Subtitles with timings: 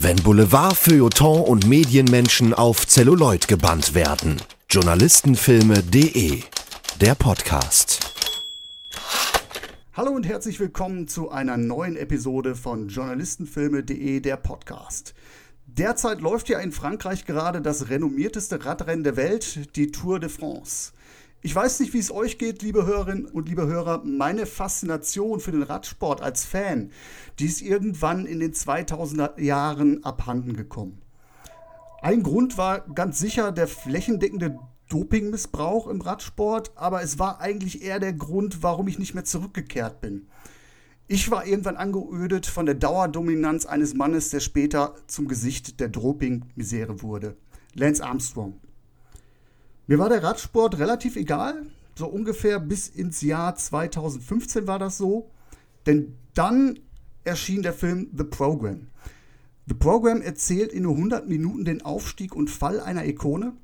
[0.00, 4.40] Wenn Boulevard, Feuilleton und Medienmenschen auf Zelluloid gebannt werden.
[4.70, 6.42] Journalistenfilme.de
[7.00, 7.98] Der Podcast.
[9.94, 15.14] Hallo und herzlich willkommen zu einer neuen Episode von Journalistenfilme.de Der Podcast.
[15.66, 20.92] Derzeit läuft ja in Frankreich gerade das renommierteste Radrennen der Welt, die Tour de France.
[21.40, 24.02] Ich weiß nicht, wie es euch geht, liebe Hörerinnen und liebe Hörer.
[24.04, 26.90] Meine Faszination für den Radsport als Fan,
[27.38, 31.00] die ist irgendwann in den 2000er Jahren abhanden gekommen.
[32.02, 34.58] Ein Grund war ganz sicher der flächendeckende
[34.88, 40.00] Dopingmissbrauch im Radsport, aber es war eigentlich eher der Grund, warum ich nicht mehr zurückgekehrt
[40.00, 40.26] bin.
[41.06, 47.00] Ich war irgendwann angeödet von der Dauerdominanz eines Mannes, der später zum Gesicht der Doping-Misere
[47.00, 47.36] wurde.
[47.74, 48.58] Lance Armstrong.
[49.90, 55.30] Mir war der Radsport relativ egal, so ungefähr bis ins Jahr 2015 war das so,
[55.86, 56.78] denn dann
[57.24, 58.88] erschien der Film The Program.
[59.66, 63.54] The Program erzählt in nur 100 Minuten den Aufstieg und Fall einer Ikone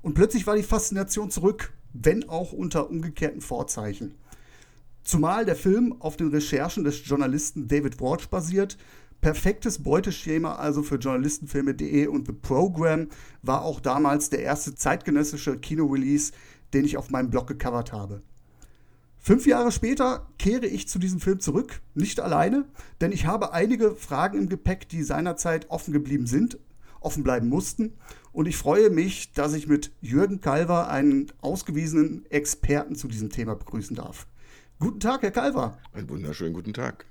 [0.00, 4.14] und plötzlich war die Faszination zurück, wenn auch unter umgekehrten Vorzeichen.
[5.04, 8.78] Zumal der Film auf den Recherchen des Journalisten David Walsh basiert,
[9.20, 13.08] Perfektes Beuteschema also für Journalistenfilme.de und The Program
[13.42, 16.32] war auch damals der erste zeitgenössische Kinorelease,
[16.74, 18.22] den ich auf meinem Blog gecovert habe.
[19.18, 22.64] Fünf Jahre später kehre ich zu diesem Film zurück, nicht alleine,
[23.00, 26.58] denn ich habe einige Fragen im Gepäck, die seinerzeit offen geblieben sind,
[27.00, 27.94] offen bleiben mussten.
[28.30, 33.56] Und ich freue mich, dass ich mit Jürgen Kalver einen ausgewiesenen Experten zu diesem Thema
[33.56, 34.28] begrüßen darf.
[34.78, 35.78] Guten Tag, Herr Kalver.
[35.92, 37.06] Einen wunderschönen guten Tag.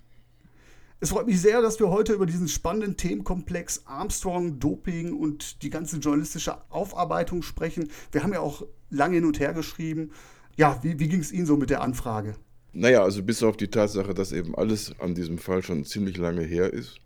[1.02, 5.70] Es freut mich sehr, dass wir heute über diesen spannenden Themenkomplex Armstrong, Doping und die
[5.70, 7.90] ganze journalistische Aufarbeitung sprechen.
[8.12, 10.12] Wir haben ja auch lange hin und her geschrieben.
[10.56, 12.36] Ja, wie, wie ging es Ihnen so mit der Anfrage?
[12.72, 16.44] Naja, also bis auf die Tatsache, dass eben alles an diesem Fall schon ziemlich lange
[16.44, 16.98] her ist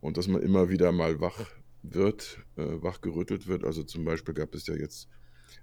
[0.00, 1.40] und dass man immer wieder mal wach
[1.82, 3.64] wird, äh, wachgerüttelt wird.
[3.64, 5.08] Also zum Beispiel gab es ja jetzt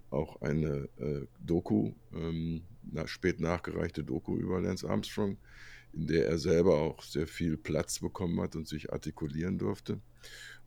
[0.09, 5.38] auch eine äh, Doku, ähm, na, spät nachgereichte Doku über Lance Armstrong,
[5.94, 10.00] in der er selber auch sehr viel Platz bekommen hat und sich artikulieren durfte.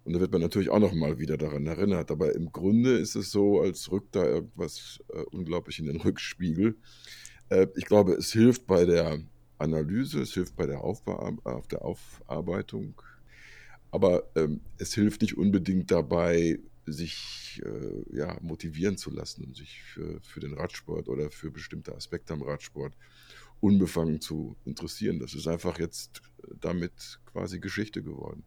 [0.04, 2.10] Und da wird man natürlich auch noch mal wieder daran erinnert.
[2.10, 6.76] Aber im Grunde ist es so, als rückt da irgendwas äh, unglaublich in den Rückspiegel.
[7.48, 9.20] Äh, ich glaube, es hilft bei der
[9.58, 13.00] Analyse, es hilft bei der, Aufbe auf der Aufarbeitung.
[13.90, 19.82] Aber ähm, es hilft nicht unbedingt dabei, sich äh, ja, motivieren zu lassen und sich
[19.82, 22.94] für, für den Radsport oder für bestimmte Aspekte am Radsport
[23.60, 25.18] unbefangen zu interessieren.
[25.18, 28.44] Das ist einfach jetzt äh, damit quasi Geschichte geworden.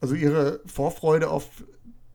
[0.00, 1.64] Also Ihre Vorfreude auf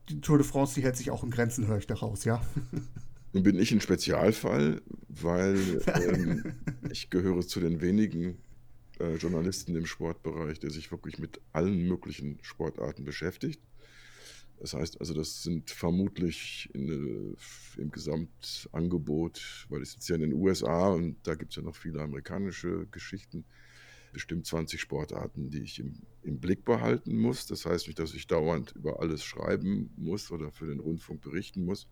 [0.10, 2.42] die Tour de France, die hält sich auch in Grenzen, höre ich daraus, ja?
[3.34, 6.54] Nun bin ich ein Spezialfall, weil ähm,
[6.92, 8.38] ich gehöre zu den wenigen
[9.00, 13.62] äh, Journalisten im Sportbereich, der sich wirklich mit allen möglichen Sportarten beschäftigt.
[14.62, 17.36] Das heißt also, das sind vermutlich in,
[17.78, 21.76] im Gesamtangebot, weil ich sitze ja in den USA und da gibt es ja noch
[21.76, 23.44] viele amerikanische Geschichten,
[24.14, 27.48] bestimmt 20 Sportarten, die ich im, im, Blick behalten muss.
[27.48, 31.66] Das heißt nicht, dass ich dauernd über alles schreiben muss oder für den Rundfunk berichten
[31.66, 31.88] muss.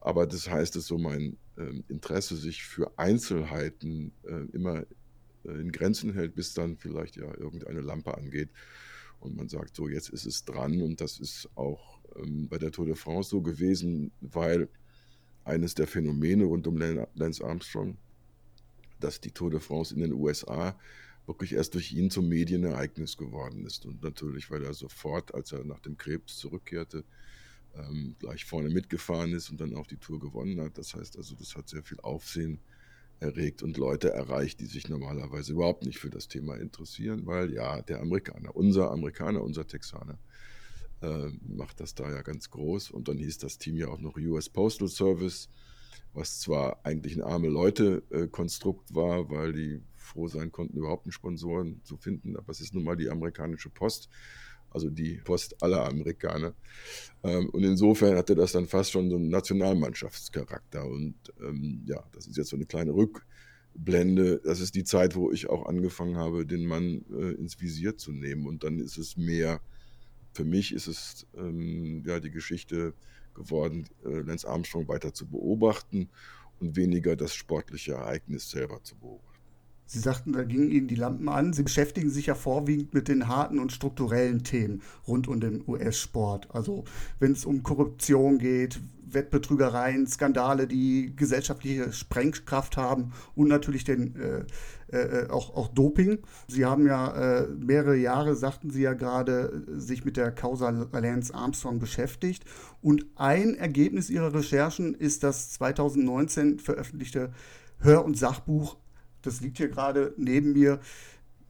[0.00, 4.84] Aber das heißt, dass so mein äh, Interesse sich für Einzelheiten äh, immer
[5.44, 8.50] äh, in Grenzen hält, bis dann vielleicht ja irgendeine Lampe angeht
[9.24, 12.72] und man sagt, so jetzt ist es dran und das ist auch ähm, bei der
[12.72, 14.68] Tour de France so gewesen, weil
[15.44, 17.98] eines der Phänomene rund um Lance Armstrong,
[19.00, 20.78] dass die Tour de France in den USA
[21.26, 23.86] wirklich erst durch ihn zum Medienereignis geworden ist.
[23.86, 27.04] Und natürlich, weil er sofort, als er nach dem Krebs zurückkehrte,
[27.74, 30.78] ähm, gleich vorne mitgefahren ist und dann auch die Tour gewonnen hat.
[30.78, 32.60] Das heißt also, das hat sehr viel Aufsehen
[33.24, 37.80] erregt und Leute erreicht, die sich normalerweise überhaupt nicht für das Thema interessieren, weil ja,
[37.82, 40.18] der Amerikaner, unser Amerikaner, unser Texaner,
[41.00, 42.90] äh, macht das da ja ganz groß.
[42.90, 45.48] Und dann hieß das Team ja auch noch US Postal Service,
[46.12, 51.12] was zwar eigentlich ein arme Leute-Konstrukt äh, war, weil die froh sein konnten, überhaupt einen
[51.12, 54.10] Sponsoren zu finden, aber es ist nun mal die amerikanische Post
[54.74, 56.54] also die Post aller Amerikaner.
[57.22, 60.84] Ähm, und insofern hatte das dann fast schon so einen Nationalmannschaftscharakter.
[60.84, 64.40] Und ähm, ja, das ist jetzt so eine kleine Rückblende.
[64.44, 68.12] Das ist die Zeit, wo ich auch angefangen habe, den Mann äh, ins Visier zu
[68.12, 68.46] nehmen.
[68.46, 69.60] Und dann ist es mehr,
[70.32, 72.92] für mich ist es ähm, ja die Geschichte
[73.34, 76.10] geworden, äh, Lance Armstrong weiter zu beobachten
[76.60, 79.33] und weniger das sportliche Ereignis selber zu beobachten.
[79.86, 81.52] Sie sagten, da gingen Ihnen die Lampen an.
[81.52, 86.48] Sie beschäftigen sich ja vorwiegend mit den harten und strukturellen Themen rund um den US-Sport.
[86.54, 86.84] Also
[87.18, 88.80] wenn es um Korruption geht,
[89.14, 94.44] Wettbetrügereien, Skandale, die gesellschaftliche Sprengkraft haben und natürlich den, äh,
[94.96, 96.18] äh, auch, auch Doping.
[96.48, 101.34] Sie haben ja äh, mehrere Jahre, sagten Sie ja gerade, sich mit der Causa Lance
[101.34, 102.44] Armstrong beschäftigt.
[102.82, 107.32] Und ein Ergebnis Ihrer Recherchen ist das 2019 veröffentlichte
[107.78, 108.76] Hör- und Sachbuch,
[109.26, 110.80] das liegt hier gerade neben mir,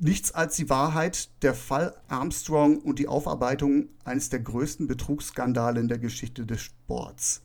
[0.01, 5.89] Nichts als die Wahrheit, der Fall Armstrong und die Aufarbeitung eines der größten Betrugsskandale in
[5.89, 7.43] der Geschichte des Sports.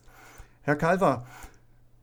[0.62, 1.26] Herr Calver,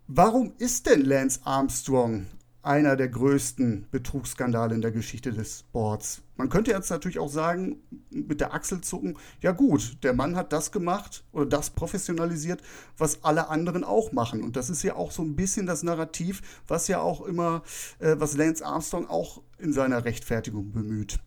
[0.07, 2.27] warum ist denn Lance Armstrong
[2.67, 6.21] einer der größten Betrugsskandale in der Geschichte des Sports.
[6.35, 7.77] Man könnte jetzt natürlich auch sagen,
[8.11, 12.61] mit der Achsel zucken, ja gut, der Mann hat das gemacht oder das professionalisiert,
[12.97, 14.43] was alle anderen auch machen.
[14.43, 17.63] Und das ist ja auch so ein bisschen das Narrativ, was ja auch immer,
[17.99, 21.19] äh, was Lance Armstrong auch in seiner Rechtfertigung bemüht.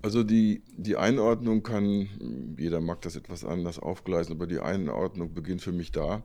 [0.00, 5.62] Also die, die Einordnung kann, jeder mag das etwas anders aufgleisen, aber die Einordnung beginnt
[5.62, 6.22] für mich da,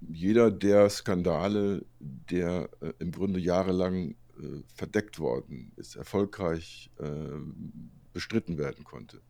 [0.00, 7.38] jeder der Skandale, der äh, im Grunde jahrelang äh, verdeckt worden ist, erfolgreich äh,
[8.12, 9.20] bestritten werden konnte,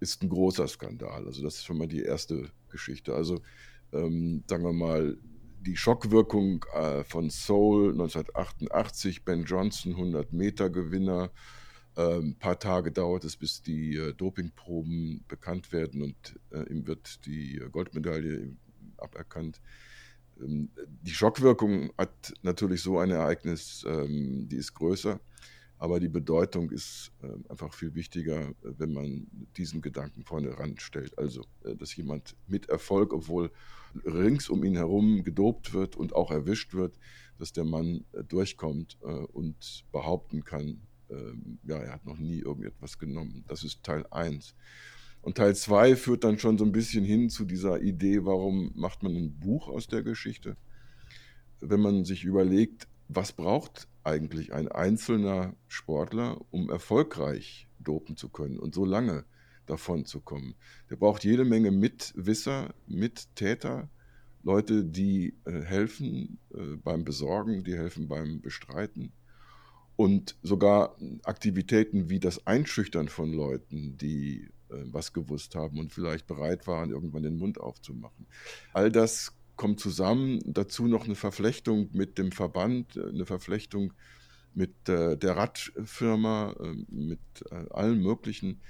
[0.00, 1.26] ist ein großer Skandal.
[1.26, 3.14] Also das ist schon mal die erste Geschichte.
[3.14, 3.40] Also
[3.92, 5.18] ähm, sagen wir mal,
[5.60, 11.30] die Schockwirkung äh, von Seoul 1988, Ben Johnson, 100 Meter Gewinner.
[11.96, 16.86] Ein ähm, paar Tage dauert es, bis die äh, Dopingproben bekannt werden und äh, ihm
[16.86, 18.56] wird die Goldmedaille
[18.96, 19.60] aberkannt.
[20.40, 25.20] Ähm, die Schockwirkung hat natürlich so ein Ereignis, ähm, die ist größer,
[25.78, 29.26] aber die Bedeutung ist ähm, einfach viel wichtiger, wenn man
[29.56, 31.18] diesen Gedanken vorne ranstellt.
[31.18, 33.50] Also, äh, dass jemand mit Erfolg, obwohl
[34.04, 36.98] rings um ihn herum gedopt wird und auch erwischt wird,
[37.38, 40.82] dass der Mann äh, durchkommt äh, und behaupten kann,
[41.64, 43.44] ja, er hat noch nie irgendetwas genommen.
[43.48, 44.54] Das ist Teil 1.
[45.22, 49.02] Und Teil 2 führt dann schon so ein bisschen hin zu dieser Idee, warum macht
[49.02, 50.56] man ein Buch aus der Geschichte?
[51.60, 58.58] Wenn man sich überlegt, was braucht eigentlich ein einzelner Sportler, um erfolgreich dopen zu können
[58.58, 59.24] und so lange
[59.66, 60.54] davon zu kommen?
[60.88, 63.90] Der braucht jede Menge Mitwisser, Mittäter,
[64.42, 69.12] Leute, die äh, helfen äh, beim Besorgen, die helfen beim Bestreiten
[69.96, 74.48] und sogar Aktivitäten wie das Einschüchtern von Leuten, die
[74.92, 78.26] was gewusst haben und vielleicht bereit waren, irgendwann den Mund aufzumachen.
[78.72, 80.40] All das kommt zusammen.
[80.46, 83.92] Dazu noch eine Verflechtung mit dem Verband, äh, eine Verflechtung
[84.54, 86.56] mit äh, der Radfirma,
[86.88, 87.20] mit
[87.70, 88.60] allen möglichen.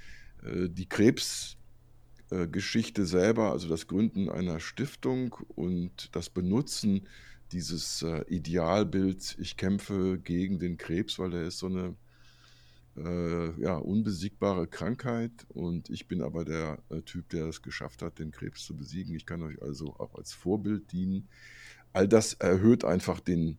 [0.42, 7.06] Die Krebsgeschichte selber, also das Gründen einer Stiftung und das Benutzen
[7.52, 11.94] dieses Idealbilds, ich kämpfe gegen den Krebs, weil er ist so eine
[12.96, 18.18] äh, ja, unbesiegbare Krankheit und ich bin aber der äh, Typ, der es geschafft hat,
[18.18, 19.14] den Krebs zu besiegen.
[19.14, 21.28] Ich kann euch also auch als Vorbild dienen.
[21.92, 23.58] All das erhöht einfach den,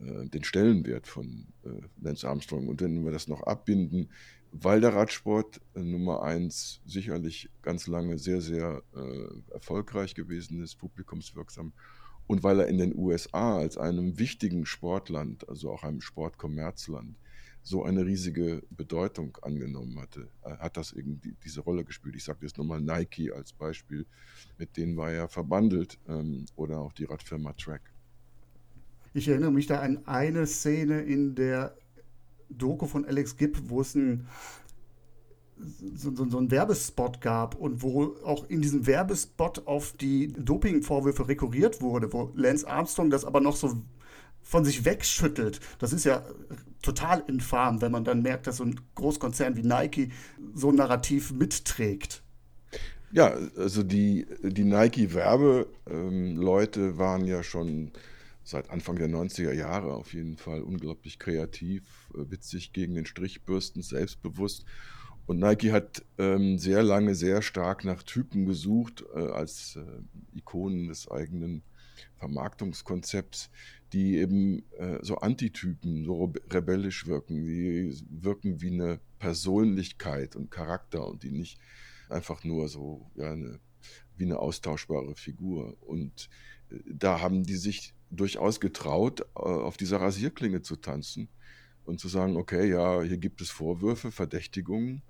[0.00, 2.68] äh, den Stellenwert von äh, Lance Armstrong.
[2.68, 4.08] Und wenn wir das noch abbinden,
[4.52, 10.76] weil der Radsport äh, Nummer eins sicherlich ganz lange sehr, sehr äh, erfolgreich gewesen ist,
[10.76, 11.72] publikumswirksam,
[12.28, 17.16] und weil er in den USA als einem wichtigen Sportland, also auch einem Sportkommerzland,
[17.62, 22.16] so eine riesige Bedeutung angenommen hatte, äh, hat das irgendwie diese Rolle gespielt.
[22.16, 24.06] Ich sage jetzt nochmal Nike als Beispiel,
[24.58, 27.82] mit denen war er verbandelt ähm, oder auch die Radfirma Track.
[29.14, 31.76] Ich erinnere mich da an eine Szene in der
[32.48, 34.26] Doku von Alex Gibb, wo es ein,
[35.94, 41.28] so, so, so einen Werbespot gab und wo auch in diesem Werbespot auf die Dopingvorwürfe
[41.28, 43.82] rekurriert wurde, wo Lance Armstrong das aber noch so
[44.42, 45.60] von sich wegschüttelt.
[45.78, 46.24] Das ist ja
[46.82, 50.12] total infam, wenn man dann merkt, dass so ein Großkonzern wie Nike
[50.54, 52.22] so ein Narrativ mitträgt.
[53.12, 57.92] Ja, also die, die Nike-Werbeleute waren ja schon
[58.42, 63.82] seit Anfang der 90er Jahre auf jeden Fall unglaublich kreativ, äh, witzig gegen den Strichbürsten,
[63.82, 64.64] selbstbewusst.
[65.26, 70.88] Und Nike hat ähm, sehr lange sehr stark nach Typen gesucht äh, als äh, Ikonen
[70.88, 71.62] des eigenen
[72.16, 73.50] Vermarktungskonzepts,
[73.92, 81.06] die eben äh, so Antitypen, so rebellisch wirken, die wirken wie eine Persönlichkeit und Charakter
[81.06, 81.58] und die nicht
[82.08, 83.60] einfach nur so ja, eine,
[84.16, 85.76] wie eine austauschbare Figur.
[85.82, 86.28] Und
[86.70, 91.28] äh, da haben die sich durchaus getraut, äh, auf dieser Rasierklinge zu tanzen
[91.84, 95.02] und zu sagen, okay, ja, hier gibt es Vorwürfe, Verdächtigungen,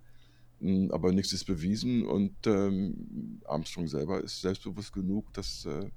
[0.60, 5.90] hm, aber nichts ist bewiesen und ähm, Armstrong selber ist selbstbewusst genug, dass äh,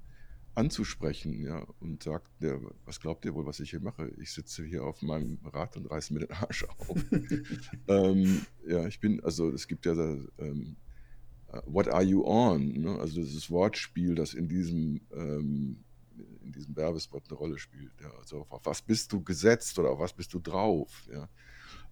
[0.55, 4.11] anzusprechen, ja, und sagt, ja, was glaubt ihr wohl, was ich hier mache?
[4.19, 6.97] Ich sitze hier auf meinem Rad und reiße mir den Arsch auf.
[7.87, 9.93] ähm, ja, ich bin, also es gibt ja
[10.37, 10.77] ähm,
[11.65, 12.81] What are you on?
[12.81, 12.99] Ne?
[12.99, 15.83] Also dieses Wortspiel, das in diesem, ähm,
[16.43, 17.93] in diesem Werbespot eine Rolle spielt.
[18.01, 18.11] Ja?
[18.19, 21.07] Also auf, auf, was bist du gesetzt oder auf was bist du drauf?
[21.11, 21.29] Ja?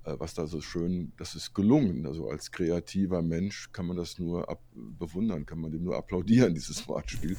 [0.04, 2.06] Äh, was da so schön, das ist gelungen.
[2.06, 6.54] Also als kreativer Mensch kann man das nur ab, bewundern, kann man dem nur applaudieren,
[6.56, 7.38] dieses Wortspiel.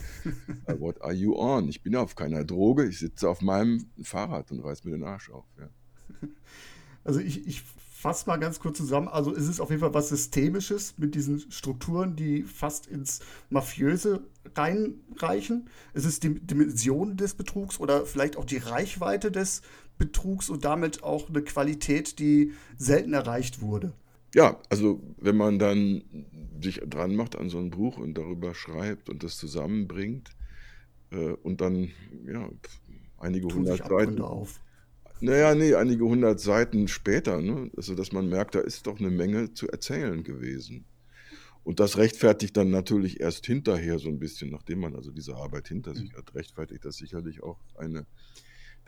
[0.68, 1.68] uh, what are you on?
[1.68, 5.30] Ich bin auf keiner Droge, ich sitze auf meinem Fahrrad und reiß mir den Arsch
[5.30, 5.44] auf.
[5.58, 5.68] Ja.
[7.06, 7.62] Also ich, ich
[8.04, 9.08] fasse mal ganz kurz zusammen.
[9.08, 14.26] Also ist es auf jeden Fall was Systemisches mit diesen Strukturen, die fast ins Mafiöse
[14.54, 15.70] reinreichen.
[15.94, 19.62] Es ist die Dimension des Betrugs oder vielleicht auch die Reichweite des
[19.98, 23.92] Betrugs und damit auch eine Qualität, die selten erreicht wurde.
[24.34, 26.02] Ja, also wenn man dann
[26.60, 30.30] sich dran macht an so ein Buch und darüber schreibt und das zusammenbringt
[31.10, 31.90] äh, und dann
[32.26, 32.48] ja,
[33.18, 34.60] einige Tun hundert Seiten auf.
[35.20, 37.70] Naja, nee, einige hundert Seiten später, ne?
[37.76, 40.84] also dass man merkt, da ist doch eine Menge zu erzählen gewesen.
[41.62, 45.68] Und das rechtfertigt dann natürlich erst hinterher so ein bisschen, nachdem man also diese Arbeit
[45.68, 46.16] hinter sich mhm.
[46.18, 48.06] hat, rechtfertigt das sicherlich auch eine,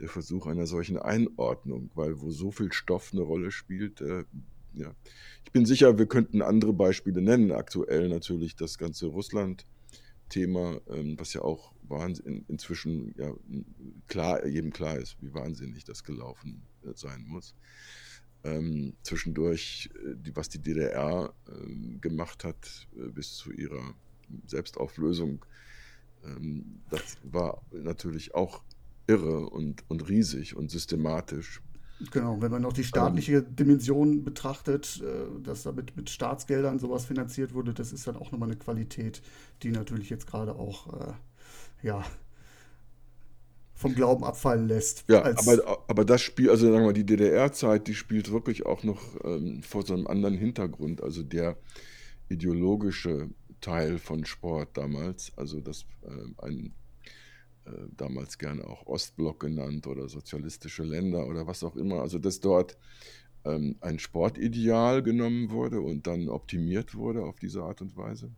[0.00, 4.25] der Versuch einer solchen Einordnung, weil wo so viel Stoff eine Rolle spielt, äh,
[4.75, 4.95] ja.
[5.45, 7.50] Ich bin sicher, wir könnten andere Beispiele nennen.
[7.50, 13.33] Aktuell natürlich das ganze Russland-Thema, ähm, was ja auch Wahnsinn, inzwischen ja,
[14.07, 17.55] klar, jedem klar ist, wie wahnsinnig das gelaufen äh, sein muss.
[18.45, 23.95] Ähm, zwischendurch, äh, die, was die DDR äh, gemacht hat äh, bis zu ihrer
[24.47, 25.45] Selbstauflösung,
[26.25, 28.62] ähm, das war natürlich auch
[29.07, 31.63] irre und, und riesig und systematisch.
[32.11, 37.07] Genau, wenn man noch die staatliche ähm, Dimension betrachtet, äh, dass da mit, Staatsgeldern sowas
[37.07, 39.23] finanziert wurde, das ist dann auch nochmal eine Qualität,
[39.63, 41.13] die natürlich jetzt gerade auch äh,
[41.83, 42.05] ja,
[43.75, 45.05] vom Glauben abfallen lässt.
[45.09, 48.83] Ja, aber, aber das Spiel, also sagen wir mal, die DDR-Zeit, die spielt wirklich auch
[48.83, 51.03] noch ähm, vor so einem anderen Hintergrund.
[51.03, 51.57] Also der
[52.29, 56.75] ideologische Teil von Sport damals, also das äh, ein
[57.96, 62.76] damals gerne auch Ostblock genannt oder sozialistische Länder oder was auch immer, also dass dort
[63.44, 68.30] ähm, ein Sportideal genommen wurde und dann optimiert wurde auf diese Art und Weise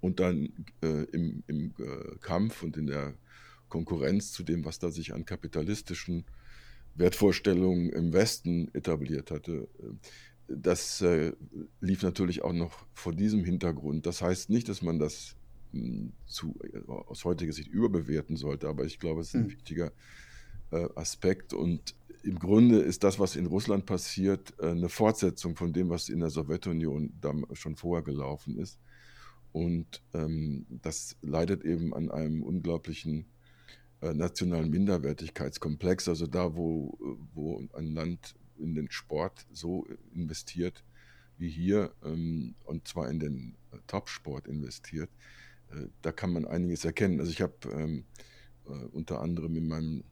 [0.00, 0.52] und dann
[0.82, 3.14] äh, im, im äh, Kampf und in der
[3.68, 6.24] Konkurrenz zu dem, was da sich an kapitalistischen
[6.94, 9.68] Wertvorstellungen im Westen etabliert hatte.
[9.78, 9.94] Äh,
[10.48, 11.32] das äh,
[11.80, 14.04] lief natürlich auch noch vor diesem Hintergrund.
[14.04, 15.36] Das heißt nicht, dass man das
[16.26, 19.50] zu, äh, aus heutiger Sicht überbewerten sollte, aber ich glaube, es ist ein mhm.
[19.50, 19.92] wichtiger
[20.70, 21.52] äh, Aspekt.
[21.52, 26.20] Und im Grunde ist das, was in Russland passiert, eine Fortsetzung von dem, was in
[26.20, 27.12] der Sowjetunion
[27.52, 28.78] schon vorher gelaufen ist.
[29.52, 33.26] Und ähm, das leidet eben an einem unglaublichen
[34.00, 36.08] äh, nationalen Minderwertigkeitskomplex.
[36.08, 36.96] Also da, wo,
[37.34, 40.84] wo ein Land in den Sport so investiert
[41.38, 45.41] wie hier, ähm, und zwar in den äh, Top-Sport investiert, äh,
[46.02, 47.18] da kann man einiges erkennen.
[47.20, 48.04] Also ich habe ähm,
[48.66, 50.04] äh, unter anderem in meinem,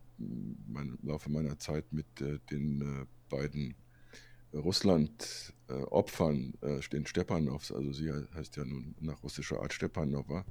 [0.67, 3.75] meinem Laufe meiner Zeit mit äh, den äh, beiden
[4.53, 10.45] Russland-Opfern, äh, den Stepanows, also sie heißt ja nun nach russischer Art Stepanova,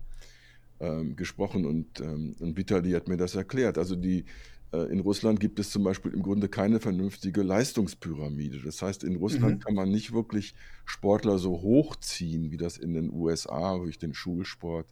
[0.79, 3.77] ähm, gesprochen und, ähm, und Vitali hat mir das erklärt.
[3.77, 4.23] Also die,
[4.71, 8.61] in Russland gibt es zum Beispiel im Grunde keine vernünftige Leistungspyramide.
[8.63, 9.59] Das heißt, in Russland mhm.
[9.59, 10.53] kann man nicht wirklich
[10.85, 14.87] Sportler so hochziehen, wie das in den USA durch den Schulsport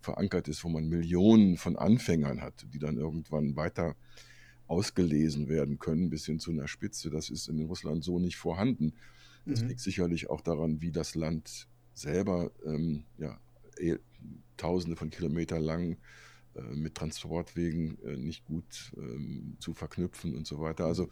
[0.00, 3.94] verankert ist, wo man Millionen von Anfängern hat, die dann irgendwann weiter
[4.66, 7.08] ausgelesen werden können, bis hin zu einer Spitze.
[7.08, 8.94] Das ist in Russland so nicht vorhanden.
[9.46, 9.68] Das mhm.
[9.68, 13.38] liegt sicherlich auch daran, wie das Land selber ähm, ja,
[13.78, 13.98] eh,
[14.56, 15.96] tausende von Kilometern lang äh,
[16.74, 20.86] mit Transportwegen äh, nicht gut ähm, zu verknüpfen und so weiter.
[20.86, 21.08] Also,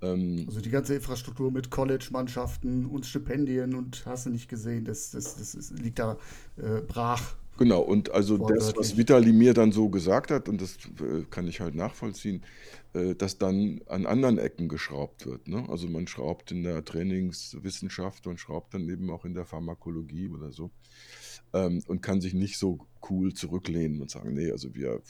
[0.00, 5.10] ähm, also die ganze Infrastruktur mit College-Mannschaften und Stipendien und hast du nicht gesehen, das,
[5.10, 6.18] das, das liegt da
[6.56, 7.36] äh, brach.
[7.58, 11.46] Genau, und also das, was Vitali mir dann so gesagt hat, und das äh, kann
[11.46, 12.42] ich halt nachvollziehen,
[12.94, 15.48] äh, dass dann an anderen Ecken geschraubt wird.
[15.48, 15.66] Ne?
[15.68, 20.50] Also man schraubt in der Trainingswissenschaft und schraubt dann eben auch in der Pharmakologie oder
[20.50, 20.70] so
[21.52, 25.02] ähm, und kann sich nicht so cool zurücklehnen und sagen, nee, also wir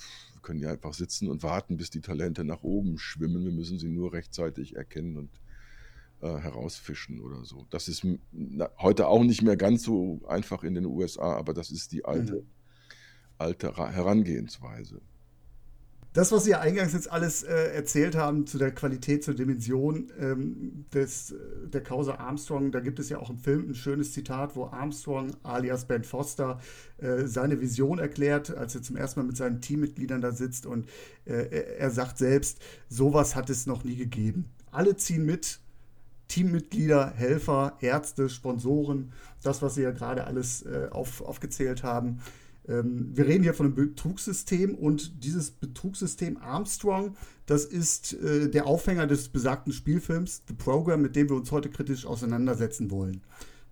[0.43, 3.45] können ja einfach sitzen und warten, bis die Talente nach oben schwimmen.
[3.45, 5.31] Wir müssen sie nur rechtzeitig erkennen und
[6.21, 7.67] äh, herausfischen oder so.
[7.71, 11.71] Das ist na, heute auch nicht mehr ganz so einfach in den USA, aber das
[11.71, 12.47] ist die alte, mhm.
[13.39, 15.01] alte Herangehensweise.
[16.13, 20.13] Das, was Sie ja eingangs jetzt alles äh, erzählt haben zu der Qualität, zur Dimension
[20.19, 21.35] ähm, des,
[21.73, 25.35] der Causa Armstrong, da gibt es ja auch im Film ein schönes Zitat, wo Armstrong
[25.43, 26.61] alias Ben Foster
[26.99, 30.87] äh, seine Vision erklärt, als er zum ersten Mal mit seinen Teammitgliedern da sitzt und
[31.25, 32.59] äh, er sagt selbst,
[32.91, 34.51] sowas hat es noch nie gegeben.
[34.71, 35.61] Alle ziehen mit,
[36.29, 42.21] Teammitglieder, Helfer, Ärzte, Sponsoren, das, was Sie ja gerade alles äh, auf, aufgezählt haben.
[42.69, 47.17] Ähm, wir reden hier von einem Betrugssystem und dieses Betrugssystem Armstrong,
[47.47, 51.71] das ist äh, der Aufhänger des besagten Spielfilms The Program, mit dem wir uns heute
[51.71, 53.23] kritisch auseinandersetzen wollen.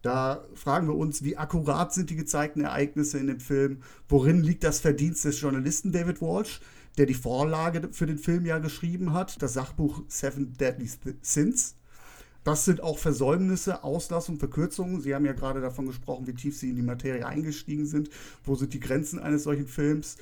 [0.02, 3.82] Da fragen wir uns, wie akkurat sind die gezeigten Ereignisse in dem Film?
[4.09, 6.61] Worin liegt das Verdienst des Journalisten David Walsh,
[6.97, 11.76] der die Vorlage für den Film ja geschrieben hat, das Sachbuch Seven Deadly Sins?
[12.44, 15.00] Das sind auch Versäumnisse, Auslassungen, Verkürzungen.
[15.00, 18.09] Sie haben ja gerade davon gesprochen, wie tief Sie in die Materie eingestiegen sind.
[18.44, 20.16] Wo sind die Grenzen eines solchen Films?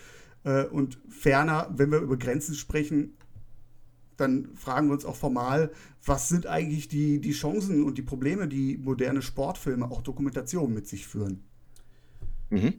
[0.44, 3.12] Äh, und ferner, wenn wir über Grenzen sprechen,
[4.16, 5.70] dann fragen wir uns auch formal,
[6.04, 10.88] was sind eigentlich die, die Chancen und die Probleme, die moderne Sportfilme, auch Dokumentationen mit
[10.88, 11.44] sich führen.
[12.50, 12.74] Mhm.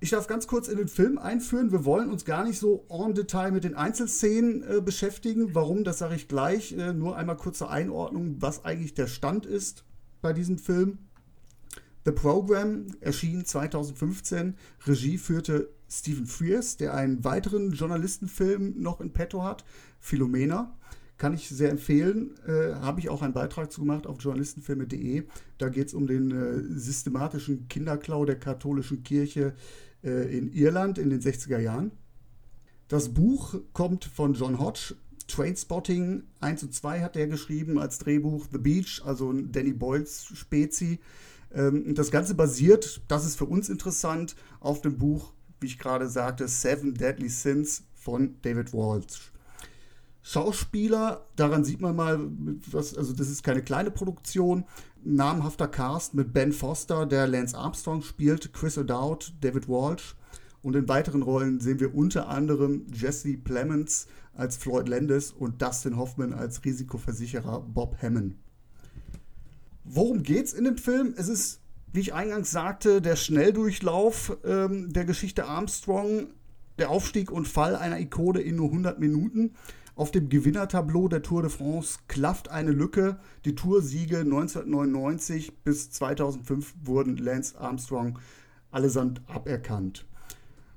[0.00, 1.72] Ich darf ganz kurz in den Film einführen.
[1.72, 5.56] Wir wollen uns gar nicht so en Detail mit den Einzelszenen äh, beschäftigen.
[5.56, 6.72] Warum, das sage ich gleich.
[6.72, 9.84] Äh, nur einmal kurze Einordnung, was eigentlich der Stand ist
[10.22, 10.98] bei diesem Film.
[12.04, 14.54] The Program erschien 2015.
[14.86, 19.64] Regie führte Stephen Frears, der einen weiteren Journalistenfilm noch in petto hat,
[19.98, 20.78] Philomena.
[21.16, 22.36] Kann ich sehr empfehlen.
[22.46, 25.24] Äh, Habe ich auch einen Beitrag zu gemacht auf journalistenfilme.de.
[25.58, 29.54] Da geht es um den äh, systematischen Kinderklau der katholischen Kirche
[30.02, 31.92] äh, in Irland in den 60er Jahren.
[32.88, 34.94] Das Buch kommt von John Hodge.
[35.26, 38.46] Trainspotting 1 und 2 hat er geschrieben als Drehbuch.
[38.50, 41.00] The Beach, also Danny Boyles Spezi.
[41.52, 46.08] Ähm, das Ganze basiert, das ist für uns interessant, auf dem Buch, wie ich gerade
[46.08, 49.32] sagte, Seven Deadly Sins von David Walsh.
[50.22, 52.20] Schauspieler, daran sieht man mal,
[52.70, 54.64] was, also das ist keine kleine Produktion.
[55.04, 60.16] Namhafter Cast mit Ben Foster, der Lance Armstrong spielt, Chris O'Dowd, David Walsh.
[60.62, 65.96] Und in weiteren Rollen sehen wir unter anderem Jesse Plemons als Floyd Landis und Dustin
[65.96, 68.36] Hoffman als Risikoversicherer Bob Hammond.
[69.84, 71.14] Worum geht's in dem Film?
[71.16, 71.60] Es ist,
[71.92, 76.28] wie ich eingangs sagte, der Schnelldurchlauf ähm, der Geschichte Armstrong,
[76.78, 79.54] der Aufstieg und Fall einer Ikone in nur 100 Minuten.
[79.98, 83.18] Auf dem Gewinnertableau der Tour de France klafft eine Lücke.
[83.44, 88.20] Die Toursiege 1999 bis 2005 wurden Lance Armstrong
[88.70, 90.06] allesamt aberkannt.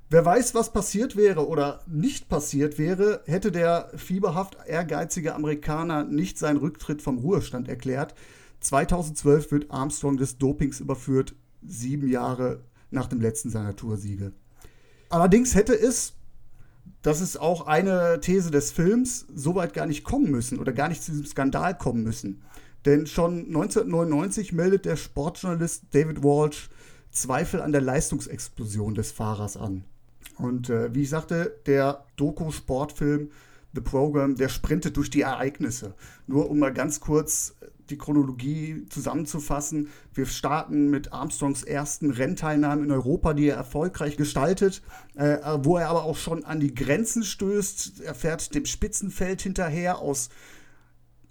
[0.10, 6.40] Wer weiß, was passiert wäre oder nicht passiert wäre, hätte der fieberhaft ehrgeizige Amerikaner nicht
[6.40, 8.16] seinen Rücktritt vom Ruhestand erklärt.
[8.62, 14.32] 2012 wird Armstrong des Dopings überführt, sieben Jahre nach dem letzten seiner Toursiege.
[15.10, 16.14] Allerdings hätte es
[17.02, 20.90] das ist auch eine These des Films, so weit gar nicht kommen müssen oder gar
[20.90, 22.42] nicht zu diesem Skandal kommen müssen.
[22.86, 26.70] Denn schon 1999 meldet der Sportjournalist David Walsh
[27.12, 29.84] Zweifel an der Leistungsexplosion des Fahrers an.
[30.38, 33.30] Und äh, wie ich sagte, der Doku-Sportfilm
[33.74, 35.94] The Program, der sprintet durch die Ereignisse.
[36.28, 37.56] Nur um mal ganz kurz
[37.92, 39.90] die Chronologie zusammenzufassen.
[40.14, 44.82] Wir starten mit Armstrongs ersten Rennteilnahmen in Europa, die er erfolgreich gestaltet,
[45.16, 48.02] äh, wo er aber auch schon an die Grenzen stößt.
[48.02, 50.30] Er fährt dem Spitzenfeld hinterher aus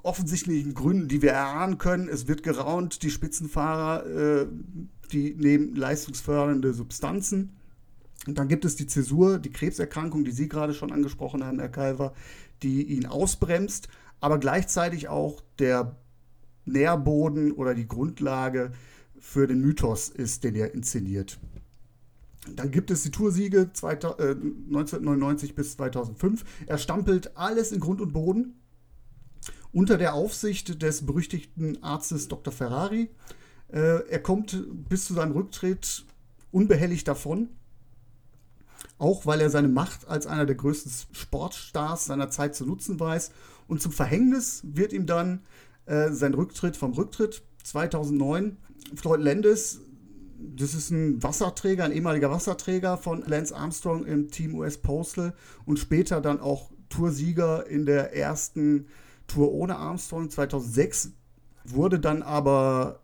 [0.02, 2.08] offensichtlichen Gründen, die wir erahnen können.
[2.08, 4.46] Es wird geraunt, die Spitzenfahrer, äh,
[5.12, 7.56] die nehmen leistungsfördernde Substanzen.
[8.26, 11.70] Und dann gibt es die Zäsur, die Krebserkrankung, die Sie gerade schon angesprochen haben, Herr
[11.70, 12.12] Kalver,
[12.62, 13.88] die ihn ausbremst,
[14.20, 15.96] aber gleichzeitig auch der
[16.72, 18.72] Nährboden oder die Grundlage
[19.18, 21.38] für den Mythos ist, den er inszeniert.
[22.48, 26.44] Dann gibt es die Toursiege 1999 äh, bis 2005.
[26.66, 28.54] Er stampelt alles in Grund und Boden
[29.72, 32.52] unter der Aufsicht des berüchtigten Arztes Dr.
[32.52, 33.10] Ferrari.
[33.68, 36.04] Äh, er kommt bis zu seinem Rücktritt
[36.50, 37.50] unbehelligt davon.
[38.98, 43.32] Auch weil er seine Macht als einer der größten Sportstars seiner Zeit zu nutzen weiß.
[43.68, 45.40] Und zum Verhängnis wird ihm dann
[45.90, 48.56] äh, sein Rücktritt vom Rücktritt 2009.
[48.94, 49.80] Floyd Landis,
[50.38, 55.34] das ist ein Wasserträger, ein ehemaliger Wasserträger von Lance Armstrong im Team US Postal
[55.66, 58.86] und später dann auch Toursieger in der ersten
[59.26, 61.10] Tour ohne Armstrong 2006,
[61.64, 63.00] wurde dann aber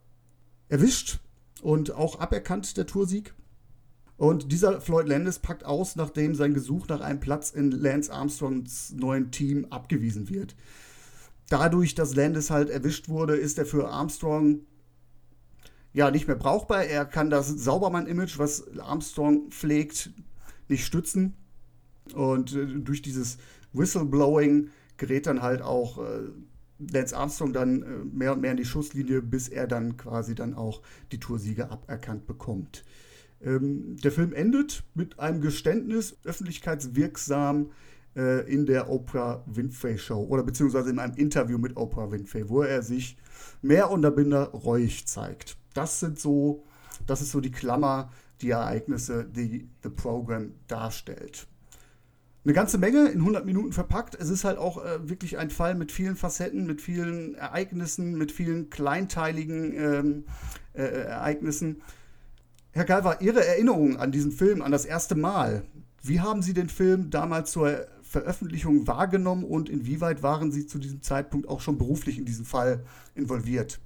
[0.69, 1.19] erwischt
[1.63, 3.35] und auch aberkannt der Toursieg.
[4.17, 8.93] Und dieser Floyd Landis packt aus, nachdem sein Gesuch nach einem Platz in Lance Armstrongs
[8.93, 10.55] neuen Team abgewiesen wird
[11.49, 14.61] dadurch, dass Landis halt erwischt wurde, ist er für Armstrong
[15.93, 16.85] ja nicht mehr brauchbar.
[16.85, 20.11] Er kann das Saubermann-Image, was Armstrong pflegt,
[20.69, 21.35] nicht stützen.
[22.15, 23.39] Und äh, durch dieses
[23.73, 26.29] Whistleblowing gerät dann halt auch äh,
[26.79, 30.55] Lance Armstrong dann äh, mehr und mehr in die Schusslinie, bis er dann quasi dann
[30.55, 30.83] auch
[31.13, 32.85] die Toursiege aberkannt bekommt.
[33.43, 37.71] Ähm, der Film endet mit einem Geständnis, öffentlichkeitswirksam
[38.17, 42.63] äh, in der Oprah Winfrey Show oder beziehungsweise in einem Interview mit Oprah Winfrey, wo
[42.63, 43.17] er sich
[43.63, 45.57] mehr oder minder reuig zeigt.
[45.75, 46.65] Das sind so,
[47.07, 51.47] das ist so die Klammer, die Ereignisse, die The Program darstellt.
[52.45, 54.15] Eine ganze Menge in 100 Minuten verpackt.
[54.15, 58.31] Es ist halt auch äh, wirklich ein Fall mit vielen Facetten, mit vielen Ereignissen, mit
[58.31, 60.25] vielen kleinteiligen ähm,
[60.73, 61.83] äh, Ereignissen.
[62.71, 65.65] Herr Galver, Ihre Erinnerungen an diesen Film, an das erste Mal.
[66.03, 71.03] Wie haben Sie den Film damals zur Veröffentlichung wahrgenommen und inwieweit waren Sie zu diesem
[71.03, 73.81] Zeitpunkt auch schon beruflich in diesem Fall involviert?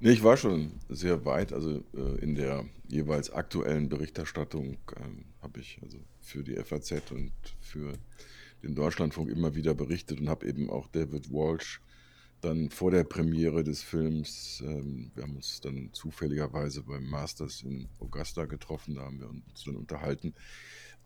[0.00, 1.52] Nee, ich war schon sehr weit.
[1.52, 5.00] Also äh, in der jeweils aktuellen Berichterstattung äh,
[5.42, 7.94] habe ich also für die FAZ und für
[8.62, 11.80] den Deutschlandfunk immer wieder berichtet und habe eben auch David Walsh
[12.40, 17.88] dann vor der Premiere des Films, ähm, wir haben uns dann zufälligerweise beim Masters in
[17.98, 20.34] Augusta getroffen, da haben wir uns dann unterhalten,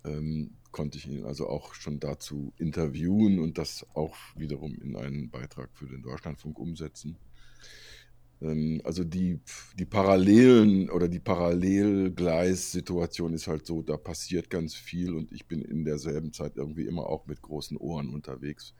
[0.04, 5.30] ähm, konnte ich ihn also auch schon dazu interviewen und das auch wiederum in einen
[5.30, 7.16] Beitrag für den Deutschlandfunk umsetzen.
[8.40, 9.40] Ähm, also die,
[9.78, 15.62] die Parallelen oder die Parallelgleissituation ist halt so, da passiert ganz viel und ich bin
[15.62, 18.74] in derselben Zeit irgendwie immer auch mit großen Ohren unterwegs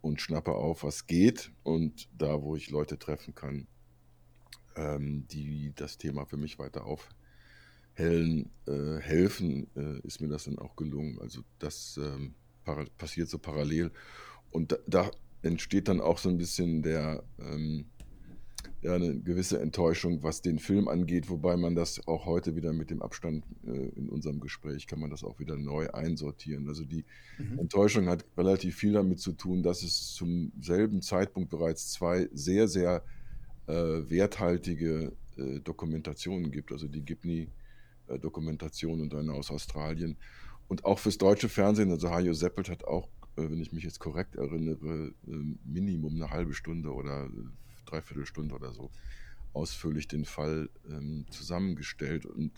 [0.00, 3.68] und schnappe auf, was geht und da, wo ich Leute treffen kann,
[4.76, 6.84] ähm, die das Thema für mich weiter
[7.92, 11.18] aufhellen, äh, helfen, äh, ist mir das dann auch gelungen.
[11.20, 12.34] Also das ähm,
[12.98, 13.90] passiert so parallel
[14.50, 15.10] und da, da,
[15.44, 17.86] entsteht dann auch so ein bisschen der ähm,
[18.80, 22.90] ja, eine gewisse Enttäuschung, was den Film angeht, wobei man das auch heute wieder mit
[22.90, 26.68] dem Abstand äh, in unserem Gespräch kann man das auch wieder neu einsortieren.
[26.68, 27.04] Also die
[27.38, 27.58] mhm.
[27.58, 32.68] Enttäuschung hat relativ viel damit zu tun, dass es zum selben Zeitpunkt bereits zwei sehr,
[32.68, 33.02] sehr
[33.66, 36.70] äh, werthaltige äh, Dokumentationen gibt.
[36.70, 37.04] Also die
[38.12, 40.16] Gibney-Dokumentation und eine aus Australien.
[40.68, 43.98] Und auch fürs deutsche Fernsehen, also Hajo Seppelt hat auch, äh, wenn ich mich jetzt
[43.98, 47.28] korrekt erinnere, äh, Minimum eine halbe Stunde oder äh,
[47.86, 48.90] Dreiviertelstunde oder so
[49.52, 52.24] ausführlich den Fall ähm, zusammengestellt.
[52.24, 52.52] Und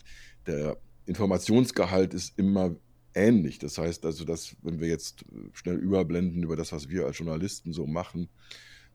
[0.47, 2.75] der Informationsgehalt ist immer
[3.13, 3.59] ähnlich.
[3.59, 7.17] Das heißt also, dass wenn wir jetzt äh, schnell überblenden über das, was wir als
[7.17, 8.29] Journalisten so machen,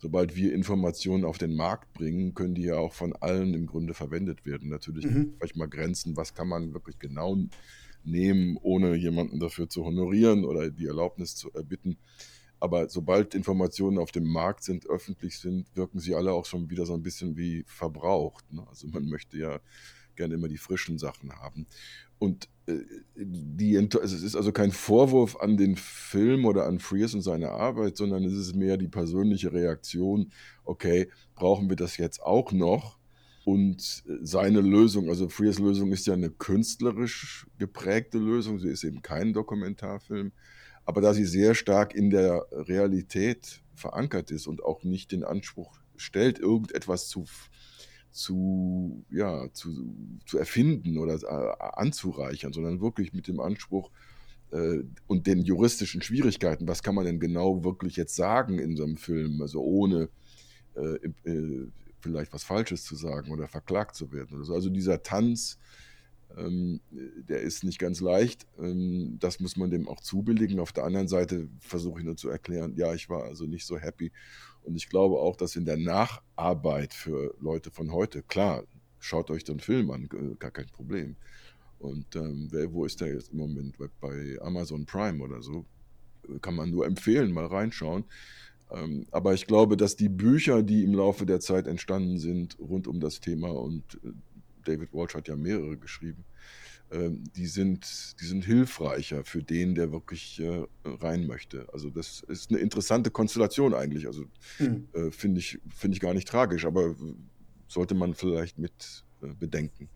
[0.00, 3.94] sobald wir Informationen auf den Markt bringen, können die ja auch von allen im Grunde
[3.94, 4.70] verwendet werden.
[4.70, 5.34] Natürlich mhm.
[5.38, 7.36] manchmal Grenzen, was kann man wirklich genau
[8.02, 11.98] nehmen, ohne jemanden dafür zu honorieren oder die Erlaubnis zu erbitten.
[12.58, 16.86] Aber sobald Informationen auf dem Markt sind, öffentlich sind, wirken sie alle auch schon wieder
[16.86, 18.50] so ein bisschen wie verbraucht.
[18.52, 18.66] Ne?
[18.68, 19.60] Also man möchte ja
[20.16, 21.66] gerne immer die frischen Sachen haben.
[22.20, 22.74] Und äh,
[23.16, 27.96] die, es ist also kein Vorwurf an den Film oder an Frears und seine Arbeit,
[27.96, 30.30] sondern es ist mehr die persönliche Reaktion,
[30.64, 33.00] okay, brauchen wir das jetzt auch noch?
[33.44, 38.84] Und äh, seine Lösung, also Frears Lösung ist ja eine künstlerisch geprägte Lösung, sie ist
[38.84, 40.30] eben kein Dokumentarfilm
[40.90, 45.78] aber da sie sehr stark in der Realität verankert ist und auch nicht den Anspruch
[45.96, 47.26] stellt, irgendetwas zu,
[48.10, 49.94] zu, ja, zu,
[50.26, 53.90] zu erfinden oder äh, anzureichern, sondern wirklich mit dem Anspruch
[54.50, 58.84] äh, und den juristischen Schwierigkeiten, was kann man denn genau wirklich jetzt sagen in so
[58.84, 60.08] einem Film, also ohne
[60.74, 61.68] äh, äh,
[62.00, 64.36] vielleicht was Falsches zu sagen oder verklagt zu werden.
[64.36, 64.54] Oder so.
[64.54, 65.58] Also dieser Tanz
[66.36, 68.46] ähm, der ist nicht ganz leicht.
[68.58, 70.60] Ähm, das muss man dem auch zubilligen.
[70.60, 73.78] Auf der anderen Seite versuche ich nur zu erklären, ja, ich war also nicht so
[73.78, 74.12] happy.
[74.64, 78.64] Und ich glaube auch, dass in der Nacharbeit für Leute von heute, klar,
[78.98, 81.16] schaut euch den Film an, gar kein Problem.
[81.78, 83.76] Und ähm, wo ist der jetzt im Moment?
[84.00, 85.64] Bei Amazon Prime oder so?
[86.42, 88.04] Kann man nur empfehlen, mal reinschauen.
[88.70, 92.86] Ähm, aber ich glaube, dass die Bücher, die im Laufe der Zeit entstanden sind, rund
[92.86, 94.10] um das Thema und äh,
[94.64, 96.24] David Walsh hat ja mehrere geschrieben,
[96.92, 101.68] die, sind, die sind hilfreicher für den, der wirklich äh, rein möchte.
[101.72, 104.06] Also das ist eine interessante Konstellation eigentlich.
[104.06, 104.24] Also
[104.58, 104.88] mhm.
[104.92, 106.96] äh, finde ich, find ich gar nicht tragisch, aber
[107.68, 109.88] sollte man vielleicht mit äh, bedenken.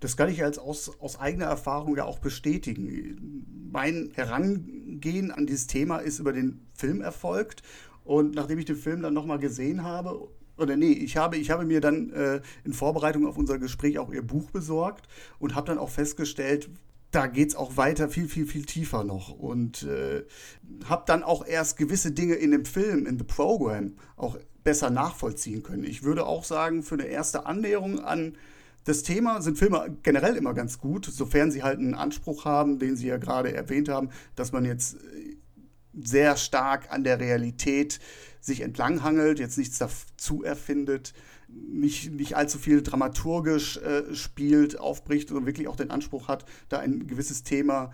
[0.00, 3.44] Das kann ich als aus, aus eigener Erfahrung ja auch bestätigen.
[3.70, 7.62] Mein Herangehen an dieses Thema ist über den Film erfolgt.
[8.04, 11.64] Und nachdem ich den Film dann nochmal gesehen habe oder nee, ich habe, ich habe
[11.64, 15.78] mir dann äh, in Vorbereitung auf unser Gespräch auch ihr Buch besorgt und habe dann
[15.78, 16.68] auch festgestellt,
[17.10, 19.30] da geht es auch weiter, viel, viel, viel tiefer noch.
[19.30, 20.24] Und äh,
[20.86, 25.62] habe dann auch erst gewisse Dinge in dem Film, in The Program, auch besser nachvollziehen
[25.62, 25.84] können.
[25.84, 28.36] Ich würde auch sagen, für eine erste Annäherung an
[28.84, 32.96] das Thema sind Filme generell immer ganz gut, sofern sie halt einen Anspruch haben, den
[32.96, 35.36] Sie ja gerade erwähnt haben, dass man jetzt äh,
[36.02, 38.00] sehr stark an der Realität
[38.42, 41.14] sich entlanghangelt, jetzt nichts dazu erfindet,
[41.48, 46.78] nicht, nicht allzu viel dramaturgisch äh, spielt, aufbricht, sondern wirklich auch den Anspruch hat, da
[46.78, 47.92] ein gewisses Thema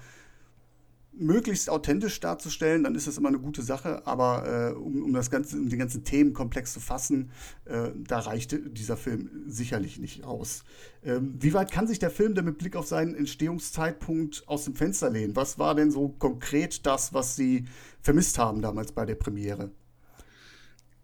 [1.18, 4.06] möglichst authentisch darzustellen, dann ist das immer eine gute Sache.
[4.06, 7.30] Aber äh, um, um, das ganze, um den ganzen Themenkomplex zu fassen,
[7.64, 10.64] äh, da reichte dieser Film sicherlich nicht aus.
[11.04, 14.76] Ähm, wie weit kann sich der Film denn mit Blick auf seinen Entstehungszeitpunkt aus dem
[14.76, 15.36] Fenster lehnen?
[15.36, 17.64] Was war denn so konkret das, was Sie
[18.00, 19.72] vermisst haben damals bei der Premiere?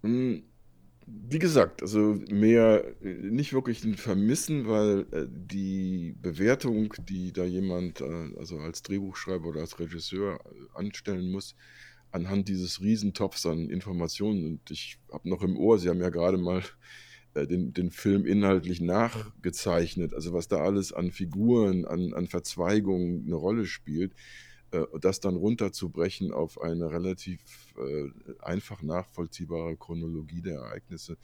[0.04, 0.42] Hm,
[1.06, 7.44] wie gesagt, also mehr äh, nicht wirklich ein Vermissen, weil äh, die Bewertung, die da
[7.44, 10.40] jemand, äh, also als Drehbuchschreiber oder als Regisseur
[10.74, 11.56] anstellen muss,
[12.10, 16.36] anhand dieses Riesentopfs an Informationen, und ich habe noch im Ohr, Sie haben ja gerade
[16.36, 16.62] mal
[17.34, 23.34] den, den Film inhaltlich nachgezeichnet, also was da alles an Figuren, an, an Verzweigungen eine
[23.34, 24.12] Rolle spielt,
[25.00, 27.40] das dann runterzubrechen auf eine relativ
[27.78, 28.10] äh,
[28.42, 31.16] einfach nachvollziehbare Chronologie der Ereignisse,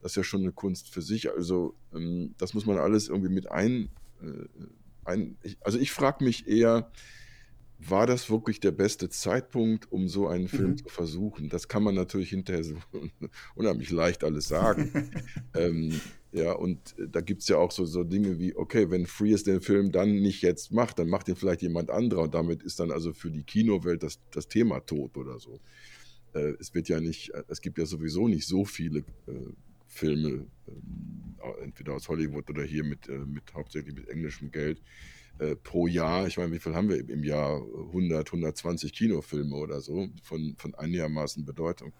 [0.00, 1.30] das ist ja schon eine Kunst für sich.
[1.30, 3.88] Also ähm, das muss man alles irgendwie mit ein...
[4.22, 4.46] Äh,
[5.04, 6.90] ein also ich frage mich eher,
[7.78, 10.76] war das wirklich der beste Zeitpunkt, um so einen Film mhm.
[10.78, 11.48] zu versuchen?
[11.48, 12.76] Das kann man natürlich hinterher so
[13.54, 15.10] unheimlich leicht alles sagen.
[15.54, 16.00] ähm,
[16.32, 19.60] ja, und da gibt es ja auch so, so Dinge wie, okay, wenn Frears den
[19.60, 22.90] Film dann nicht jetzt macht, dann macht ihn vielleicht jemand anderer und damit ist dann
[22.90, 25.60] also für die Kinowelt das, das Thema tot oder so.
[26.34, 29.52] Äh, es wird ja nicht, es gibt ja sowieso nicht so viele äh,
[29.86, 34.82] Filme, äh, entweder aus Hollywood oder hier mit, äh, mit hauptsächlich mit englischem Geld,
[35.38, 37.60] äh, pro Jahr, ich meine, wie viel haben wir im Jahr?
[37.88, 41.92] 100, 120 Kinofilme oder so, von, von einigermaßen Bedeutung.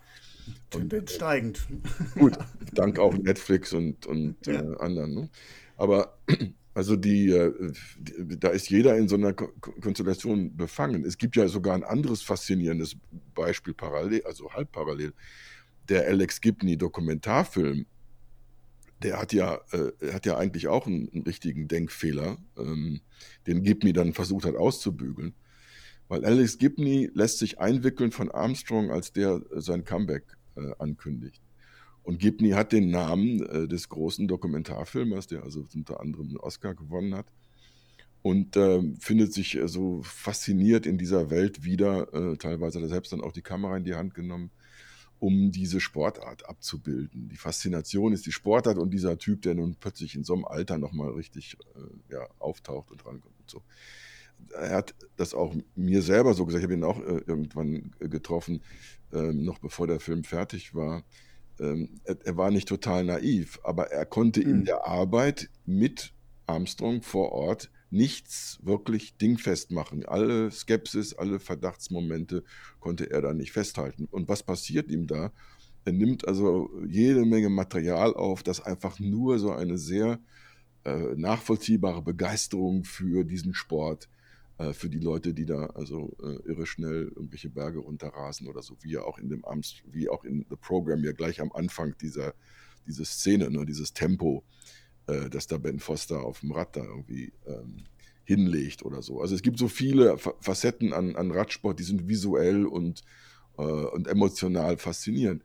[0.70, 1.66] Tendenz steigend.
[2.14, 2.38] Gut,
[2.72, 4.62] dank auch Netflix und, und ja.
[4.62, 5.14] äh, anderen.
[5.14, 5.31] Ne?
[5.77, 6.18] Aber
[6.75, 7.53] also die, äh,
[7.99, 11.05] die, da ist jeder in so einer Konstellation befangen.
[11.05, 12.96] Es gibt ja sogar ein anderes faszinierendes
[13.35, 15.12] Beispiel parallel, also halb parallel.
[15.88, 17.87] Der Alex Gibney Dokumentarfilm
[19.02, 23.00] der hat ja, äh, hat ja eigentlich auch einen, einen richtigen Denkfehler, ähm,
[23.46, 25.35] den Gibney dann versucht hat auszubügeln.
[26.09, 30.24] Weil Alex Gibney lässt sich einwickeln von Armstrong, als der äh, sein Comeback
[30.56, 31.42] äh, ankündigt.
[32.02, 36.74] Und Gibney hat den Namen äh, des großen Dokumentarfilmers, der also unter anderem einen Oscar
[36.74, 37.26] gewonnen hat,
[38.22, 42.12] und äh, findet sich äh, so fasziniert in dieser Welt wieder.
[42.14, 44.50] Äh, teilweise hat er selbst dann auch die Kamera in die Hand genommen
[45.18, 47.29] um diese Sportart abzubilden.
[47.29, 50.79] Die Faszination ist die Sportart und dieser Typ, der nun plötzlich in so einem Alter
[50.79, 53.62] nochmal richtig äh, ja, auftaucht und rankommt und so.
[54.52, 58.62] Er hat das auch mir selber so gesagt, ich habe ihn auch äh, irgendwann getroffen,
[59.12, 61.05] äh, noch bevor der Film fertig war.
[61.59, 64.50] Ähm, er, er, war nicht total naiv, aber er konnte mhm.
[64.50, 66.12] in der Arbeit mit
[66.46, 70.05] Armstrong vor Ort nichts wirklich dingfest machen.
[70.05, 72.44] Alle Skepsis, alle Verdachtsmomente
[72.81, 74.07] konnte er da nicht festhalten.
[74.11, 75.33] Und was passiert ihm da?
[75.85, 80.18] Er nimmt also jede Menge Material auf, das einfach nur so eine sehr
[80.85, 84.09] äh, nachvollziehbare Begeisterung für diesen Sport,
[84.59, 88.77] äh, für die Leute, die da also äh, irre schnell irgendwelche Berge runterrasen oder so,
[88.83, 91.96] wie ja auch in dem Amst, wie auch in The Program ja gleich am Anfang
[91.99, 92.35] dieser
[92.87, 94.44] diese Szene, ne, dieses Tempo,
[95.06, 97.84] äh, dass da Ben Foster auf dem Rad da irgendwie ähm,
[98.24, 99.20] hinlegt oder so.
[99.20, 103.02] Also es gibt so viele Facetten an, an Radsport, die sind visuell und,
[103.56, 105.42] äh, und emotional faszinierend.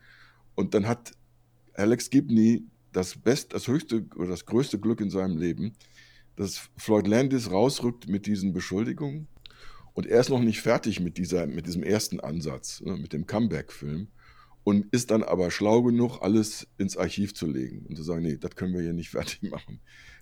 [0.56, 1.12] Und dann hat
[1.74, 5.74] Alex Gibney das best, das höchste oder das größte Glück in seinem Leben,
[6.36, 9.28] dass Floyd Landis rausrückt mit diesen Beschuldigungen.
[9.94, 13.28] Und er ist noch nicht fertig mit, dieser, mit diesem ersten Ansatz, ne, mit dem
[13.28, 14.08] Comeback-Film
[14.64, 18.38] und ist dann aber schlau genug, alles ins Archiv zu legen und zu sagen, nee,
[18.38, 19.82] das können wir hier nicht fertig machen.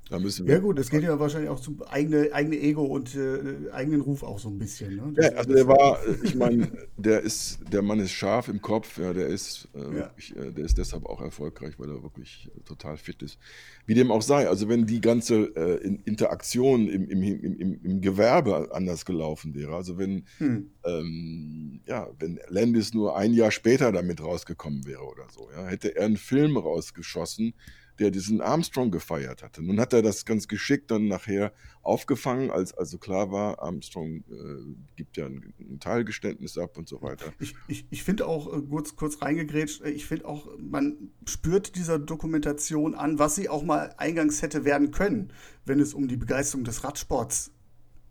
[0.09, 3.15] Da müssen wir ja gut, es geht ja wahrscheinlich auch zum eigene, eigene Ego und
[3.15, 4.95] äh, eigenen Ruf auch so ein bisschen.
[4.95, 5.13] Ne?
[5.21, 8.97] Ja, also der war, äh, ich meine, der ist, der Mann ist scharf im Kopf,
[8.97, 9.93] ja, der ist, äh, ja.
[9.93, 13.37] wirklich, äh, der ist deshalb auch erfolgreich, weil er wirklich äh, total fit ist.
[13.85, 18.69] Wie dem auch sei, also wenn die ganze äh, Interaktion im, im, im, im, Gewerbe
[18.73, 20.71] anders gelaufen wäre, also wenn, hm.
[20.85, 25.95] ähm, ja, wenn Landis nur ein Jahr später damit rausgekommen wäre oder so, ja, hätte
[25.95, 27.53] er einen Film rausgeschossen,
[27.99, 29.61] der diesen Armstrong gefeiert hatte.
[29.61, 34.75] Nun hat er das ganz geschickt dann nachher aufgefangen, als also klar war, Armstrong äh,
[34.95, 37.33] gibt ja ein, ein, Teilgeständnis ab und so weiter.
[37.39, 41.75] Ich, ich, ich finde auch, äh, kurz, kurz reingegrätscht, äh, ich finde auch, man spürt
[41.75, 45.33] dieser Dokumentation an, was sie auch mal eingangs hätte werden können,
[45.65, 47.51] wenn es um die Begeisterung des Radsports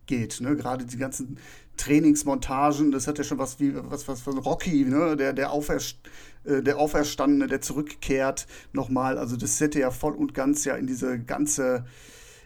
[0.07, 0.41] geht.
[0.41, 0.57] Ne?
[0.57, 1.39] Gerade die ganzen
[1.79, 5.17] Trainingsmontagen, das hat ja schon was wie was, was von Rocky, ne?
[5.17, 5.97] der, der, Auferst
[6.45, 9.17] äh, der Auferstandene, der zurückkehrt nochmal.
[9.17, 11.87] Also das hätte ja voll und ganz ja in diese ganze,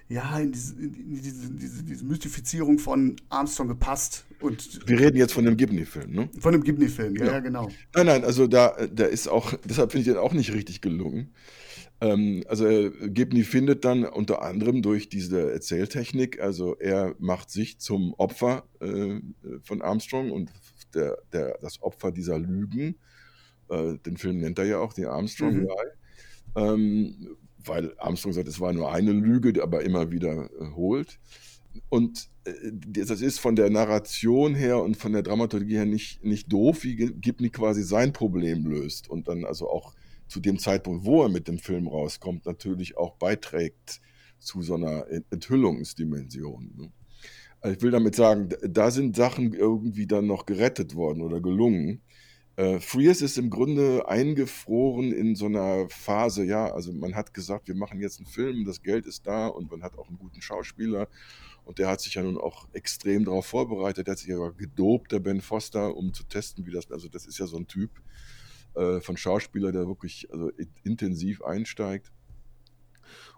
[0.08, 4.24] ja, in diese, in diese, diese, diese Mystifizierung von Armstrong gepasst.
[4.40, 6.28] Und Wir reden jetzt von dem Gibney-Film, ne?
[6.38, 7.70] Von dem Gibney-Film, ja, ja, genau.
[7.94, 11.32] Nein, nein, also da, da ist auch, deshalb finde ich den auch nicht richtig gelungen.
[12.02, 17.78] Ähm, also äh, Gibney findet dann unter anderem durch diese Erzähltechnik, also er macht sich
[17.78, 19.20] zum Opfer äh,
[19.62, 20.50] von Armstrong und
[20.94, 22.96] der, der, das Opfer dieser Lügen.
[23.68, 25.68] Äh, den Film nennt er ja auch die Armstrong mhm.
[26.56, 31.20] ähm, weil Armstrong sagt, es war nur eine Lüge, die aber immer wieder äh, holt.
[31.88, 36.52] Und äh, das ist von der Narration her und von der Dramaturgie her nicht, nicht
[36.52, 39.94] doof, wie Gibney quasi sein Problem löst und dann also auch
[40.32, 44.00] zu dem Zeitpunkt, wo er mit dem Film rauskommt, natürlich auch beiträgt
[44.38, 46.72] zu so einer Enthüllungsdimension.
[46.74, 46.92] Ne?
[47.60, 52.00] Also ich will damit sagen, da sind Sachen irgendwie dann noch gerettet worden oder gelungen.
[52.56, 57.68] Äh, Frears ist im Grunde eingefroren in so einer Phase, ja, also man hat gesagt,
[57.68, 60.40] wir machen jetzt einen Film, das Geld ist da und man hat auch einen guten
[60.40, 61.08] Schauspieler
[61.64, 65.12] und der hat sich ja nun auch extrem darauf vorbereitet, der hat sich ja gedopt,
[65.12, 67.90] der Ben Foster, um zu testen, wie das, also das ist ja so ein Typ,
[68.74, 70.50] äh, von Schauspieler, der wirklich also,
[70.85, 72.12] intensiv einsteigt.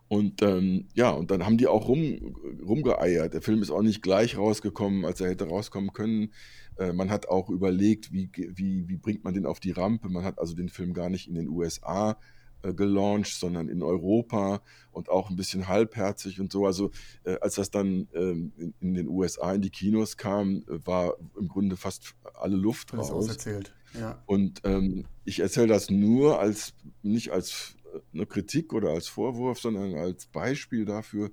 [0.09, 3.33] Und ähm, ja, und dann haben die auch rum, rumgeeiert.
[3.33, 6.33] Der Film ist auch nicht gleich rausgekommen, als er hätte rauskommen können.
[6.77, 10.09] Äh, man hat auch überlegt, wie, wie, wie bringt man den auf die Rampe.
[10.09, 12.19] Man hat also den Film gar nicht in den USA
[12.65, 16.67] äh, gelauncht, sondern in Europa und auch ein bisschen halbherzig und so.
[16.67, 16.91] Also
[17.25, 21.15] äh, als das dann ähm, in, in, den USA in die Kinos kam, äh, war
[21.39, 23.11] im Grunde fast alle Luft das raus.
[23.11, 23.75] Auserzählt.
[23.99, 24.23] Ja.
[24.27, 29.61] Und ähm, ich erzähle das nur als, nicht als äh, eine Kritik oder als Vorwurf,
[29.61, 31.31] sondern als Beispiel dafür,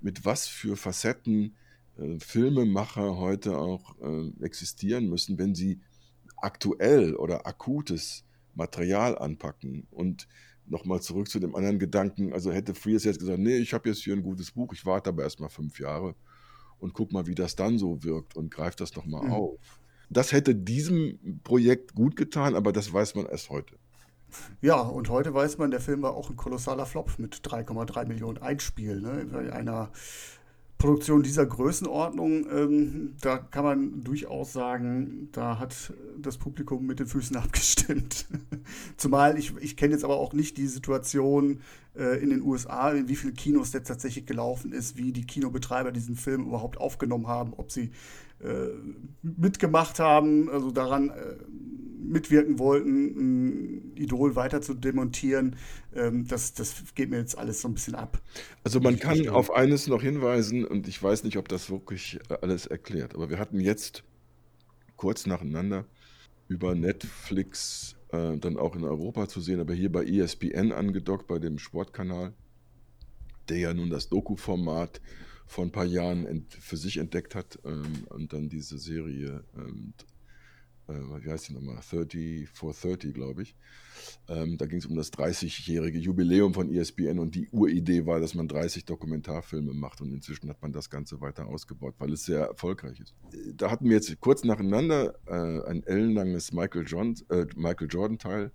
[0.00, 1.56] mit was für Facetten
[1.96, 5.80] äh, Filmemacher heute auch äh, existieren müssen, wenn sie
[6.36, 8.24] aktuell oder akutes
[8.54, 9.86] Material anpacken.
[9.90, 10.28] Und
[10.66, 14.02] nochmal zurück zu dem anderen Gedanken, also hätte Frears jetzt gesagt, nee, ich habe jetzt
[14.02, 16.14] hier ein gutes Buch, ich warte aber erstmal fünf Jahre
[16.78, 19.32] und guck mal, wie das dann so wirkt und greife das nochmal mhm.
[19.32, 19.80] auf.
[20.14, 23.74] Das hätte diesem Projekt gut getan, aber das weiß man erst heute.
[24.62, 28.38] Ja, und heute weiß man, der Film war auch ein kolossaler Flop mit 3,3 Millionen
[28.38, 29.00] Einspiel.
[29.00, 29.26] Ne?
[29.30, 29.90] Bei einer
[30.78, 37.06] Produktion dieser Größenordnung, ähm, da kann man durchaus sagen, da hat das Publikum mit den
[37.06, 38.26] Füßen abgestimmt.
[38.96, 41.60] Zumal ich, ich kenne jetzt aber auch nicht die Situation
[41.96, 45.90] äh, in den USA, in wie viele Kinos der tatsächlich gelaufen ist, wie die Kinobetreiber
[45.90, 47.90] diesen Film überhaupt aufgenommen haben, ob sie
[49.22, 51.36] mitgemacht haben, also daran äh,
[52.04, 55.56] mitwirken wollten, ein Idol weiter zu demontieren.
[55.94, 58.20] Ähm, das, das geht mir jetzt alles so ein bisschen ab.
[58.62, 59.32] Also man kann verstehe.
[59.32, 63.30] auf eines noch hinweisen, und ich weiß nicht, ob das wirklich äh, alles erklärt, aber
[63.30, 64.04] wir hatten jetzt
[64.96, 65.86] kurz nacheinander
[66.48, 71.38] über Netflix äh, dann auch in Europa zu sehen, aber hier bei ESPN angedockt, bei
[71.38, 72.34] dem Sportkanal,
[73.48, 75.00] der ja nun das Doku-Format
[75.46, 79.94] vor ein paar Jahren für sich entdeckt hat ähm, und dann diese Serie, ähm,
[80.88, 81.78] äh, wie heißt die nochmal?
[81.88, 83.54] 30 for 30, glaube ich.
[84.28, 88.34] Ähm, da ging es um das 30-jährige Jubiläum von ESPN und die Uridee war, dass
[88.34, 92.40] man 30 Dokumentarfilme macht und inzwischen hat man das Ganze weiter ausgebaut, weil es sehr
[92.40, 93.14] erfolgreich ist.
[93.54, 98.50] Da hatten wir jetzt kurz nacheinander äh, ein ellenlanges Michael, John, äh, Michael Jordan Teil,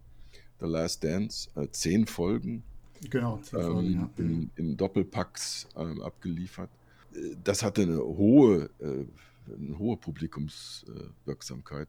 [0.60, 2.64] The Last Dance, äh, zehn Folgen.
[3.10, 4.10] Genau, zehn Folgen, ja.
[4.18, 6.70] in, in Doppelpacks ähm, abgeliefert
[7.44, 9.06] das hatte eine hohe, äh,
[9.54, 11.88] eine hohe Publikumswirksamkeit.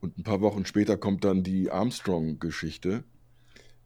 [0.00, 3.04] Und ein paar Wochen später kommt dann die Armstrong-Geschichte,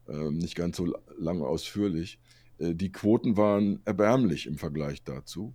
[0.07, 2.19] ähm, nicht ganz so lang ausführlich.
[2.57, 5.53] Äh, die Quoten waren erbärmlich im Vergleich dazu.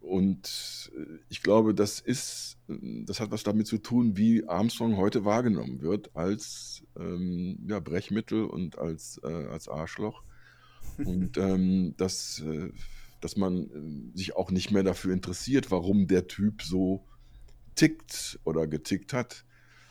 [0.00, 5.24] Und äh, ich glaube, das ist, das hat was damit zu tun, wie Armstrong heute
[5.24, 10.22] wahrgenommen wird als ähm, ja, Brechmittel und als, äh, als Arschloch.
[10.98, 12.70] Und ähm, das äh,
[13.26, 17.04] dass man äh, sich auch nicht mehr dafür interessiert, warum der Typ so
[17.74, 19.44] tickt oder getickt hat.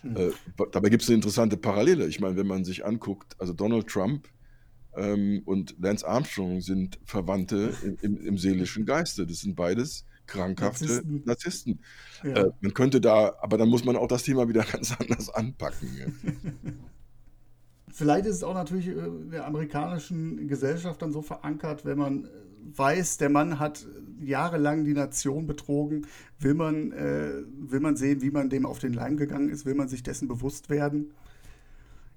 [0.04, 0.16] Mhm.
[0.16, 0.32] Äh,
[0.72, 2.08] dabei gibt es eine interessante Parallele.
[2.08, 4.30] Ich meine, wenn man sich anguckt, also Donald Trump
[4.96, 9.28] ähm, und Lance Armstrong sind Verwandte im, im, im, seelischen Geiste.
[9.28, 11.24] Das sind beides krankhafte Narzissten.
[11.26, 11.80] Narzissten.
[12.24, 12.46] Ja.
[12.46, 15.90] Äh, man könnte da, aber dann muss man auch das Thema wieder ganz anders anpacken.
[17.92, 18.96] Vielleicht ist es auch natürlich äh,
[19.30, 22.30] der amerikanischen Gesellschaft dann so verankert, wenn man
[22.66, 23.86] weiß, der Mann hat
[24.22, 26.08] jahrelang die Nation betrogen,
[26.40, 29.76] will man, äh, will man sehen, wie man dem auf den Leim gegangen ist, will
[29.76, 31.12] man sich dessen bewusst werden.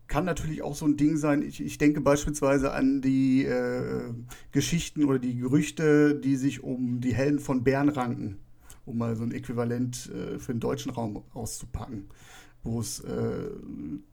[0.06, 1.42] Kann natürlich auch so ein Ding sein.
[1.42, 4.14] Ich, ich denke beispielsweise an die äh,
[4.52, 8.38] Geschichten oder die Gerüchte, die sich um die Helden von Bern ranken,
[8.86, 12.08] um mal so ein Äquivalent äh, für den deutschen Raum auszupacken
[12.64, 13.50] wo es äh,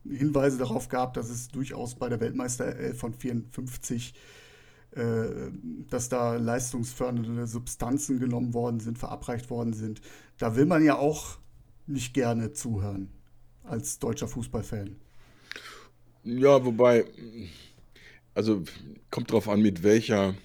[0.08, 4.18] Hinweise darauf gab, dass es durchaus bei der Weltmeister von 54 äh,
[5.90, 10.00] dass da leistungsfördernde Substanzen genommen worden sind, verabreicht worden sind.
[10.38, 11.38] Da will man ja auch
[11.86, 13.10] nicht gerne zuhören
[13.64, 14.96] als deutscher Fußballfan.
[16.24, 17.06] Ja, wobei
[18.36, 18.64] Also
[19.10, 20.36] kommt drauf an, mit welcher,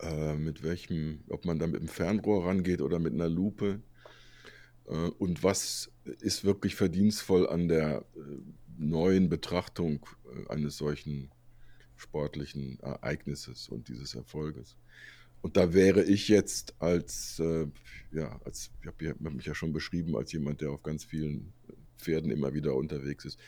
[0.00, 3.80] äh, mit welchem, ob man da mit dem Fernrohr rangeht oder mit einer Lupe.
[4.86, 8.20] Äh, und was ist wirklich verdienstvoll an der äh,
[8.78, 11.30] neuen Betrachtung äh, eines solchen
[11.98, 14.76] sportlichen Ereignisses und dieses Erfolges.
[15.40, 17.66] Und da wäre ich jetzt als, äh,
[18.12, 21.52] ja, als, ich habe hab mich ja schon beschrieben als jemand, der auf ganz vielen
[21.98, 23.38] Pferden immer wieder unterwegs ist.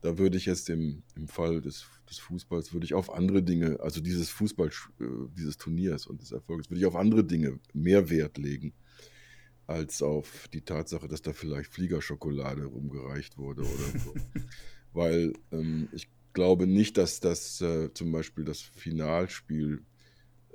[0.00, 3.78] Da würde ich jetzt im, im Fall des, des Fußballs, würde ich auf andere Dinge,
[3.80, 4.68] also dieses Fußball,
[5.00, 5.04] äh,
[5.36, 8.72] dieses Turniers und des Erfolges, würde ich auf andere Dinge mehr Wert legen,
[9.66, 14.14] als auf die Tatsache, dass da vielleicht Fliegerschokolade rumgereicht wurde oder so.
[14.92, 19.82] Weil ähm, ich glaube nicht, dass das äh, zum Beispiel das Finalspiel,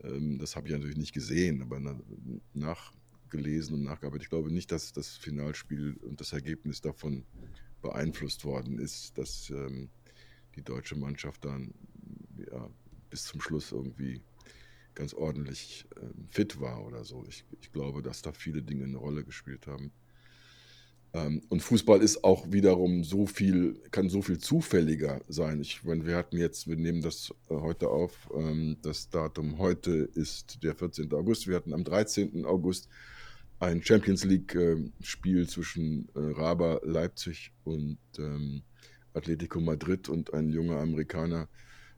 [0.04, 2.00] ähm, das habe ich natürlich nicht gesehen, aber na,
[2.54, 4.24] nachgelesen und nachgearbeitet.
[4.24, 7.26] Ich glaube nicht, dass das Finalspiel und das Ergebnis davon
[7.82, 9.90] beeinflusst worden ist, dass ähm,
[10.56, 11.74] die deutsche Mannschaft dann
[12.52, 12.70] ja,
[13.10, 14.22] bis zum Schluss irgendwie
[14.96, 17.26] ganz ordentlich äh, fit war oder so.
[17.28, 19.92] Ich, ich glaube, dass da viele Dinge eine Rolle gespielt haben.
[21.16, 25.62] Ähm, und Fußball ist auch wiederum so viel, kann so viel zufälliger sein.
[25.62, 29.92] Ich meine, wir hatten jetzt, wir nehmen das äh, heute auf, ähm, das Datum heute
[29.92, 31.14] ist der 14.
[31.14, 31.48] August.
[31.48, 32.44] Wir hatten am 13.
[32.46, 32.90] August
[33.60, 37.98] ein Champions League-Spiel ähm, zwischen äh, Raba Leipzig und
[39.14, 41.48] Atletico Madrid und ein junger Amerikaner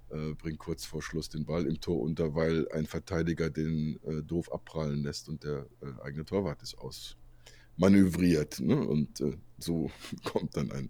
[0.09, 4.51] äh, bringt kurz vor Schluss den Ball im Tor unter, weil ein Verteidiger den doof
[4.51, 5.65] abprallen lässt und der
[6.03, 7.17] eigene Torwart ist aus
[7.77, 8.59] manövriert.
[8.59, 8.75] Ne?
[8.75, 9.89] Und äh, so
[10.23, 10.89] kommt dann ein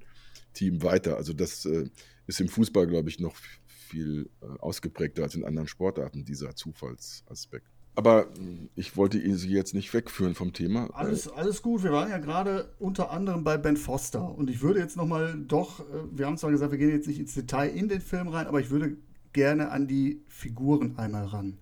[0.53, 1.17] Team weiter.
[1.17, 1.89] Also das äh,
[2.25, 3.35] ist im Fußball, glaube ich, noch
[3.65, 7.67] viel äh, ausgeprägter als in anderen Sportarten, dieser Zufallsaspekt.
[7.95, 10.89] Aber hm, ich wollte Sie jetzt nicht wegführen vom Thema.
[10.93, 11.83] Alles, alles gut.
[11.83, 14.35] Wir waren ja gerade unter anderem bei Ben Foster.
[14.35, 17.19] Und ich würde jetzt nochmal doch, äh, wir haben zwar gesagt, wir gehen jetzt nicht
[17.19, 18.97] ins Detail in den Film rein, aber ich würde
[19.33, 21.57] gerne an die Figuren einmal ran.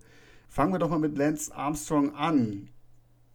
[0.48, 2.68] Fangen wir doch mal mit Lance Armstrong an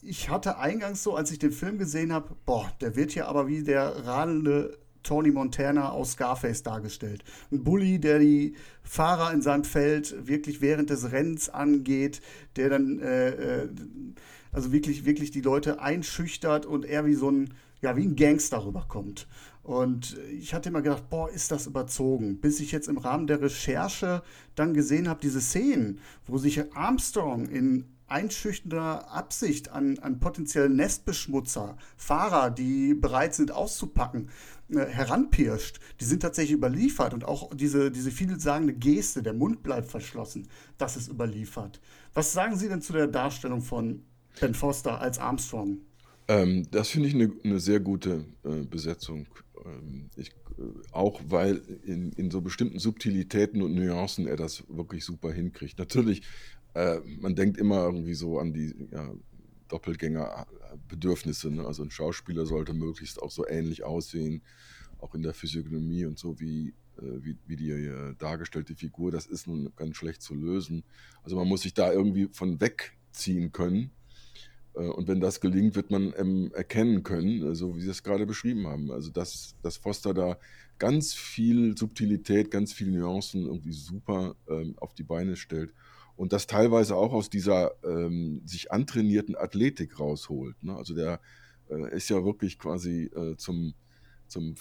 [0.01, 3.47] ich hatte eingangs so, als ich den Film gesehen habe, boah, der wird hier aber
[3.47, 7.23] wie der radelnde Tony Montana aus Scarface dargestellt.
[7.51, 12.21] Ein Bully, der die Fahrer in seinem Feld wirklich während des Rennens angeht,
[12.55, 13.29] der dann äh,
[13.63, 13.69] äh,
[14.51, 18.65] also wirklich, wirklich die Leute einschüchtert und er wie so ein, ja, wie ein Gangster
[18.65, 19.27] rüberkommt.
[19.63, 22.39] Und ich hatte immer gedacht, boah, ist das überzogen.
[22.41, 24.23] Bis ich jetzt im Rahmen der Recherche
[24.55, 31.77] dann gesehen habe, diese Szenen, wo sich Armstrong in einschüchternder Absicht an, an potenziellen Nestbeschmutzer,
[31.97, 34.29] Fahrer, die bereit sind auszupacken,
[34.69, 37.13] äh, heranpirscht, die sind tatsächlich überliefert.
[37.13, 40.47] Und auch diese, diese vielsagende Geste, der Mund bleibt verschlossen,
[40.77, 41.81] das ist überliefert.
[42.13, 44.03] Was sagen Sie denn zu der Darstellung von
[44.39, 45.79] Ben Foster als Armstrong?
[46.27, 49.27] Ähm, das finde ich eine, eine, sehr gute äh, Besetzung.
[49.65, 50.33] Ähm, ich, äh,
[50.91, 55.79] auch weil in, in so bestimmten Subtilitäten und Nuancen er das wirklich super hinkriegt.
[55.79, 56.21] Natürlich
[56.73, 59.13] äh, man denkt immer irgendwie so an die ja,
[59.67, 61.51] Doppelgängerbedürfnisse.
[61.51, 61.65] Ne?
[61.65, 64.41] Also ein Schauspieler sollte möglichst auch so ähnlich aussehen,
[64.99, 69.11] auch in der Physiognomie und so wie, äh, wie, wie, die äh, dargestellte Figur.
[69.11, 70.83] Das ist nun ganz schlecht zu lösen.
[71.23, 73.91] Also man muss sich da irgendwie von wegziehen können.
[74.75, 78.03] Äh, und wenn das gelingt, wird man ähm, erkennen können, äh, so wie Sie es
[78.03, 78.91] gerade beschrieben haben.
[78.91, 80.37] Also dass, dass Foster da
[80.79, 85.73] ganz viel Subtilität, ganz viele Nuancen irgendwie super ähm, auf die Beine stellt
[86.21, 90.63] und das teilweise auch aus dieser ähm, sich antrainierten Athletik rausholt.
[90.63, 90.75] Ne?
[90.75, 91.19] Also der
[91.67, 93.73] äh, ist ja wirklich quasi äh, zum,
[94.27, 94.53] zum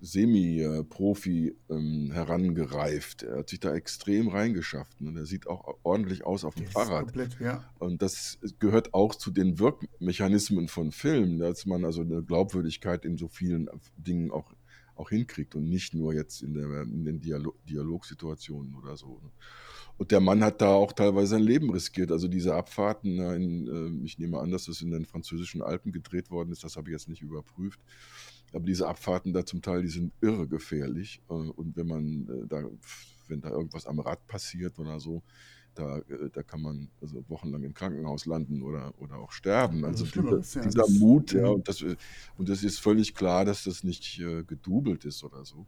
[0.00, 3.24] Semi-Profi ähm, herangereift.
[3.24, 5.00] Er hat sich da extrem reingeschafft.
[5.00, 5.12] Ne?
[5.12, 7.06] Der sieht auch ordentlich aus auf dem das Fahrrad.
[7.06, 7.68] Komplett, ja.
[7.80, 13.16] Und das gehört auch zu den Wirkmechanismen von Filmen, dass man also eine Glaubwürdigkeit in
[13.18, 14.54] so vielen Dingen auch,
[14.94, 19.18] auch hinkriegt und nicht nur jetzt in, der, in den Dialog Dialogsituationen oder so.
[19.24, 19.30] Ne?
[20.00, 22.10] Und der Mann hat da auch teilweise sein Leben riskiert.
[22.10, 26.30] Also diese Abfahrten, in, äh, ich nehme an, dass das in den französischen Alpen gedreht
[26.30, 27.78] worden ist, das habe ich jetzt nicht überprüft.
[28.54, 31.20] Aber diese Abfahrten da zum Teil, die sind irre gefährlich.
[31.28, 32.64] Äh, und wenn man äh, da,
[33.28, 35.22] wenn da irgendwas am Rad passiert oder so,
[35.74, 36.00] da,
[36.32, 39.84] da kann man also wochenlang im Krankenhaus landen oder, oder auch sterben.
[39.84, 44.16] Also dieser, dieser Mut, ja, und das, und das ist völlig klar, dass das nicht
[44.48, 45.66] gedoubelt ist oder so.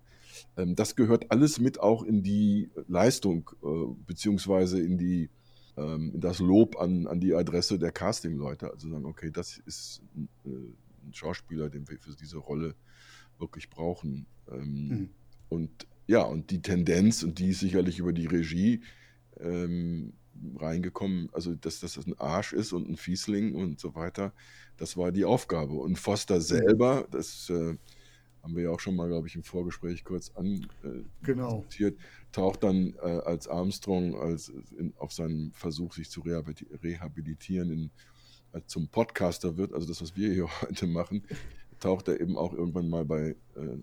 [0.56, 5.30] Ähm, das gehört alles mit auch in die Leistung, äh, beziehungsweise in die
[5.76, 8.70] ähm, in das Lob an, an die Adresse der Casting-Leute.
[8.70, 12.74] Also sagen, okay, das ist ein, äh, ein Schauspieler, den wir für diese Rolle
[13.38, 14.26] wirklich brauchen.
[14.50, 15.08] Ähm, mhm.
[15.48, 18.82] Und ja, und die Tendenz, und die ist sicherlich über die Regie
[19.40, 20.12] ähm,
[20.56, 24.32] reingekommen, also dass das ein Arsch ist und ein Fiesling und so weiter,
[24.76, 25.74] das war die Aufgabe.
[25.74, 26.42] Und Foster mhm.
[26.42, 27.76] selber, das äh,
[28.42, 30.32] haben wir ja auch schon mal, glaube ich, im Vorgespräch kurz
[31.22, 31.56] genau.
[31.56, 32.08] andiskutiert, genau.
[32.32, 37.90] taucht dann äh, als Armstrong als in, auf seinem Versuch, sich zu rehabilitieren, in,
[38.52, 41.22] als zum Podcaster wird, also das, was wir hier heute machen,
[41.78, 43.78] taucht er eben auch irgendwann mal bei äh,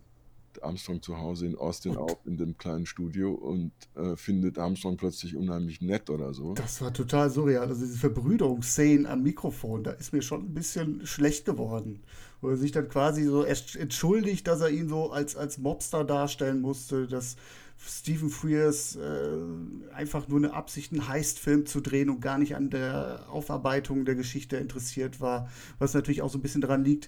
[0.61, 5.35] Armstrong zu Hause in Austin auf, in dem kleinen Studio und äh, findet Armstrong plötzlich
[5.35, 6.53] unheimlich nett oder so.
[6.53, 7.67] Das war total surreal.
[7.67, 12.01] Also diese Verbrüderungsszenen am Mikrofon, da ist mir schon ein bisschen schlecht geworden.
[12.41, 16.61] Wo er sich dann quasi so entschuldigt, dass er ihn so als, als Mobster darstellen
[16.61, 17.35] musste, dass
[17.81, 22.69] Stephen Frears äh, einfach nur eine Absicht, einen Heist-Film zu drehen und gar nicht an
[22.69, 27.07] der Aufarbeitung der Geschichte interessiert war, was natürlich auch so ein bisschen daran liegt,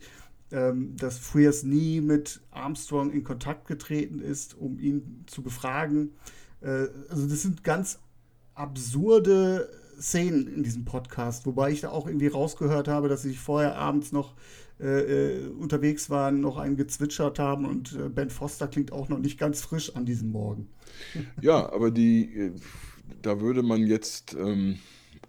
[0.52, 6.14] ähm, dass Frears nie mit Armstrong in Kontakt getreten ist, um ihn zu befragen.
[6.62, 8.00] Äh, also das sind ganz
[8.54, 13.78] absurde Szenen in diesem Podcast, wobei ich da auch irgendwie rausgehört habe, dass sie vorher
[13.78, 14.34] abends noch
[14.80, 19.20] äh, äh, unterwegs waren, noch einen gezwitschert haben und äh, Ben Foster klingt auch noch
[19.20, 20.70] nicht ganz frisch an diesem Morgen.
[21.42, 22.52] Ja, aber die, äh,
[23.22, 24.80] da würde man jetzt, ähm,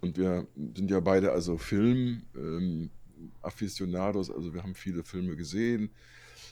[0.01, 2.89] und wir sind ja beide also Film, ähm,
[3.41, 5.91] Aficionados, also wir haben viele Filme gesehen,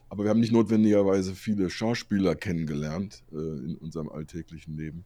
[0.09, 5.05] aber wir haben nicht notwendigerweise viele Schauspieler kennengelernt äh, in unserem alltäglichen Leben.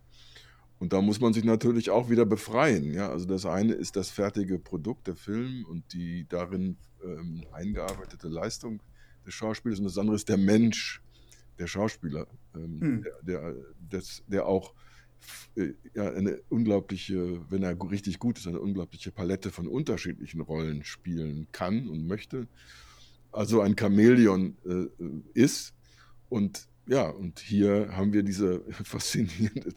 [0.80, 2.93] Und da muss man sich natürlich auch wieder befreien.
[2.93, 3.09] Ja?
[3.09, 8.82] Also das eine ist das fertige Produkt, der Film und die darin ähm, eingearbeitete Leistung
[9.26, 11.01] des Schauspielers und das andere ist der Mensch,
[11.57, 13.03] der Schauspieler, ähm, hm.
[13.03, 14.74] der, der, des, der auch
[15.93, 21.47] ja, eine unglaubliche, wenn er richtig gut ist, eine unglaubliche Palette von unterschiedlichen Rollen spielen
[21.51, 22.47] kann und möchte.
[23.32, 25.73] Also ein Chamäleon äh, ist.
[26.30, 29.73] Und ja, und hier haben wir diese faszinierende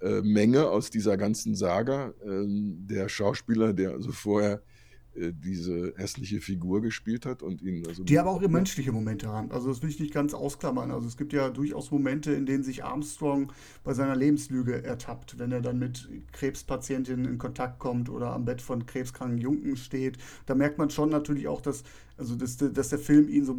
[0.00, 2.14] Teilmenge äh, aus dieser ganzen Saga.
[2.24, 4.73] Äh, der Schauspieler, der also vorher äh,
[5.16, 9.50] diese hässliche Figur gespielt hat und ihn also die aber auch menschliche Momente haben.
[9.52, 10.90] Also das will ich nicht ganz ausklammern.
[10.90, 13.52] Also es gibt ja durchaus Momente, in denen sich Armstrong
[13.84, 18.60] bei seiner Lebenslüge ertappt, wenn er dann mit Krebspatientinnen in Kontakt kommt oder am Bett
[18.60, 20.18] von krebskranken Jungen steht.
[20.46, 21.84] Da merkt man schon natürlich auch, dass
[22.16, 23.56] also dass, dass der Film ihn so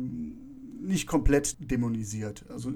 [0.82, 2.46] nicht komplett dämonisiert.
[2.50, 2.72] Also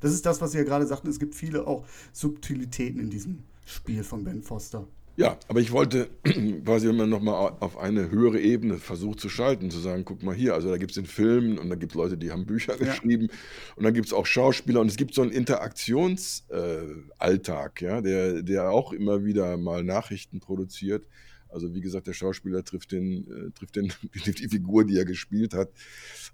[0.00, 1.08] das ist das, was Sie ja gerade sagten.
[1.08, 4.86] Es gibt viele auch Subtilitäten in diesem Spiel von Ben Foster.
[5.14, 6.08] Ja, aber ich wollte
[6.64, 10.54] quasi immer nochmal auf eine höhere Ebene versucht zu schalten, zu sagen, guck mal hier,
[10.54, 12.86] also da gibt es den Film und da gibt es Leute, die haben Bücher ja.
[12.86, 13.28] geschrieben
[13.76, 18.42] und dann gibt es auch Schauspieler und es gibt so einen Interaktionsalltag, äh, ja, der,
[18.42, 21.04] der auch immer wieder mal Nachrichten produziert.
[21.52, 25.04] Also wie gesagt, der Schauspieler trifft, den, äh, trifft, den, trifft die Figur, die er
[25.04, 25.68] gespielt hat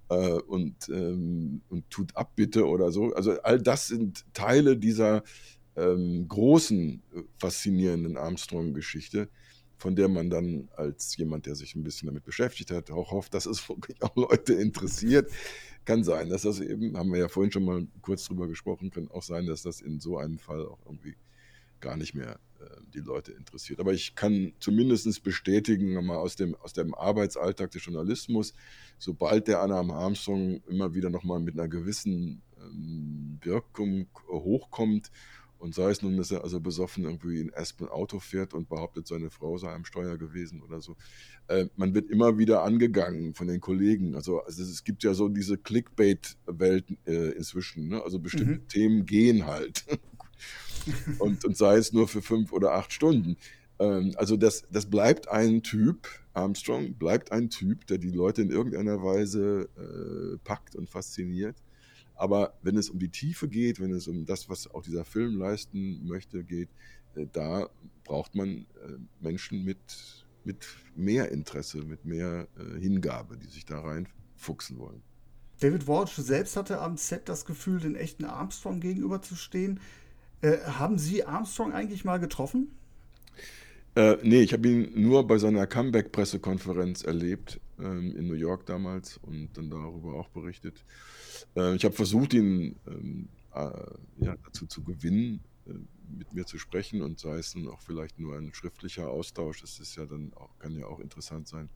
[0.09, 3.13] äh, und, ähm, und tut Abbitte oder so.
[3.13, 5.23] Also all das sind Teile dieser
[5.79, 9.29] ähm, großen, äh, faszinierenden Armstrong-Geschichte,
[9.77, 13.33] von der man dann als jemand, der sich ein bisschen damit beschäftigt hat, auch hofft,
[13.33, 15.31] dass es wirklich auch Leute interessiert.
[15.85, 19.09] Kann sein, dass das eben, haben wir ja vorhin schon mal kurz drüber gesprochen, kann
[19.09, 21.15] auch sein, dass das in so einem Fall auch irgendwie
[21.79, 23.79] gar nicht mehr äh, die Leute interessiert.
[23.79, 28.53] Aber ich kann zumindest bestätigen, mal aus dem, aus dem Arbeitsalltag des Journalismus,
[28.97, 35.09] sobald der Anna Armstrong immer wieder nochmal mit einer gewissen ähm, Wirkung hochkommt
[35.59, 39.07] und sei es nun, dass er also besoffen irgendwie in Aspen Auto fährt und behauptet,
[39.07, 40.95] seine Frau sei am Steuer gewesen oder so.
[41.47, 44.15] Äh, man wird immer wieder angegangen von den Kollegen.
[44.15, 47.89] Also, also es gibt ja so diese Clickbait-Welt äh, inzwischen.
[47.89, 48.01] Ne?
[48.01, 48.67] Also bestimmte mhm.
[48.69, 49.85] Themen gehen halt.
[51.19, 53.35] und, und sei es nur für fünf oder acht Stunden.
[53.79, 58.49] Ähm, also das, das bleibt ein Typ, Armstrong bleibt ein Typ, der die Leute in
[58.49, 61.55] irgendeiner Weise äh, packt und fasziniert.
[62.19, 65.37] Aber wenn es um die Tiefe geht, wenn es um das, was auch dieser Film
[65.37, 66.67] leisten möchte, geht,
[67.15, 67.69] äh, da
[68.03, 70.67] braucht man äh, Menschen mit, mit
[70.97, 75.01] mehr Interesse, mit mehr äh, Hingabe, die sich da reinfuchsen wollen.
[75.61, 79.79] David Walsh selbst hatte am Set das Gefühl, den echten Armstrong gegenüberzustehen.
[80.41, 82.77] Äh, haben Sie Armstrong eigentlich mal getroffen?
[83.99, 89.17] Äh, nee, ich habe ihn nur bei seiner Comeback-Pressekonferenz erlebt, ähm, in New York damals
[89.17, 90.85] und dann darüber auch berichtet.
[91.57, 93.69] Äh, ich habe versucht, ihn ähm, äh,
[94.23, 95.73] ja, dazu zu gewinnen, äh,
[96.17, 99.81] mit mir zu sprechen und sei es nun auch vielleicht nur ein schriftlicher Austausch, das
[99.81, 101.67] ist ja dann auch, kann ja auch interessant sein.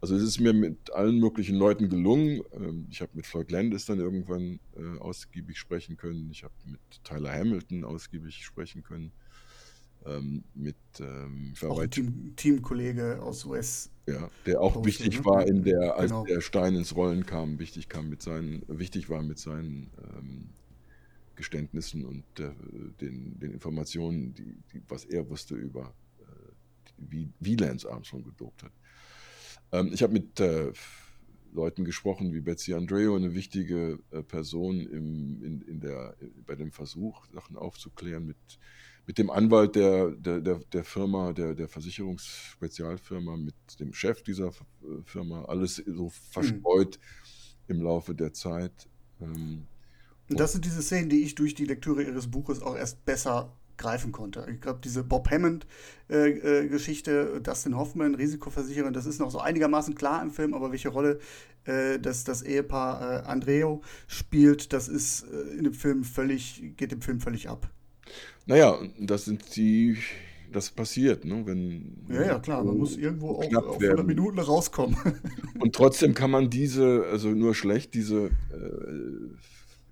[0.00, 2.42] Also es ist mir mit allen möglichen Leuten gelungen.
[2.52, 6.30] Ähm, ich habe mit Floyd Landis dann irgendwann äh, ausgiebig sprechen können.
[6.30, 9.10] Ich habe mit Tyler Hamilton ausgiebig sprechen können
[10.06, 13.90] ähm, mit ähm, auch ein Team, Teamkollege aus US.
[14.06, 15.24] Ja, der auch Posten, wichtig ne?
[15.24, 16.24] war in der, als genau.
[16.24, 20.48] der Stein ins Rollen kam, wichtig kam mit seinen, wichtig war mit seinen ähm,
[21.36, 22.50] Geständnissen und äh,
[23.00, 26.52] den, den Informationen, die, die, was er wusste über äh,
[26.98, 28.72] wie, wie Lance Armstrong gedopt hat.
[29.72, 30.72] Ähm, ich habe mit äh,
[31.52, 36.72] Leuten gesprochen wie Betsy Andreo, eine wichtige äh, Person im, in, in der, bei dem
[36.72, 38.36] Versuch, Sachen aufzuklären, mit,
[39.10, 44.50] mit dem Anwalt der, der, der, der Firma, der, der Versicherungsspezialfirma, mit dem Chef dieser
[44.50, 47.00] äh, Firma, alles so verstreut
[47.66, 47.74] mhm.
[47.74, 48.88] im Laufe der Zeit.
[49.20, 49.66] Ähm,
[50.28, 53.52] und das sind diese Szenen, die ich durch die Lektüre ihres Buches auch erst besser
[53.78, 54.46] greifen konnte.
[54.48, 59.96] Ich glaube, diese Bob Hammond-Geschichte, äh, äh, Dustin Hoffman, Risikoversicherer, das ist noch so einigermaßen
[59.96, 61.18] klar im Film, aber welche Rolle
[61.64, 66.92] äh, das, das Ehepaar äh, Andreo spielt, das ist äh, in dem Film völlig, geht
[66.92, 67.68] dem Film völlig ab.
[68.46, 69.96] Naja, das sind die,
[70.52, 71.44] das passiert, ne?
[71.46, 72.04] wenn.
[72.08, 74.96] Ja, ja, klar, man muss irgendwo auch auf 100 Minuten rauskommen.
[75.60, 78.30] Und trotzdem kann man diese, also nur schlecht, diese, äh,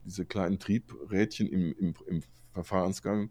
[0.05, 3.31] diese kleinen Triebrädchen im, im, im Verfahrensgang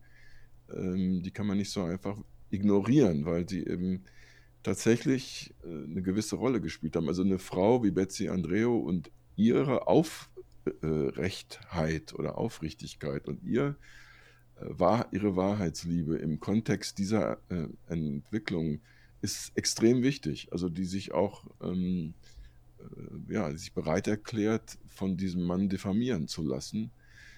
[0.74, 2.18] ähm, die kann man nicht so einfach
[2.50, 4.04] ignorieren, weil sie eben
[4.64, 7.08] tatsächlich äh, eine gewisse Rolle gespielt haben.
[7.08, 13.76] Also eine Frau wie Betsy Andreo und ihre Aufrechtheit oder Aufrichtigkeit und ihr,
[14.62, 18.80] äh, ihre Wahrheitsliebe im Kontext dieser äh, Entwicklung
[19.22, 20.50] ist extrem wichtig.
[20.52, 22.14] Also die sich auch ähm,
[23.30, 26.92] ja, sich bereit erklärt, von diesem Mann diffamieren zu lassen.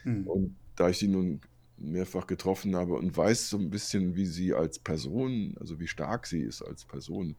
[0.03, 0.27] Mhm.
[0.27, 1.41] Und da ich sie nun
[1.77, 6.27] mehrfach getroffen habe und weiß so ein bisschen, wie sie als Person, also wie stark
[6.27, 7.35] sie ist als Person.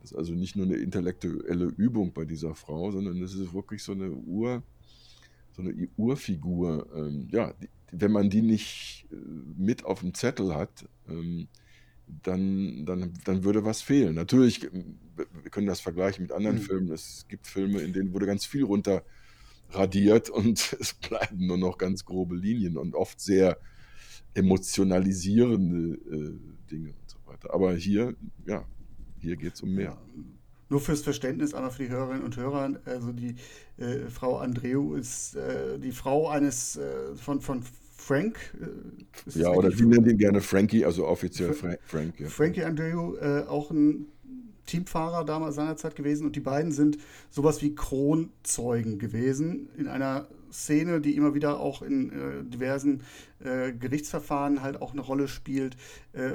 [0.00, 3.82] Das ist also nicht nur eine intellektuelle Übung bei dieser Frau, sondern es ist wirklich
[3.82, 4.62] so eine Ur,
[5.56, 6.86] so eine Urfigur.
[6.94, 9.16] Ähm, ja, die, wenn man die nicht äh,
[9.56, 11.48] mit auf dem Zettel hat, ähm,
[12.22, 14.14] dann, dann, dann würde was fehlen.
[14.14, 16.62] Natürlich, wir können das vergleichen mit anderen mhm.
[16.62, 16.92] Filmen.
[16.92, 19.02] Es gibt Filme, in denen wurde ganz viel runter
[19.70, 23.58] radiert und es bleiben nur noch ganz grobe Linien und oft sehr
[24.34, 27.54] emotionalisierende äh, Dinge und so weiter.
[27.54, 28.14] Aber hier,
[28.46, 28.64] ja,
[29.18, 29.98] hier geht es um mehr.
[30.68, 33.36] Nur fürs Verständnis einmal für die Hörerinnen und Hörer, also die
[33.78, 37.62] äh, Frau Andreu ist äh, die Frau eines äh, von, von
[37.96, 38.38] Frank.
[38.60, 42.18] Äh, ja, oder sie nennen ihn gerne Frankie, also offiziell Fra Frank.
[42.18, 42.28] Ja.
[42.28, 44.06] Frankie Andreu, äh, auch ein
[44.66, 46.98] Teamfahrer damals seinerzeit gewesen und die beiden sind
[47.30, 53.02] sowas wie Kronzeugen gewesen in einer Szene, die immer wieder auch in äh, diversen
[53.44, 55.76] äh, Gerichtsverfahren halt auch eine Rolle spielt.
[56.12, 56.32] Äh,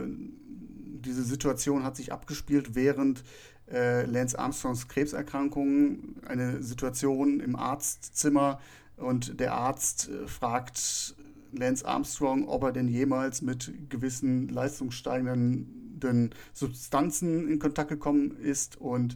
[1.04, 3.24] diese Situation hat sich abgespielt während
[3.72, 8.60] äh, Lance Armstrongs Krebserkrankung, eine Situation im Arztzimmer
[8.98, 11.16] und der Arzt äh, fragt
[11.54, 18.80] Lance Armstrong, ob er denn jemals mit gewissen leistungssteigenden bestimmten Substanzen in Kontakt gekommen ist.
[18.80, 19.16] Und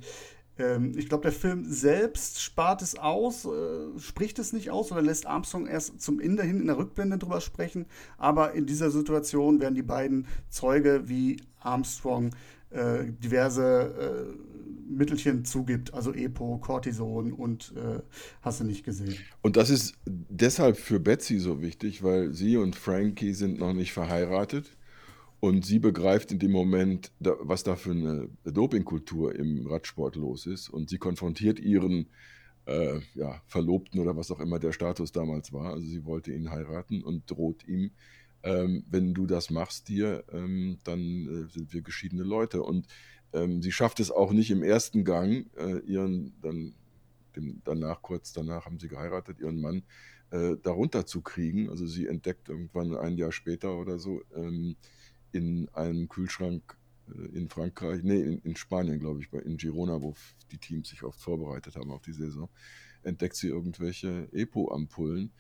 [0.58, 5.02] ähm, ich glaube, der Film selbst spart es aus, äh, spricht es nicht aus oder
[5.02, 7.86] lässt Armstrong erst zum Ende hin in der Rückblende drüber sprechen.
[8.18, 12.32] Aber in dieser Situation werden die beiden Zeuge, wie Armstrong
[12.76, 14.56] äh, diverse äh,
[14.88, 18.02] Mittelchen zugibt, also Epo, Cortison und äh,
[18.42, 19.16] hast du nicht gesehen.
[19.42, 23.94] Und das ist deshalb für Betsy so wichtig, weil sie und Frankie sind noch nicht
[23.94, 24.78] verheiratet.
[25.42, 30.70] Und sie begreift in dem Moment, was da für eine Dopingkultur im Radsport los ist.
[30.70, 32.08] Und sie konfrontiert ihren
[32.66, 35.74] äh, ja, Verlobten oder was auch immer der Status damals war.
[35.74, 37.92] Also sie wollte ihn heiraten und droht ihm,
[38.46, 42.62] ähm, wenn du das machst hier, ähm, dann äh, sind wir geschiedene Leute.
[42.62, 42.88] Und
[43.34, 46.76] ähm, sie schafft es auch nicht im ersten Gang, äh, ihren dann
[47.36, 49.84] dem, danach, kurz danach haben sie geheiratet, ihren Mann
[50.30, 51.70] äh, darunter zu kriegen.
[51.70, 54.76] Also sie entdeckt irgendwann ein Jahr später oder so, ähm,
[55.32, 56.78] in einem Kühlschrank
[57.10, 60.14] äh, in Frankreich, nee, in, in Spanien, glaube ich, in Girona, wo
[60.52, 62.48] die Teams sich oft vorbereitet haben auf die Saison,
[63.02, 65.32] entdeckt sie irgendwelche Epo-Ampullen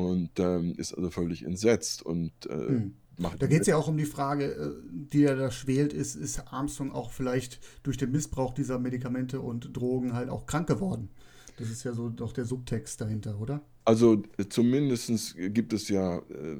[0.00, 2.94] und ähm, ist also völlig entsetzt und äh, hm.
[3.38, 6.40] Da geht es ja auch um die Frage, äh, die er da schwelt, ist, ist
[6.50, 11.10] Armstrong auch vielleicht durch den Missbrauch dieser Medikamente und Drogen halt auch krank geworden?
[11.58, 13.60] Das ist ja so doch der Subtext dahinter, oder?
[13.84, 16.56] Also zumindest gibt es ja äh,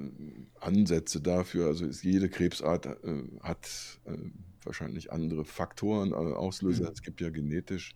[0.60, 1.68] Ansätze dafür.
[1.68, 3.66] Also ist, jede Krebsart äh, hat
[4.04, 4.16] äh,
[4.64, 6.84] wahrscheinlich andere Faktoren, also Auslöser.
[6.84, 6.92] Mhm.
[6.92, 7.94] Es gibt ja genetisch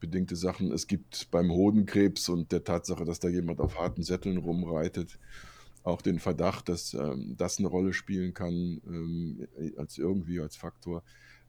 [0.00, 0.72] bedingte Sachen.
[0.72, 5.18] Es gibt beim Hodenkrebs und der Tatsache, dass da jemand auf harten Sätteln rumreitet,
[5.82, 9.46] auch den Verdacht, dass ähm, das eine Rolle spielen kann, ähm,
[9.76, 11.02] als irgendwie als Faktor.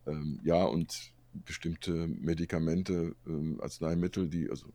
[0.05, 4.67] Ähm, ja, und bestimmte Medikamente, äh, Arzneimittel, die also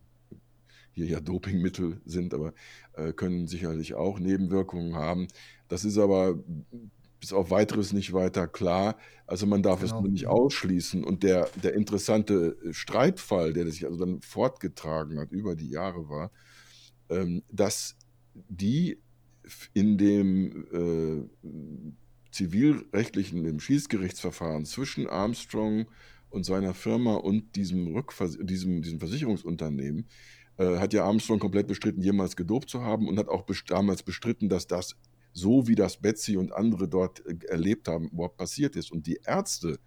[0.92, 2.54] hier ja Dopingmittel sind, aber
[2.94, 5.28] äh, können sicherlich auch Nebenwirkungen haben.
[5.68, 6.38] Das ist aber
[7.26, 8.96] bis auf weiteres nicht weiter klar.
[9.26, 9.96] Also man darf genau.
[9.96, 11.02] es nur nicht ausschließen.
[11.02, 16.30] Und der, der interessante Streitfall, der sich also dann fortgetragen hat, über die Jahre war,
[17.10, 17.96] ähm, dass
[18.32, 19.02] die
[19.74, 21.50] in dem äh,
[22.30, 25.86] zivilrechtlichen, im Schießgerichtsverfahren zwischen Armstrong
[26.30, 30.06] und seiner Firma und diesem, Rückvers diesem, diesem Versicherungsunternehmen
[30.58, 34.04] äh, hat ja Armstrong komplett bestritten, jemals gedopt zu haben und hat auch best damals
[34.04, 34.94] bestritten, dass das
[35.36, 38.90] so wie das Betsy und andere dort äh, erlebt haben, überhaupt passiert ist.
[38.90, 39.78] Und die Ärzte,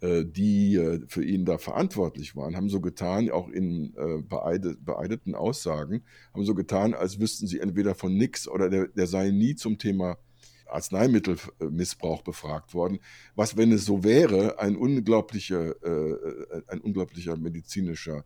[0.00, 3.94] äh, die äh, für ihn da verantwortlich waren, haben so getan, auch in
[4.28, 6.02] beeide, beeideten Aussagen,
[6.34, 9.78] haben so getan, als wüssten sie entweder von nichts oder der, der sei nie zum
[9.78, 10.18] Thema
[10.66, 12.98] Arzneimittelmissbrauch befragt worden.
[13.34, 18.24] Was, wenn es so wäre, ein unglaublicher, äh, ein unglaublicher medizinischer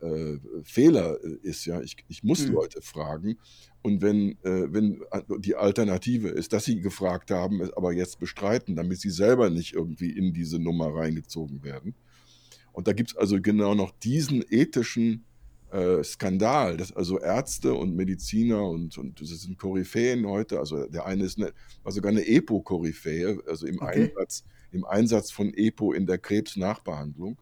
[0.00, 1.66] äh, Fehler ist.
[1.66, 2.54] Ja, ich, ich muss mhm.
[2.54, 3.36] Leute fragen.
[3.82, 5.02] Und wenn, äh, wenn
[5.38, 9.72] die Alternative ist, dass sie gefragt haben, es aber jetzt bestreiten, damit sie selber nicht
[9.72, 11.94] irgendwie in diese Nummer reingezogen werden.
[12.72, 15.24] Und da gibt es also genau noch diesen ethischen
[15.72, 21.06] äh, Skandal, dass also Ärzte und Mediziner und, und das sind Koryphäen heute, also der
[21.06, 21.52] eine ist eine,
[21.82, 24.10] war sogar eine EPO-Koryphäe, also im, okay.
[24.10, 27.38] Einsatz, im Einsatz von EPO in der Krebsnachbehandlung.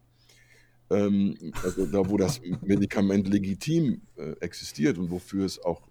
[0.91, 5.83] Ähm, also da, wo das Medikament legitim äh, existiert und wofür es auch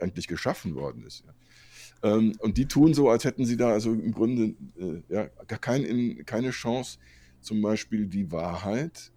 [0.00, 1.24] eigentlich geschaffen worden ist.
[1.24, 2.14] Ja.
[2.14, 5.58] Ähm, und die tun so, als hätten sie da also im Grunde äh, ja, gar
[5.58, 6.98] kein, keine Chance,
[7.40, 9.12] zum Beispiel die Wahrheit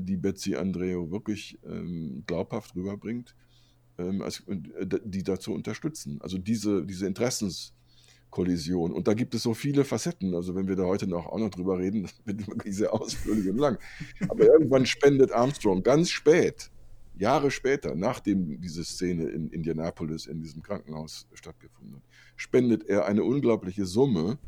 [0.00, 3.34] die Betsy Andreo wirklich ähm, glaubhaft rüberbringt,
[3.98, 6.18] ähm, als, äh, die dazu unterstützen.
[6.20, 8.92] Also diese, diese Interessenskollision.
[8.92, 10.34] Und da gibt es so viele Facetten.
[10.34, 13.48] Also wenn wir da heute noch auch noch drüber reden, das wird wirklich sehr ausführlich
[13.48, 13.78] und lang.
[14.28, 16.70] Aber irgendwann spendet Armstrong ganz spät,
[17.18, 22.02] Jahre später, nachdem diese Szene in Indianapolis in diesem Krankenhaus stattgefunden hat,
[22.36, 24.38] spendet er eine unglaubliche Summe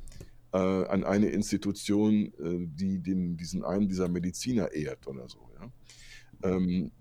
[0.52, 5.50] äh, an eine Institution, äh, die den, diesen einen dieser Mediziner ehrt oder so.
[5.60, 5.70] Ja?
[6.50, 6.92] Ähm,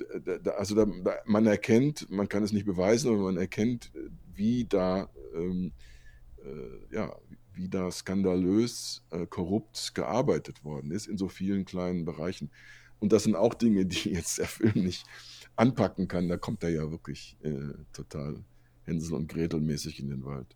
[0.43, 3.91] da, also da, da, man erkennt, man kann es nicht beweisen, aber man erkennt,
[4.33, 5.73] wie da, ähm,
[6.43, 7.15] äh, ja,
[7.53, 12.51] wie da skandalös äh, korrupt gearbeitet worden ist in so vielen kleinen Bereichen.
[12.99, 15.05] Und das sind auch Dinge, die jetzt der Film nicht
[15.57, 16.29] anpacken kann.
[16.29, 18.43] Da kommt er ja wirklich äh, total
[18.83, 20.55] Hänsel und Gretel mäßig in den Wald.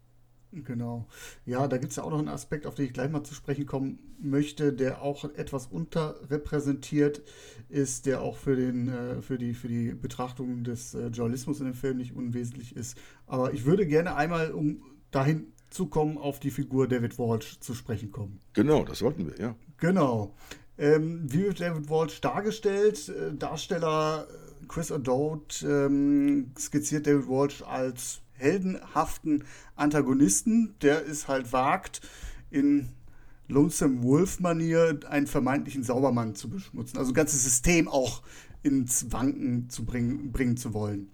[0.54, 1.08] Genau.
[1.46, 3.34] Ja, da gibt es ja auch noch einen Aspekt, auf den ich gleich mal zu
[3.34, 7.22] sprechen kommen möchte, der auch etwas unterrepräsentiert
[7.70, 11.68] ist, der auch für, den, äh, für, die, für die Betrachtung des äh, Journalismus in
[11.68, 12.98] dem Film nicht unwesentlich ist.
[13.28, 17.74] Aber ich würde gerne einmal, um dahin zu kommen, auf die Figur David Walsh zu
[17.74, 18.40] sprechen kommen.
[18.52, 19.56] Genau, das sollten wir, ja.
[19.78, 20.36] Genau.
[20.78, 23.08] Ähm, wie wird David Walsh dargestellt?
[23.08, 24.28] Äh, Darsteller
[24.72, 29.44] Chris O'Dowd ähm, skizziert David Walsh als heldenhaften
[29.76, 32.00] Antagonisten, der es halt wagt,
[32.52, 32.88] in
[33.50, 36.98] Lonesome Wolf-Manier einen vermeintlichen Saubermann zu beschmutzen.
[36.98, 38.22] Also ein ganzes System auch
[38.64, 41.12] ins Wanken zu bringen, bringen zu wollen.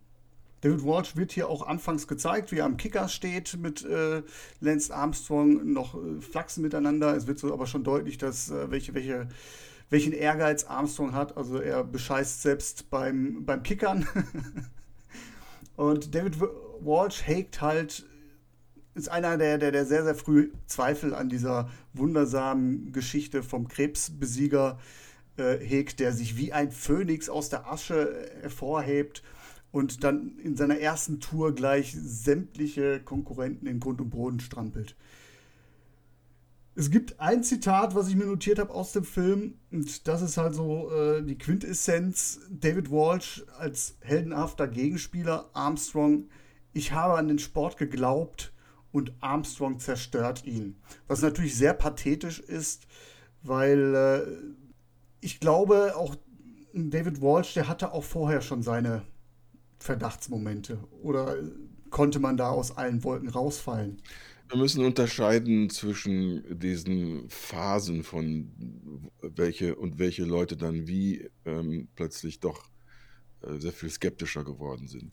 [0.62, 4.22] David Walsh wird hier auch anfangs gezeigt, wie er am Kicker steht mit äh,
[4.60, 7.16] Lance Armstrong, noch äh, flachsen miteinander.
[7.16, 9.28] Es wird so aber schon deutlich, dass äh, welche, welche,
[9.90, 11.38] welchen Ehrgeiz Armstrong hat.
[11.38, 14.08] Also er bescheißt selbst beim, beim Kickern.
[15.76, 16.40] Und David
[16.82, 18.06] Walsh hegt halt,
[18.96, 24.80] ist einer, der, der, der sehr, sehr früh Zweifel an dieser wundersamen Geschichte vom Krebsbesieger
[25.38, 29.22] äh, hegt, der sich wie ein Phönix aus der Asche hervorhebt
[29.72, 34.96] und dann in seiner ersten Tour gleich sämtliche Konkurrenten in Grund und Boden strampelt.
[36.78, 40.38] Es gibt ein Zitat, was ich mir notiert habe aus dem Film, und das ist
[40.38, 42.40] halt so äh, die Quintessenz.
[42.52, 46.30] David Walsh als heldenhafter Gegenspieler, Armstrong
[46.78, 48.54] ich habe an den Sport geglaubt
[48.92, 50.76] und Armstrong zerstört ihn.
[51.08, 52.86] Was natürlich sehr pathetisch ist,
[53.42, 54.22] weil äh,
[55.20, 56.16] ich glaube, auch
[56.74, 59.02] David Walsh, der hatte auch vorher schon seine
[59.80, 60.78] Verdachtsmomente.
[61.02, 61.38] Oder
[61.90, 64.00] konnte man da aus allen Wolken rausfallen?
[64.50, 68.52] Wir müssen unterscheiden zwischen diesen Phasen von
[69.22, 72.70] welche und welche Leute dann wie ähm, plötzlich doch
[73.42, 75.12] äh, sehr viel skeptischer geworden sind.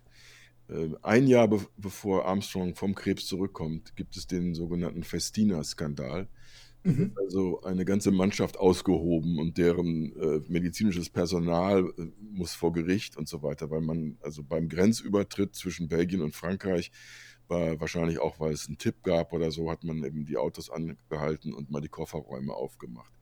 [0.69, 6.29] Äh, ein Jahr be bevor Armstrong vom Krebs zurückkommt, gibt es den sogenannten Festina-Skandal.
[6.85, 7.13] Mhm.
[7.17, 13.27] Also eine ganze Mannschaft ausgehoben und deren äh, medizinisches Personal äh, muss vor Gericht und
[13.27, 16.93] so weiter, weil man also beim Grenzübertritt zwischen Belgien und Frankreich
[17.49, 21.53] wahrscheinlich auch, weil es einen Tipp gab oder so, hat man eben die Autos angehalten
[21.53, 23.13] und mal die Kofferräume aufgemacht.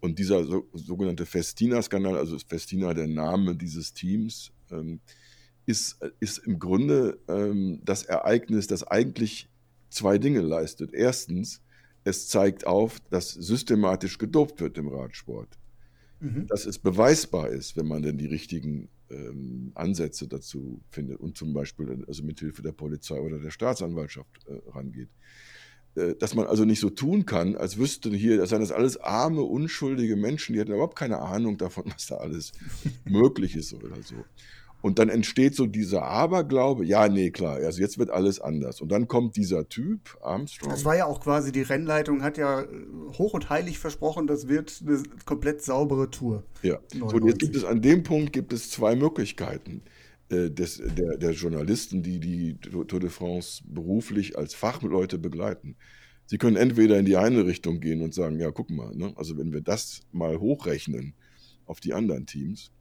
[0.00, 5.00] Und dieser so, sogenannte Festina-Skandal, also Festina der Name dieses Teams, ähm,
[5.66, 9.48] ist, ist im Grunde ähm, das Ereignis, das eigentlich
[9.90, 10.94] zwei Dinge leistet.
[10.94, 11.60] Erstens,
[12.04, 15.48] es zeigt auf, dass systematisch gedopt wird im Radsport.
[16.20, 16.46] Mhm.
[16.46, 21.52] Dass es beweisbar ist, wenn man denn die richtigen ähm, Ansätze dazu findet und zum
[21.52, 25.08] Beispiel also mithilfe der Polizei oder der Staatsanwaltschaft äh, rangeht.
[25.94, 28.96] äh, dass man also nicht so tun kann, als wüsste hier, das seien das alles
[28.98, 32.52] arme, unschuldige Menschen, die hatten überhaupt keine Ahnung davon, was da alles
[33.04, 34.24] möglich ist oder so.
[34.80, 38.80] Und dann entsteht so dieser Aberglaube, ja, nee, klar, also jetzt wird alles anders.
[38.80, 40.70] Und dann kommt dieser Typ, Armstrong.
[40.70, 42.66] Das war ja auch quasi, die Rennleitung hat ja äh,
[43.18, 46.44] hoch und heilig versprochen, das wird eine komplett saubere Tour.
[46.62, 49.82] Ja, so, und jetzt gibt es an dem Punkt gibt es zwei Möglichkeiten.
[50.30, 55.76] Äh, des, der, der Journalisten, die die Tour de France beruflich als Fachleute begleiten.
[56.26, 59.14] Sie können entweder in die eine Richtung gehen und sagen, ja, guck mal, ne?
[59.16, 61.14] also wenn wir das mal hochrechnen
[61.64, 62.72] auf die anderen Teams,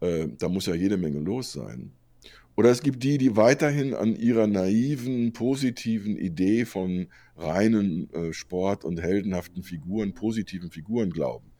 [0.00, 1.92] äh, da muss ja jede Menge los sein.
[2.56, 8.84] Oder es gibt die, die weiterhin an ihrer naiven, positiven Idee von reinen äh, Sport
[8.84, 11.52] und heldenhaften Figuren, positiven Figuren glauben.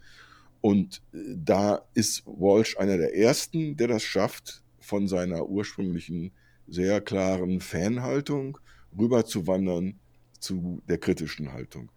[0.62, 6.32] Und äh, da ist Walsh einer der ersten, der das schafft, von seiner ursprünglichen
[6.66, 8.58] sehr klaren Fanhaltung
[8.96, 9.98] rüber zu wandern
[10.40, 11.90] zu der kritischen Haltung.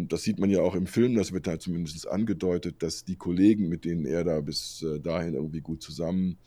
[0.00, 3.16] Und das sieht man ja auch im Film, das wird da zumindest angedeutet, dass die
[3.16, 6.38] Kollegen, mit denen er da bis äh, dahin irgendwie gut zusammen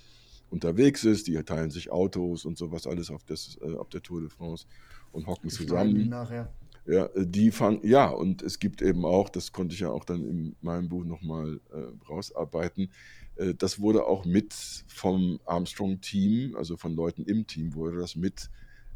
[0.49, 4.22] unterwegs ist, die teilen sich Autos und sowas alles auf, das, äh, auf der Tour
[4.22, 4.66] de France
[5.12, 6.10] und hocken die zusammen.
[6.10, 6.51] Nachher.
[6.86, 10.04] Ja, äh, die fangen, ja, und es gibt eben auch, das konnte ich ja auch
[10.04, 12.89] dann in meinem Buch nochmal äh, rausarbeiten,
[13.36, 14.54] äh, das wurde auch mit
[14.88, 18.49] vom Armstrong-Team, also von Leuten im Team, wurde das mit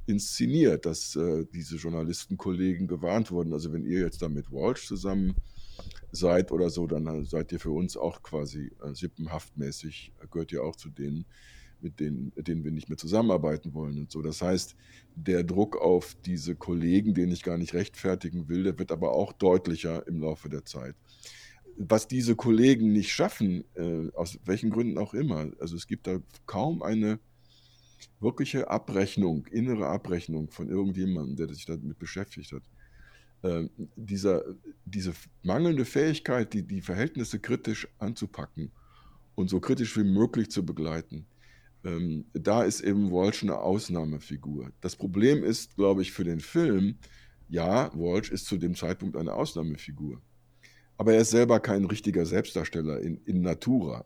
[0.07, 3.53] inszeniert, dass äh, diese Journalistenkollegen gewarnt wurden.
[3.53, 5.35] Also wenn ihr jetzt da mit Walsh zusammen
[6.11, 10.75] seid oder so, dann seid ihr für uns auch quasi äh, sippenhaftmäßig, gehört ihr auch
[10.75, 11.25] zu denen,
[11.81, 14.21] mit denen, denen wir nicht mehr zusammenarbeiten wollen und so.
[14.21, 14.75] Das heißt,
[15.15, 19.33] der Druck auf diese Kollegen, den ich gar nicht rechtfertigen will, der wird aber auch
[19.33, 20.95] deutlicher im Laufe der Zeit
[21.77, 25.51] was diese Kollegen nicht schaffen, äh, aus welchen Gründen auch immer.
[25.59, 27.19] Also es gibt da kaum eine
[28.19, 32.63] wirkliche Abrechnung, innere Abrechnung von irgendjemandem, der sich damit beschäftigt hat.
[33.43, 34.43] Äh, dieser,
[34.85, 38.71] diese mangelnde Fähigkeit, die, die Verhältnisse kritisch anzupacken
[39.35, 41.25] und so kritisch wie möglich zu begleiten,
[41.83, 44.71] ähm, da ist eben Walsh eine Ausnahmefigur.
[44.81, 46.97] Das Problem ist, glaube ich, für den Film,
[47.49, 50.21] ja, Walsh ist zu dem Zeitpunkt eine Ausnahmefigur
[50.97, 54.05] aber er ist selber kein richtiger Selbstdarsteller in, in Natura.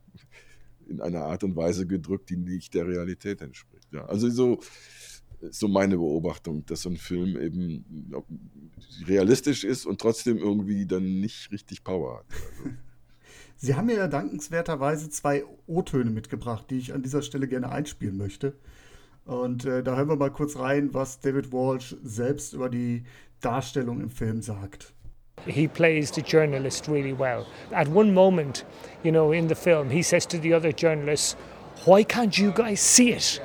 [0.88, 3.88] in einer Art und Weise gedrückt, die nicht der Realität entspricht.
[3.92, 4.60] Ja, also so,
[5.50, 8.12] so meine Beobachtung, dass so ein Film eben
[9.06, 12.26] realistisch ist und trotzdem irgendwie dann nicht richtig Power hat.
[12.64, 12.76] Also.
[13.64, 18.16] Sie haben mir ja dankenswerterweise zwei O-Töne mitgebracht, die ich an dieser Stelle gerne einspielen
[18.16, 18.54] möchte.
[19.24, 23.04] Und äh, da hören wir mal kurz rein, was David Walsh selbst über die
[23.40, 24.92] Darstellung im Film sagt.
[25.46, 27.46] He plays the journalist really well.
[27.70, 28.66] At one moment,
[29.04, 31.36] you know, in the film, he says to the other journalists,
[31.84, 33.40] Why can't you guys see it?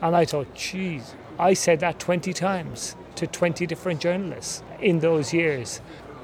[0.00, 5.32] And I thought, geez, I said that 20 times to 20 different journalists in those
[5.32, 5.80] years.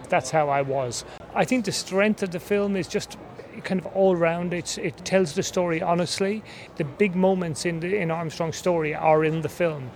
[0.09, 1.05] That's how I was.
[1.35, 3.19] I think the strength of the film is just
[3.65, 4.53] kind of all round.
[4.53, 6.43] It's, it tells the story honestly.
[6.77, 9.91] The big moments in, the, in Armstrong's story are in the film.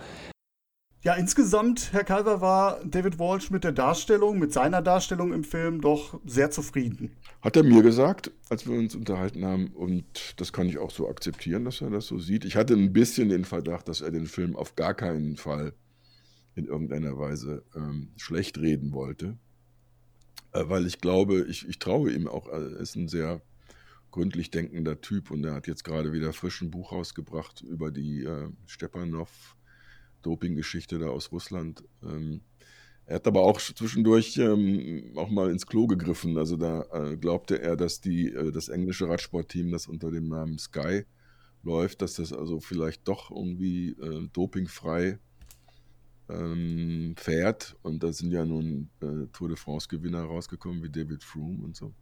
[1.03, 5.81] Ja, insgesamt, Herr Calver, war David Walsh mit der Darstellung, mit seiner Darstellung im Film
[5.81, 7.11] doch sehr zufrieden.
[7.41, 9.67] Hat er mir gesagt, als wir uns unterhalten haben.
[9.73, 10.05] Und
[10.37, 12.45] das kann ich auch so akzeptieren, dass er das so sieht.
[12.45, 15.73] Ich hatte ein bisschen den Verdacht, dass er den Film auf gar keinen Fall
[16.55, 19.37] in irgendeiner Weise ähm, schlecht reden wollte.
[20.53, 23.41] Äh, weil ich glaube, ich, ich traue ihm auch, er ist ein sehr
[24.11, 28.23] gründlich denkender Typ und er hat jetzt gerade wieder frisch ein Buch rausgebracht über die
[28.23, 31.83] äh, Stepanov-Doping-Geschichte da aus Russland.
[32.03, 32.41] Ähm,
[33.05, 36.37] er hat aber auch zwischendurch ähm, auch mal ins Klo gegriffen.
[36.37, 40.59] Also da äh, glaubte er, dass die, äh, das englische Radsportteam, das unter dem Namen
[40.59, 41.05] Sky
[41.63, 45.19] läuft, dass das also vielleicht doch irgendwie äh, dopingfrei
[46.33, 47.75] ähm, fährt.
[47.81, 51.93] Und da sind ja nun äh, Tour de France-Gewinner rausgekommen, wie David Froome und so.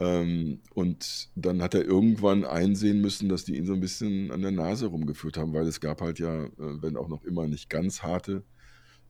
[0.00, 4.42] Ähm, und dann hat er irgendwann einsehen müssen, dass die ihn so ein bisschen an
[4.42, 7.70] der Nase rumgeführt haben, weil es gab halt ja, äh, wenn auch noch immer nicht
[7.70, 8.42] ganz harte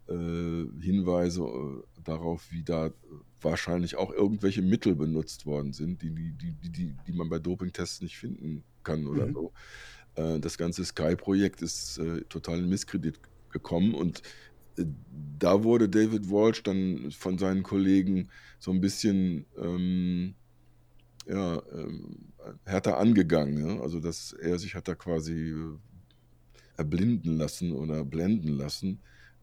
[0.09, 2.91] äh, Hinweise äh, darauf, wie da
[3.41, 8.03] wahrscheinlich auch irgendwelche Mittel benutzt worden sind, die, die, die, die, die man bei Dopingtests
[8.03, 9.33] nicht finden kann oder mhm.
[9.33, 9.53] so.
[10.17, 11.99] Äh, das ganze Sky-Projekt ist
[12.29, 13.19] total in Misskredit
[13.55, 14.21] gekommen und
[14.77, 14.85] äh,
[15.39, 18.29] da wurde David Walsh dann von seinen Kollegen
[18.59, 20.35] so ein bisschen ähm,
[21.27, 22.33] ja, ähm,
[22.65, 23.67] härter angegangen.
[23.67, 23.81] Ja?
[23.81, 25.79] Also, dass er sich hat da quasi äh,
[26.77, 29.01] erblinden lassen oder blenden lassen.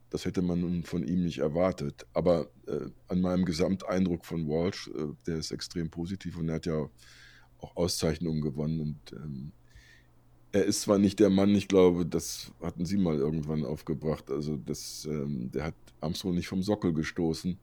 [0.10, 2.06] Das hätte man von ihm nicht erwartet.
[2.14, 6.66] Aber äh, an meinem Gesamteindruck von Walsh, äh, der ist extrem positiv und er hat
[6.66, 6.90] ja
[7.60, 8.80] auch Auszeichnungen gewonnen.
[8.80, 9.52] Und ähm,
[10.52, 14.30] er ist zwar nicht der Mann, ich glaube, das hatten Sie mal irgendwann aufgebracht.
[14.30, 17.58] Also das, ähm, der hat Armstrong nicht vom Sockel gestoßen.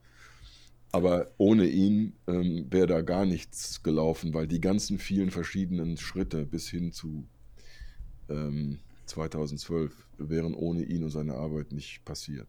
[0.91, 6.47] Aber ohne ihn ähm, wäre da gar nichts gelaufen, weil die ganzen vielen verschiedenen Schritte
[6.47, 7.27] bis hin zu
[8.31, 12.49] ähm, 2012 wären ohne ihn und seine Arbeit nicht passiert.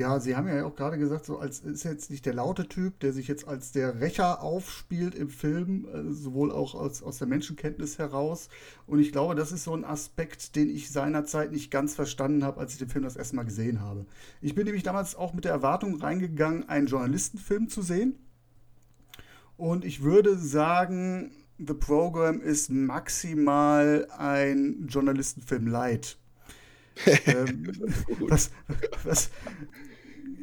[0.00, 2.98] Ja, Sie haben ja auch gerade gesagt, so als ist jetzt nicht der laute Typ,
[3.00, 7.26] der sich jetzt als der Rächer aufspielt im Film, äh, sowohl auch aus, aus der
[7.26, 8.48] Menschenkenntnis heraus.
[8.86, 12.60] Und ich glaube, das ist so ein Aspekt, den ich seinerzeit nicht ganz verstanden habe,
[12.60, 14.06] als ich den Film das erste Mal gesehen habe.
[14.40, 18.16] Ich bin nämlich damals auch mit der Erwartung reingegangen, einen Journalistenfilm zu sehen.
[19.58, 26.16] Und ich würde sagen, The Program ist maximal ein Journalistenfilm light.
[27.26, 27.72] ähm,
[28.20, 28.50] was,
[29.04, 29.30] was,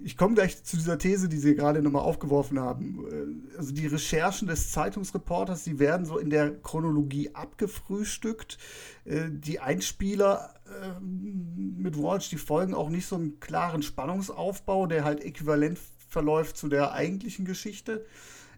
[0.08, 3.06] ich komme gleich zu dieser These, die Sie gerade nochmal aufgeworfen haben.
[3.54, 8.58] Äh, also die Recherchen des Zeitungsreporters, die werden so in der Chronologie abgefrühstückt.
[9.04, 15.04] Äh, die Einspieler äh, mit Walsh, die folgen auch nicht so einem klaren Spannungsaufbau, der
[15.04, 15.78] halt äquivalent
[16.08, 18.06] verläuft zu der eigentlichen Geschichte.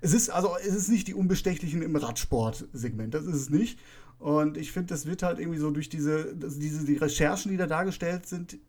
[0.01, 3.79] Es ist also, es ist nicht die Unbestechlichen im Radsport-Segment, das ist es nicht.
[4.19, 7.67] Und ich finde, das wird halt irgendwie so durch diese, diese, die Recherchen, die da
[7.67, 8.59] dargestellt sind,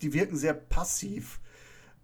[0.00, 1.40] die wirken sehr passiv.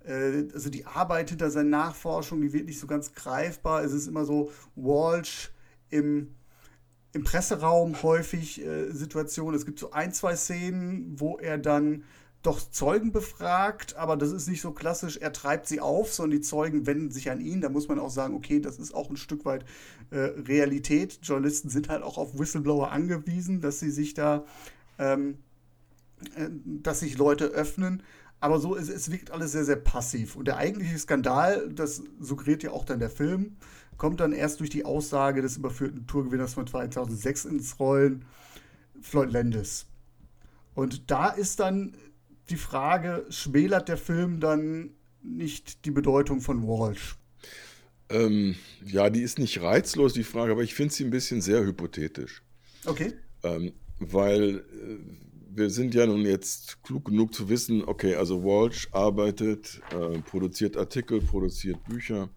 [0.05, 3.83] Äh, also die Arbeit hinter seinen Nachforschungen, die wird nicht so ganz greifbar.
[3.83, 5.51] Es ist immer so Walsh
[5.89, 6.35] im,
[7.15, 9.55] im Presseraum häufig äh, Situationen.
[9.55, 12.05] Es gibt so ein, zwei Szenen, wo er dann
[12.43, 16.41] doch Zeugen befragt, aber das ist nicht so klassisch, er treibt sie auf, sondern die
[16.41, 17.61] Zeugen wenden sich an ihn.
[17.61, 19.65] Da muss man auch sagen, okay, das ist auch ein Stück weit
[20.11, 21.21] äh, Realität.
[21.23, 24.45] Journalisten sind halt auch auf Whistleblower angewiesen, dass sie sich da,
[24.99, 25.39] ähm,
[26.35, 26.49] äh,
[26.83, 28.03] dass sich Leute öffnen.
[28.41, 30.35] Aber so, es, es wirkt alles sehr, sehr passiv.
[30.35, 33.57] Und der eigentliche Skandal, das suggeriert ja auch dann der Film,
[33.99, 38.25] kommt dann erst durch die Aussage des überführten Tourgewinners von 2006 ins Rollen,
[39.01, 39.87] Floyd Landis.
[40.75, 41.95] Und da ist dann
[42.51, 44.91] die Frage, schmälert der Film dann
[45.23, 47.17] nicht die Bedeutung von Walsh?
[48.09, 51.65] Ähm, ja, die ist nicht reizlos, die Frage, aber ich finde sie ein bisschen sehr
[51.65, 52.43] hypothetisch.
[52.85, 53.15] Okay.
[53.43, 54.99] Ähm, weil äh,
[55.55, 60.77] wir sind ja nun jetzt klug genug zu wissen, okay, also Walsh arbeitet, äh, produziert
[60.77, 62.29] Artikel, produziert Bücher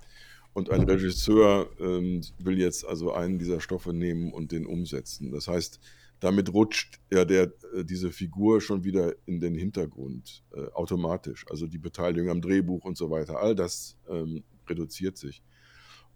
[0.54, 5.32] und ein Regisseur äh, will jetzt also einen dieser Stoffe nehmen und den umsetzen.
[5.32, 5.80] Das heißt,
[6.20, 11.46] damit rutscht ja der, äh, diese Figur schon wieder in den Hintergrund äh, automatisch.
[11.50, 15.44] Also die Beteiligung am Drehbuch und so weiter, all das ähm, reduziert sich.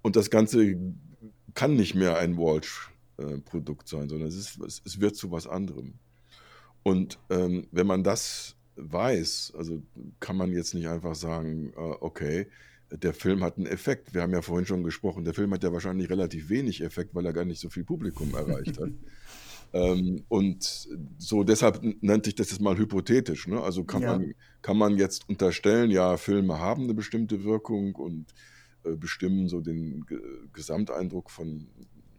[0.02, 0.76] Und das Ganze
[1.54, 5.96] kann nicht mehr ein Walsh-Produkt sein, sondern es, ist, es, wird zu was anderem.
[6.84, 9.84] Und ähm, wenn man das weiß, also
[10.22, 12.48] kann man jetzt nicht einfach sagen, äh, okay,
[12.92, 14.14] der Film hat einen Effekt.
[14.14, 17.26] Wir haben ja vorhin schon gesprochen, der Film hat ja wahrscheinlich relativ wenig Effekt, weil
[17.26, 18.90] er gar nicht so viel Publikum erreicht hat.
[19.74, 23.48] Ähm, und so deshalb nannte ich das jetzt mal hypothetisch.
[23.48, 23.62] Ne?
[23.62, 24.18] Also kann, ja.
[24.18, 28.34] man, kann man jetzt unterstellen, ja, Filme haben eine bestimmte Wirkung und
[28.84, 30.18] äh, bestimmen so den G
[30.54, 31.68] Gesamteindruck von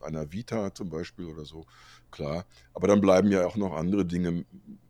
[0.00, 1.66] einer Vita zum Beispiel oder so,
[2.10, 2.46] klar.
[2.72, 4.44] Aber dann bleiben ja auch noch andere Dinge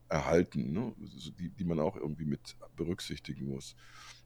[0.09, 0.93] erhalten, ne?
[1.39, 3.77] die, die man auch irgendwie mit berücksichtigen muss.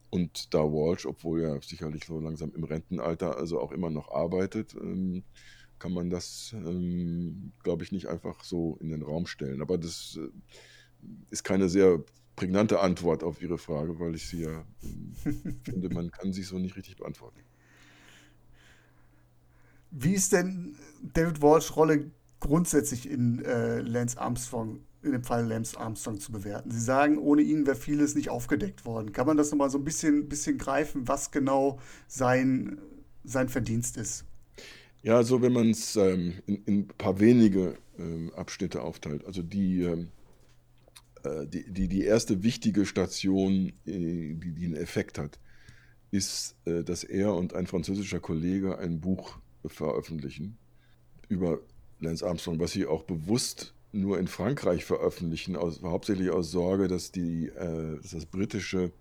[0.09, 4.75] Und da Walsh, obwohl er sicherlich so langsam im Rentenalter also auch immer noch arbeitet,
[4.75, 5.23] ähm,
[5.79, 9.61] kann man das, ähm, glaube ich, nicht einfach so in den Raum stellen.
[9.61, 10.29] Aber das äh,
[11.29, 12.03] ist keine sehr
[12.35, 15.31] prägnante Antwort auf Ihre Frage, weil ich sie ja äh,
[15.63, 17.39] finde, man kann sie so nicht richtig beantworten.
[19.91, 20.75] Wie ist denn
[21.13, 26.69] David Walsh Rolle grundsätzlich in äh, Lance Armstrong, in dem Fall Lance Armstrong zu bewerten?
[26.69, 29.13] Sie sagen, ohne ihn wäre vieles nicht aufgedeckt worden.
[29.13, 32.77] Kann man das nochmal so ein bisschen, bisschen greifen, was genau sein,
[33.23, 34.25] sein Verdienst ist?
[35.05, 39.23] Ja, so wenn man es ähm, in, in, ein paar wenige ähm, Abschnitte aufteilt.
[39.25, 40.09] Also die, ähm,
[41.23, 45.37] äh, die, die, die, erste wichtige Station, äh, die, die einen Effekt hat,
[46.09, 49.37] ist, äh, dass er und ein französischer Kollege ein Buch
[49.67, 50.57] veröffentlichen
[51.29, 51.59] über
[51.99, 57.11] Lance Armstrong, was sie auch bewusst nur in Frankreich veröffentlichen, aus, hauptsächlich aus Sorge, dass,
[57.11, 58.91] die, äh, dass das britische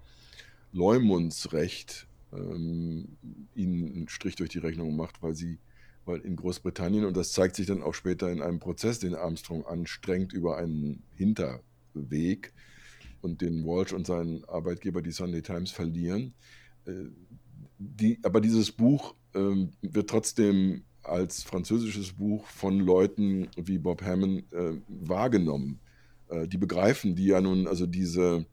[0.71, 3.17] Leumundsrecht ähm,
[3.55, 5.59] ihnen einen Strich durch die Rechnung macht, weil sie,
[6.05, 9.65] weil in Großbritannien, und das zeigt sich dann auch später in einem Prozess, den Armstrong
[9.67, 12.53] anstrengt über einen Hinterweg
[13.21, 16.35] und den Walsh und seinen Arbeitgeber, die Sunday Times, verlieren.
[16.87, 17.07] Äh,
[17.79, 24.51] die, aber dieses Buch äh, wird trotzdem als französisches Buch von Leuten wie Bob Hammond
[24.53, 25.81] äh, wahrgenommen.
[26.29, 28.47] Äh, die begreifen, die ja nun also diese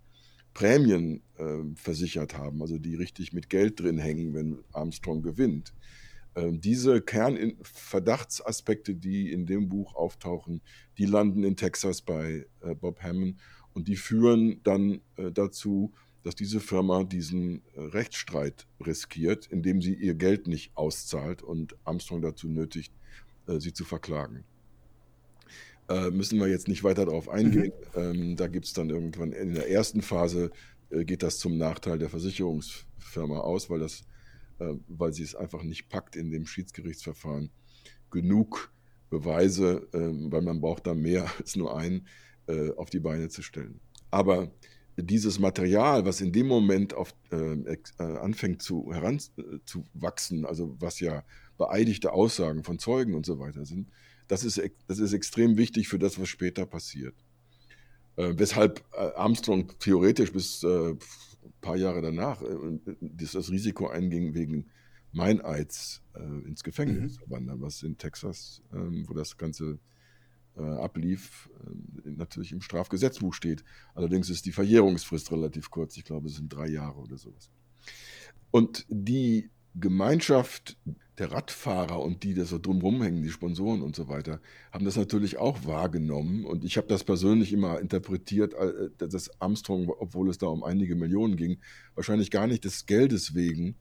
[0.53, 5.73] Prämien äh, versichert haben, also die richtig mit Geld drin hängen, wenn Armstrong gewinnt.
[6.35, 10.61] Ähm, diese Kernverdachtsaspekte, die in dem Buch auftauchen,
[10.97, 13.37] die landen in Texas bei äh, Bob Hammond
[13.73, 19.93] und die führen dann äh, dazu, dass diese Firma diesen äh, Rechtsstreit riskiert, indem sie
[19.93, 22.93] ihr Geld nicht auszahlt und Armstrong dazu nötigt,
[23.47, 24.45] äh, sie zu verklagen.
[25.89, 27.73] Äh, müssen wir jetzt nicht weiter darauf eingehen.
[27.95, 28.01] Mhm.
[28.01, 30.51] Ähm, da gibt es dann irgendwann in der ersten Phase
[30.93, 34.03] geht das zum Nachteil der Versicherungsfirma aus, weil, das,
[34.87, 37.49] weil sie es einfach nicht packt in dem Schiedsgerichtsverfahren
[38.11, 38.71] genug
[39.09, 42.07] Beweise, ähm, weil man braucht da mehr als nur einen,
[42.75, 43.79] auf die Beine zu stellen.
[44.09, 44.51] Aber
[44.97, 51.23] dieses Material, was in dem Moment auf, äh, äh, anfängt zu heranzuwachsen, also was ja
[51.57, 53.89] beeidigte Aussagen von Zeugen und so weiter sind,
[54.27, 57.15] das ist, das ist extrem wichtig für das, was später passiert.
[58.17, 60.95] Äh, weshalb äh, Armstrong theoretisch bis äh,
[61.61, 64.67] paar Jahre danach äh, das Risiko einging, wegen
[65.13, 66.01] Meineids
[66.45, 67.23] ins Gefängnis mhm.
[67.23, 69.77] zu wandern, was in Texas, ähm, wo das ganze
[70.57, 73.63] äh, ablief, äh, natürlich im Strafgesetzbuch steht.
[73.93, 75.95] Allerdings ist die Verjährungsfrist relativ kurz.
[75.95, 77.49] Ich glaube, es sind drei Jahre oder sowas.
[78.51, 80.77] Und die Gemeinschaft
[81.17, 84.41] der Radfahrer und die, die so drumherum hängen, die Sponsoren und so weiter,
[84.71, 86.45] haben das natürlich auch wahrgenommen.
[86.45, 90.95] Und ich habe das persönlich immer interpretiert, äh, dass Armstrong, obwohl es da um einige
[90.95, 91.59] Millionen ging,
[91.95, 93.75] wahrscheinlich gar nicht des Geldes wegen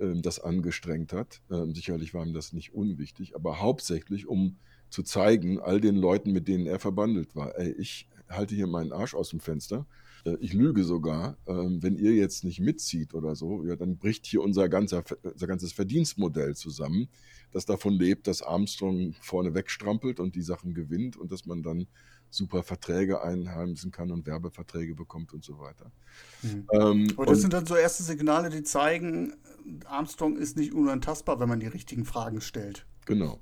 [0.00, 1.40] ähm, das angestrengt hat.
[1.50, 4.56] Ähm, sicherlich war ihm das nicht unwichtig, aber hauptsächlich um
[4.90, 8.92] zu zeigen, all den Leuten, mit denen er verbandelt war, ey, ich halte hier meinen
[8.92, 9.86] Arsch aus dem Fenster.
[10.24, 14.26] Äh, ich lüge sogar, ähm, wenn ihr jetzt nicht mitzieht oder so, ja, dann bricht
[14.26, 17.08] hier unser, ganzer, unser ganzes Verdienstmodell zusammen,
[17.52, 21.86] das davon lebt, dass Armstrong vorne wegstrampelt und die Sachen gewinnt und dass man dann
[22.30, 25.92] super Verträge einheimsen kann und Werbeverträge bekommt und so weiter.
[26.42, 26.66] Mhm.
[26.72, 29.34] Ähm, Aber das sind dann so erste Signale, die zeigen,
[29.84, 32.86] Armstrong ist nicht unantastbar, wenn man die richtigen Fragen stellt.
[33.06, 33.40] Genau.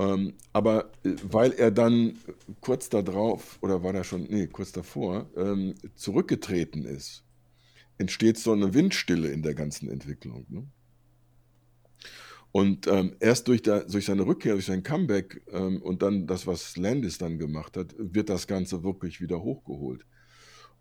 [0.00, 2.14] Ähm, aber äh, weil er dann
[2.62, 7.22] kurz darauf, oder war er schon, nee, kurz davor, ähm, zurückgetreten ist,
[7.98, 10.46] entsteht so eine Windstille in der ganzen Entwicklung.
[10.48, 10.66] Ne?
[12.50, 16.46] Und ähm, erst durch, der, durch, seine Rückkehr, durch sein Comeback ähm, und dann das,
[16.46, 20.06] was Landis dann gemacht hat, wird das Ganze wirklich wieder hochgeholt.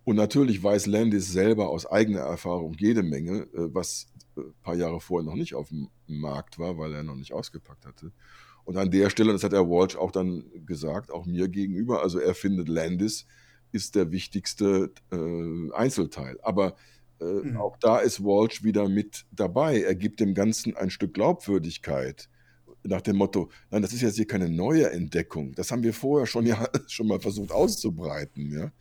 [0.06, 4.08] Und natürlich weiß Landis selber aus eigener Erfahrung jede Menge, äh, was
[4.38, 7.34] ein äh, paar Jahre vorher noch nicht auf dem Markt war, weil er noch nicht
[7.34, 8.14] ausgepackt hatte.
[8.70, 12.20] Und an der Stelle, das hat der Walsh auch dann gesagt, auch mir gegenüber, also
[12.20, 13.26] er findet Landis
[13.72, 16.38] ist der wichtigste äh, Einzelteil.
[16.44, 16.76] Aber
[17.20, 17.58] äh, mhm.
[17.58, 19.82] auch da ist Walsh wieder mit dabei.
[19.82, 22.30] Er gibt dem Ganzen ein Stück Glaubwürdigkeit.
[22.84, 25.56] Nach dem Motto, nein, das ist jetzt hier keine neue Entdeckung.
[25.56, 28.72] Das haben wir vorher schon ja schon mal versucht auszubreiten, ja.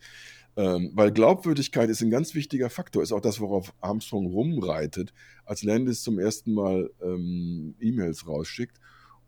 [0.55, 5.15] Ähm, weil Glaubwürdigkeit ist ein ganz wichtiger Faktor, ist auch das, worauf Armstrong rumreitet,
[5.45, 8.77] als Landis zum ersten Mal ähm, E-Mails rausschickt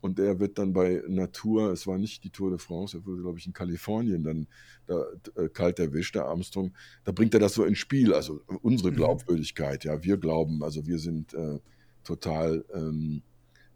[0.02, 3.22] und er wird dann bei Natur, es war nicht die Tour de France, er wurde,
[3.22, 4.48] glaube ich, in Kalifornien dann
[4.86, 5.04] da,
[5.36, 6.72] äh, kalt erwischt, der Armstrong.
[7.04, 8.96] Da bringt er das so ins Spiel, also unsere mhm.
[8.96, 11.60] Glaubwürdigkeit, ja, wir glauben, also wir sind äh,
[12.02, 13.22] total, ähm,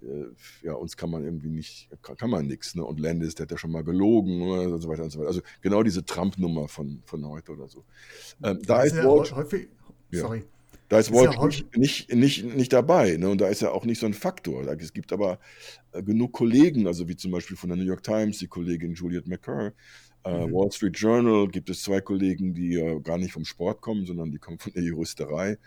[0.03, 0.24] äh,
[0.66, 2.85] ja, uns kann man irgendwie nicht, kann, kann man nichts, ne?
[2.85, 5.29] Und Landis, der hat ja schon mal gelogen und so weiter und so weiter.
[5.29, 7.85] Also genau diese Trump-Nummer von, von heute oder so.
[8.43, 9.68] Ähm, da ist Walt, häufig,
[10.11, 10.29] ja.
[10.89, 13.16] Da ist Walsh ja nicht, nicht, nicht dabei.
[13.16, 13.28] Ne?
[13.28, 14.66] Und da ist er auch nicht so ein Faktor.
[14.78, 15.41] Es gibt aber
[15.93, 19.26] äh, genug Kollegen, also wie zum Beispiel von der New York Times, die Kollegin Juliet
[19.26, 19.72] McCurr,
[20.26, 20.53] äh, mhm.
[20.53, 24.30] Wall Street Journal gibt es zwei Kollegen, die äh, gar nicht vom Sport kommen, sondern
[24.30, 25.59] die kommen von der Juristerei,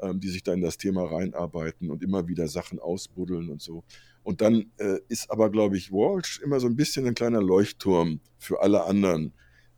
[0.00, 3.82] ähm, die sich da in das Thema reinarbeiten und immer wieder Sachen ausbuddeln und so.
[4.22, 8.20] Und dann äh, ist aber, glaube ich, Walsh immer so ein bisschen ein kleiner Leuchtturm
[8.38, 9.32] für alle anderen,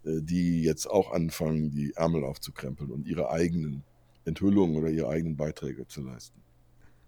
[0.05, 3.85] äh, die jetzt auch anfangen, die Ärmel aufzukrempeln und ihre eigenen
[4.27, 6.43] Enthüllungen oder ihre eigenen Beiträge zu leisten.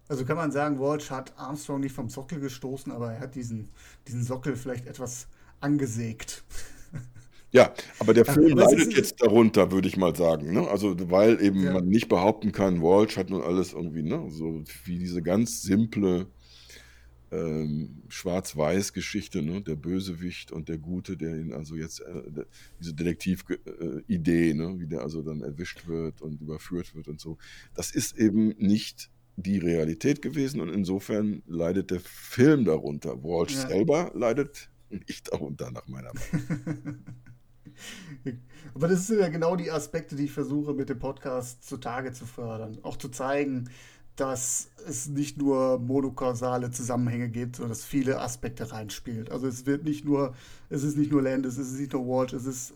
[0.07, 3.69] Also kann man sagen, Walsh hat Armstrong nicht vom Sockel gestoßen, aber er hat diesen,
[4.07, 5.27] diesen Sockel vielleicht etwas
[5.59, 6.43] angesägt.
[7.51, 10.53] Ja, aber der Film aber leidet jetzt darunter, würde ich mal sagen.
[10.53, 10.67] Ne?
[10.67, 11.73] Also, weil eben ja.
[11.73, 14.27] man nicht behaupten kann, Walsh hat nun alles irgendwie, ne?
[14.29, 16.27] so wie diese ganz simple
[17.31, 19.61] ähm, Schwarz-Weiß-Geschichte, ne?
[19.61, 22.45] der Bösewicht und der Gute, der ihn also jetzt, äh,
[22.79, 24.75] diese Detektiv-Idee, ne?
[24.79, 27.37] wie der also dann erwischt wird und überführt wird und so,
[27.73, 33.23] das ist eben nicht die Realität gewesen und insofern leidet der Film darunter.
[33.23, 33.67] Walsh ja.
[33.67, 37.03] selber leidet nicht darunter, nach meiner Meinung.
[38.73, 42.25] Aber das sind ja genau die Aspekte, die ich versuche mit dem Podcast zutage zu
[42.25, 42.79] fördern.
[42.81, 43.69] Auch zu zeigen,
[44.19, 49.31] dass es nicht nur monokausale Zusammenhänge gibt, sondern dass viele Aspekte reinspielt.
[49.31, 50.33] Also es wird nicht nur,
[50.69, 52.73] es ist nicht nur Landis, es ist nicht nur Walsh, es ist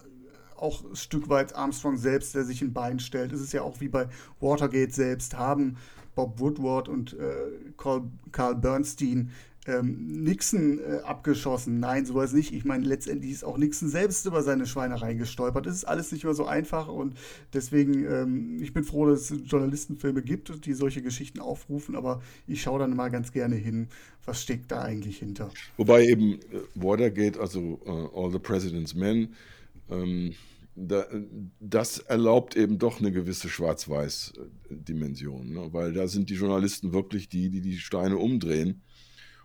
[0.55, 3.33] auch ein Stück weit Armstrong selbst, der sich in Bein stellt.
[3.33, 4.07] Es ist ja auch wie bei
[4.39, 5.77] Watergate selbst, haben
[6.15, 7.33] Bob Woodward und äh,
[7.77, 9.31] Carl, Carl Bernstein
[9.67, 11.79] ähm, Nixon äh, abgeschossen.
[11.79, 12.53] Nein, sowas nicht.
[12.53, 15.67] Ich meine, letztendlich ist auch Nixon selbst über seine Schweinerei gestolpert.
[15.67, 17.15] Es ist alles nicht mehr so einfach und
[17.53, 22.61] deswegen, ähm, ich bin froh, dass es Journalistenfilme gibt, die solche Geschichten aufrufen, aber ich
[22.61, 23.87] schaue dann mal ganz gerne hin,
[24.25, 25.49] was steckt da eigentlich hinter.
[25.77, 26.39] Wobei eben äh,
[26.75, 29.29] Watergate, also uh, All the President's Men,
[29.89, 30.33] ähm,
[30.75, 31.05] da,
[31.59, 35.69] das erlaubt eben doch eine gewisse Schwarz-Weiß-Dimension, ne?
[35.71, 38.81] weil da sind die Journalisten wirklich die, die die Steine umdrehen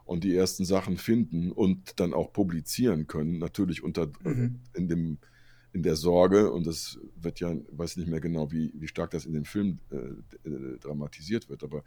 [0.09, 4.61] und die ersten Sachen finden und dann auch publizieren können, natürlich unter mhm.
[4.75, 5.19] in dem
[5.75, 9.27] in der Sorge, und das wird ja, weiß nicht mehr genau, wie, wie stark das
[9.27, 11.85] in dem Film äh, äh, dramatisiert wird, aber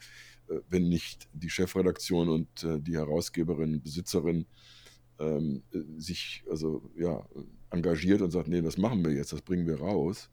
[0.48, 4.46] äh, wenn nicht die Chefredaktion und äh, die Herausgeberin, Besitzerin
[5.20, 7.26] ähm, äh, sich also ja
[7.72, 10.30] engagiert und sagt, nee, das machen wir jetzt, das bringen wir raus,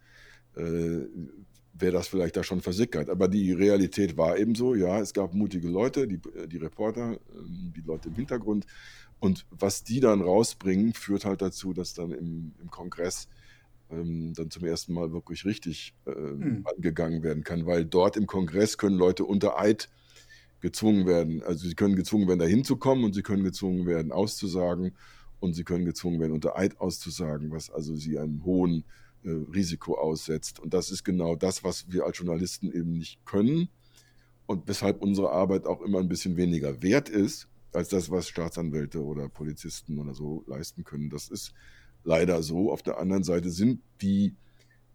[1.79, 3.11] wäre das vielleicht da schon versickert.
[3.11, 7.73] Aber die Realität war eben so, ja, es gab mutige Leute, die, die Reporter, ähm,
[7.77, 8.67] die Leute im Hintergrund.
[9.21, 13.29] Und was die dann rausbringen, führt halt dazu, dass dann im, im Kongress
[13.91, 16.65] ähm, dann zum ersten Mal wirklich richtig äh, hm.
[16.65, 19.89] angegangen werden kann, weil dort im Kongress können Leute unter Eid
[20.61, 21.43] gezwungen werden.
[21.43, 24.93] Also sie können gezwungen werden, da hinzukommen und sie können gezwungen werden, auszusagen
[25.41, 28.85] und sie können gezwungen werden, unter Eid auszusagen, was also sie einen hohen
[29.25, 30.61] äh, Risiko aussetzt.
[30.61, 33.69] Und das ist genau das, was wir als Journalisten eben nicht können
[34.47, 39.03] und weshalb unsere Arbeit auch immer ein bisschen weniger wert ist als das, was Staatsanwälte
[39.03, 41.11] oder Polizisten oder so leisten können.
[41.11, 41.53] Das ist
[42.05, 42.73] leider so.
[42.73, 44.35] Auf der anderen Seite sind die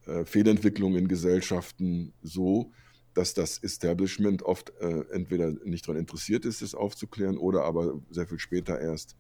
[0.06, 2.72] äh, Fehlentwicklungen in Gesellschaften so,
[3.14, 8.28] dass das Establishment oft äh, entweder nicht daran interessiert ist, es aufzuklären, oder aber sehr
[8.28, 9.16] viel später erst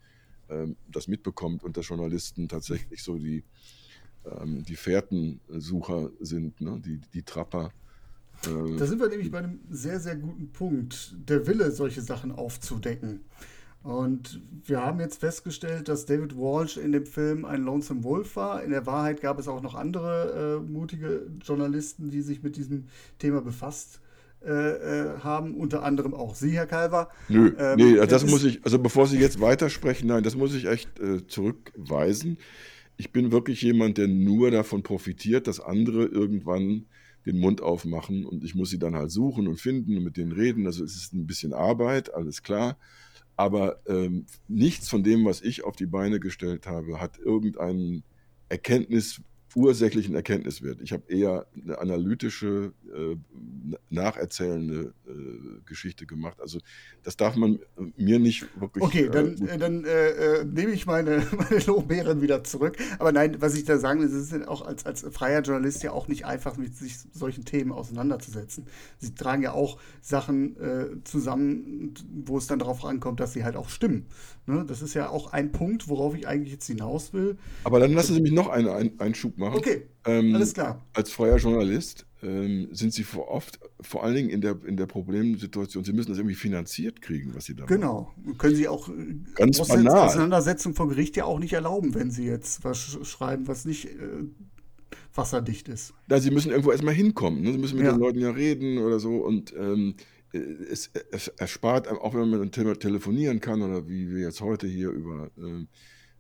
[0.48, 3.44] äh, das mitbekommt und dass Journalisten tatsächlich so die
[4.26, 6.82] ähm, die Fährtensucher sind, ne?
[6.84, 7.72] die, die Trapper.
[8.46, 12.32] Äh, da sind wir nämlich bei einem sehr, sehr guten Punkt, der Wille, solche Sachen
[12.32, 13.22] aufzudecken.
[13.84, 18.64] Und wir haben jetzt festgestellt, dass David Walsh in dem Film ein Lonesome Wolf war.
[18.64, 22.86] In der Wahrheit gab es auch noch andere äh, mutige Journalisten, die sich mit diesem
[23.20, 24.00] Thema befasst
[24.42, 27.10] äh, äh haben, unter anderem auch Sie, Herr Kalver.
[27.28, 30.66] Nö, ähm, nee, das muss ich, also bevor Sie jetzt weitersprechen, nein, das muss ich
[30.66, 32.38] echt äh, zurückweisen
[32.98, 36.86] ich bin wirklich jemand, der nur davon profitiert, dass andere irgendwann
[37.26, 40.32] den Mund aufmachen und ich muss sie dann halt suchen und finden und mit denen
[40.32, 40.66] reden.
[40.66, 42.78] Also es ist ein bisschen Arbeit, alles klar.
[43.36, 48.04] Aber ähm, nichts von dem, was ich auf die Beine gestellt habe, hat irgendeinen
[48.50, 49.22] Erkenntnis,
[49.56, 50.82] ursächlichen Erkenntniswert.
[50.82, 53.16] Ich habe eher eine analytische, äh,
[53.90, 55.12] nacherzählende äh,
[55.66, 56.40] Geschichte gemacht.
[56.42, 56.60] Also
[57.04, 57.60] das darf man
[57.98, 58.84] mir nicht wirklich.
[58.84, 62.78] Okay, dann, äh, dann äh, äh, nehme ich meine, meine Lobbeeren wieder zurück.
[63.00, 65.92] Aber nein, was ich da sagen will, es ist auch als, als freier Journalist ja
[65.92, 68.66] auch nicht einfach, mit sich solchen Themen auseinanderzusetzen.
[68.98, 71.94] Sie tragen ja auch Sachen äh, zusammen,
[72.26, 74.08] wo es dann darauf ankommt, dass sie halt auch stimmen.
[74.46, 74.66] Ne?
[74.68, 77.38] Das ist ja auch ein Punkt, worauf ich eigentlich jetzt hinaus will.
[77.64, 79.43] Aber dann lassen Sie mich noch einen Einschub machen.
[79.52, 80.86] Okay, ähm, alles klar.
[80.94, 84.86] Als freier Journalist ähm, sind Sie vor oft, vor allen Dingen in der, in der
[84.86, 88.02] Problemsituation, Sie müssen das irgendwie finanziert kriegen, was Sie da genau.
[88.02, 88.24] machen.
[88.24, 88.38] Genau.
[88.38, 90.08] Können Sie auch äh, Ganz banal.
[90.08, 94.24] Auseinandersetzung vor Gericht ja auch nicht erlauben, wenn Sie jetzt was schreiben, was nicht äh,
[95.14, 95.94] wasserdicht ist.
[96.08, 97.42] Da, Sie müssen irgendwo erstmal hinkommen.
[97.42, 97.52] Ne?
[97.52, 97.92] Sie müssen mit ja.
[97.92, 99.96] den Leuten ja reden oder so und ähm,
[100.34, 104.66] es, es, erspart, auch wenn man mit einem telefonieren kann oder wie wir jetzt heute
[104.68, 105.66] hier über äh,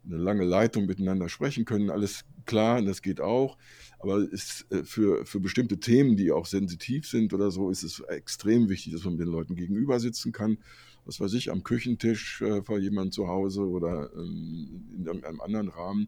[0.05, 3.57] eine lange Leitung miteinander sprechen können, alles klar, das geht auch.
[3.99, 8.01] Aber ist, äh, für, für bestimmte Themen, die auch sensitiv sind oder so, ist es
[8.01, 10.57] extrem wichtig, dass man den Leuten gegenüber sitzen kann.
[11.05, 15.69] Was weiß ich, am Küchentisch äh, vor jemandem zu Hause oder ähm, in irgendeinem anderen
[15.69, 16.07] Rahmen.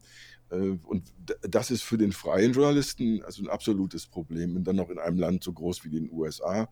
[0.50, 4.56] Äh, und das ist für den freien Journalisten also ein absolutes Problem.
[4.56, 6.70] Und dann noch in einem Land so groß wie den USA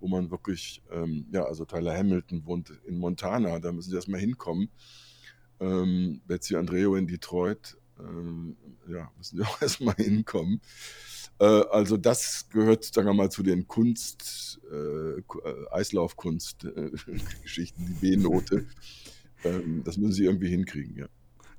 [0.00, 4.20] wo man wirklich, ähm, ja, also Tyler Hamilton wohnt in Montana, da müssen sie erstmal
[4.20, 4.70] hinkommen.
[5.60, 8.56] Ähm, Betsy Andreo in Detroit, ähm,
[8.88, 10.60] ja, müssen wir auch erstmal hinkommen.
[11.38, 15.22] Äh, also das gehört, sagen wir mal, zu den Kunst, äh,
[15.70, 18.66] Eislaufkunst-Geschichten, die B-Note.
[19.44, 21.06] Ähm, das müssen sie irgendwie hinkriegen, ja.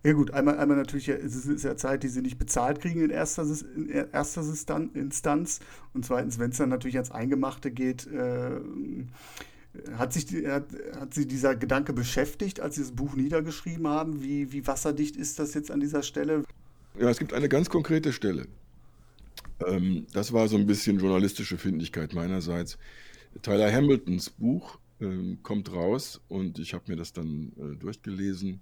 [0.03, 3.11] Ja gut, einmal, einmal natürlich, es ist ja Zeit, die sie nicht bezahlt kriegen in
[3.11, 3.45] erster,
[3.75, 4.41] in erster
[4.95, 5.59] Instanz.
[5.93, 8.59] Und zweitens, wenn es dann natürlich ans Eingemachte geht, äh,
[9.97, 10.65] hat sich hat,
[10.99, 14.21] hat sie dieser Gedanke beschäftigt, als sie das Buch niedergeschrieben haben?
[14.21, 16.43] Wie, wie wasserdicht ist das jetzt an dieser Stelle?
[16.99, 18.47] Ja, es gibt eine ganz konkrete Stelle.
[19.65, 22.77] Ähm, das war so ein bisschen journalistische Findigkeit meinerseits.
[23.41, 28.59] Tyler Hamiltons Buch ähm, kommt raus und ich habe mir das dann äh, durchgelesen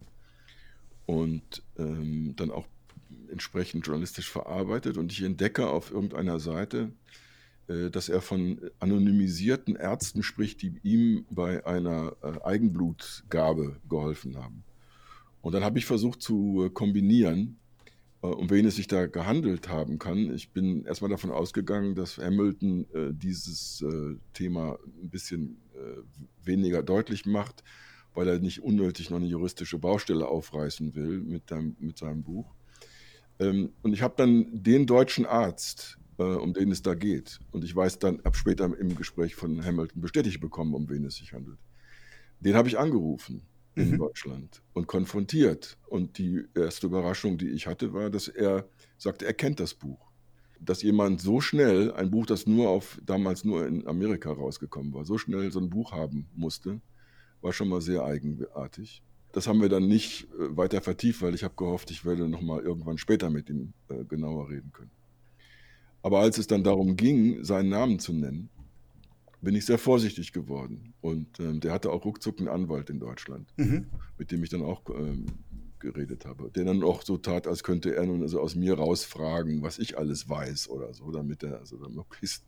[1.06, 2.68] und ähm, dann auch
[3.32, 6.92] entsprechend journalistisch verarbeitet und ich entdecke auf irgendeiner Seite,
[7.92, 14.64] dass er von anonymisierten Ärzten spricht, die ihm bei einer äh, Eigenblutgabe geholfen haben.
[15.42, 17.58] Und dann habe ich versucht zu äh, kombinieren,
[18.22, 20.34] um wen es sich da gehandelt haben kann.
[20.36, 23.82] Ich bin erstmal davon ausgegangen, dass Hamilton dieses
[24.34, 25.56] Thema ein bisschen
[26.44, 27.64] weniger deutlich macht,
[28.14, 31.44] weil er nicht unnötig noch eine juristische Baustelle aufreißen will mit,
[31.80, 32.54] mit seinem Buch.
[33.40, 37.40] Ähm, und ich habe dann den deutschen Arzt, äh, um den es da geht.
[37.52, 41.16] Und ich weiß dann, ab später im Gespräch von Hamilton bestätigt bekommen, um wen es
[41.16, 41.58] sich handelt.
[42.42, 43.42] Den habe ich angerufen
[43.76, 43.98] in mhm.
[43.98, 45.78] Deutschland und konfrontiert.
[45.88, 48.68] Und die erste Überraschung, die ich hatte, war, dass er
[48.98, 50.12] sagte, er kennt das Buch.
[50.60, 55.06] Dass jemand so schnell ein Buch, das nur auf damals nur in Amerika rausgekommen war,
[55.06, 56.82] so schnell so ein Buch haben musste,
[57.42, 59.02] war schon mal sehr eigenartig.
[59.32, 62.42] Das haben wir dann nicht äh, weiter vertieft, weil ich habe gehofft, ich werde noch
[62.42, 64.92] mal irgendwann später mit ihm äh, genauer reden können.
[66.02, 68.50] Aber als es dann darum ging, seinen Namen zu nennen,
[69.42, 70.94] bin ich sehr vorsichtig geworden.
[71.02, 73.88] Und ähm, der hatte auch ruckzuck einen Anwalt in Deutschland, mhm.
[74.18, 75.28] mit dem ich dann auch ähm,
[75.80, 76.52] geredet habe.
[76.52, 79.98] Der dann auch so tat, als könnte er nun also aus mir rausfragen, was ich
[79.98, 82.44] alles weiß oder so, damit er also dann möglichst.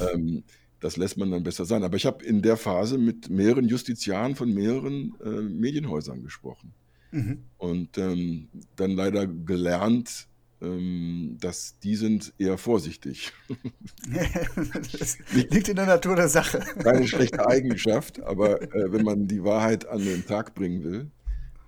[0.00, 0.44] Ähm,
[0.80, 1.84] das lässt man dann besser sein.
[1.84, 6.72] Aber ich habe in der Phase mit mehreren Justiziaren von mehreren äh, Medienhäusern gesprochen.
[7.12, 7.44] Mhm.
[7.58, 10.26] Und ähm, dann leider gelernt,
[10.62, 13.32] ähm, dass die sind eher vorsichtig.
[14.92, 16.60] das liegt in der Natur der Sache.
[16.82, 21.10] Keine schlechte Eigenschaft, aber äh, wenn man die Wahrheit an den Tag bringen will,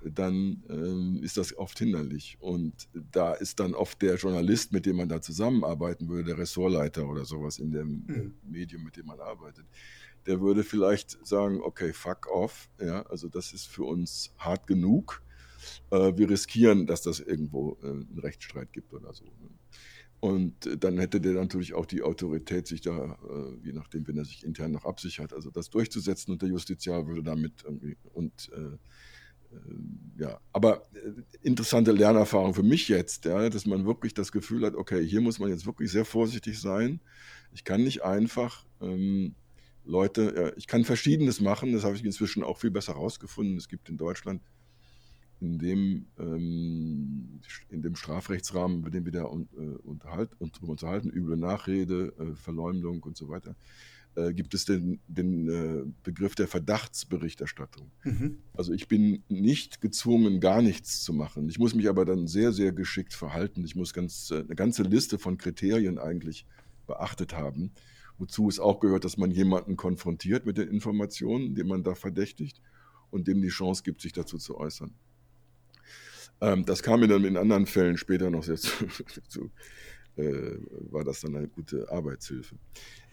[0.05, 2.37] dann ähm, ist das oft hinderlich.
[2.41, 7.07] Und da ist dann oft der Journalist, mit dem man da zusammenarbeiten würde, der Ressortleiter
[7.09, 8.35] oder sowas in dem mhm.
[8.43, 9.65] Medium, mit dem man arbeitet,
[10.27, 15.23] der würde vielleicht sagen, okay, fuck off, ja, also das ist für uns hart genug
[15.91, 19.25] äh, wir riskieren, dass das irgendwo äh, einen Rechtsstreit gibt oder so.
[19.25, 19.51] Ne?
[20.21, 24.17] Und äh, dann hätte der natürlich auch die Autorität, sich da, äh, je nachdem, wenn
[24.17, 28.51] er sich intern noch absichert, also das durchzusetzen und der Justiziar würde damit irgendwie und
[28.55, 28.77] äh,
[29.53, 30.87] äh, ja, aber
[31.43, 35.39] interessante Lernerfahrung für mich jetzt, ja, dass man wirklich das Gefühl hat, okay, hier muss
[35.39, 37.01] man jetzt wirklich sehr vorsichtig sein.
[37.53, 39.35] Ich kann nicht einfach ähm,
[39.85, 43.57] Leute, ja, ich kann Verschiedenes machen, das habe ich inzwischen auch viel besser herausgefunden.
[43.57, 44.41] Es gibt in Deutschland
[45.43, 51.37] in dem, ähm, in dem Strafrechtsrahmen, über den wir da un, äh, unterhalt, unterhalten, üble
[51.37, 53.57] Nachrede, äh, Verleumdung und so weiter,
[54.15, 57.91] äh, gibt es den, den äh, Begriff der Verdachtsberichterstattung.
[58.05, 58.39] Mhm.
[58.55, 61.49] Also ich bin nicht gezwungen, gar nichts zu machen.
[61.49, 63.65] Ich muss mich aber dann sehr, sehr geschickt verhalten.
[63.65, 66.47] Ich muss ganz, äh, eine ganze Liste von Kriterien eigentlich
[66.87, 67.73] beachtet haben,
[68.17, 72.61] wozu es auch gehört, dass man jemanden konfrontiert mit den Informationen, den man da verdächtigt
[73.11, 74.95] und dem die Chance gibt, sich dazu zu äußern.
[76.43, 78.87] Ähm, das kam mir dann in anderen Fällen später noch sehr zu,
[79.29, 79.51] zu
[80.17, 80.59] äh,
[80.91, 82.57] war das dann eine gute Arbeitshilfe.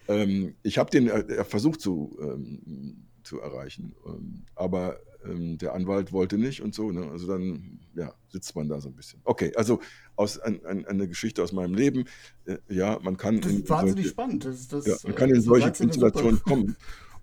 [0.08, 6.12] Ähm, ich habe den äh, versucht zu, ähm, zu erreichen, ähm, aber ähm, der Anwalt
[6.12, 6.92] wollte nicht und so.
[6.92, 7.10] Ne?
[7.12, 9.22] Also dann ja, sitzt man da so ein bisschen.
[9.24, 9.80] Okay, also
[10.16, 12.06] aus, ein, ein, eine Geschichte aus meinem Leben.
[12.46, 13.42] Äh, ja, man kann.
[13.42, 14.46] Das ist wahnsinnig solche, spannend.
[14.46, 16.76] Das, das, ja, man kann in solche Konstellationen kommen.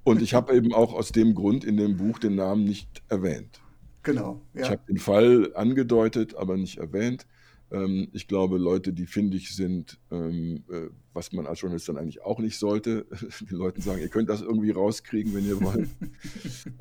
[0.04, 3.60] Und ich habe eben auch aus dem Grund in dem Buch den Namen nicht erwähnt.
[4.06, 4.40] Genau.
[4.54, 4.62] Ja.
[4.62, 7.26] Ich habe den Fall angedeutet, aber nicht erwähnt.
[7.72, 12.22] Ähm, ich glaube, Leute, die findig sind, ähm, äh, was man als Journalist dann eigentlich
[12.22, 13.04] auch nicht sollte,
[13.50, 15.88] den Leuten sagen, ihr könnt das irgendwie rauskriegen, wenn ihr wollt.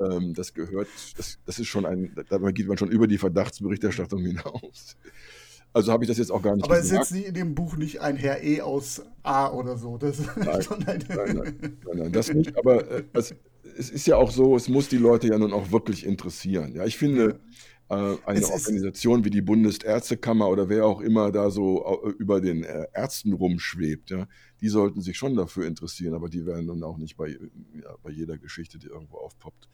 [0.00, 0.86] ähm, das gehört,
[1.16, 4.96] das, das ist schon ein, da geht man schon über die Verdachtsberichterstattung hinaus.
[5.72, 7.76] Also habe ich das jetzt auch gar nicht Aber es ist jetzt in dem Buch
[7.76, 9.98] nicht ein Herr E aus A oder so.
[9.98, 12.56] Das nein, nein, nein, nein, nein, das nicht.
[12.56, 13.02] Aber äh,
[13.78, 16.74] es, ist ja auch so, es muss die Leute ja nun auch wirklich interessieren.
[16.74, 17.40] Ja, ich finde,
[17.88, 22.40] äh, eine es Organisation wie die Bundesärztekammer oder wer auch immer da so äh, über
[22.40, 24.26] den äh, Ärzten rumschwebt, ja,
[24.60, 28.10] die sollten sich schon dafür interessieren, aber die werden dann auch nicht bei, ja, bei
[28.10, 29.68] jeder Geschichte, die irgendwo aufpoppt,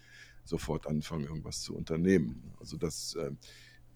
[0.44, 2.52] sofort anfangen, irgendwas zu unternehmen.
[2.60, 3.30] Also das, äh,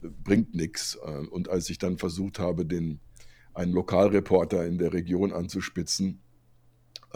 [0.02, 0.94] bringt nichts.
[1.30, 3.00] Und als ich dann versucht habe, den,
[3.54, 6.20] einen Lokalreporter in der Region anzuspitzen,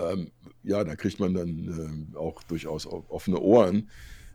[0.09, 0.31] ähm,
[0.63, 3.89] ja, da kriegt man dann äh, auch durchaus offene Ohren.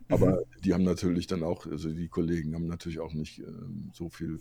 [0.09, 0.61] Aber mhm.
[0.63, 4.39] die haben natürlich dann auch, also die Kollegen haben natürlich auch nicht ähm, so viel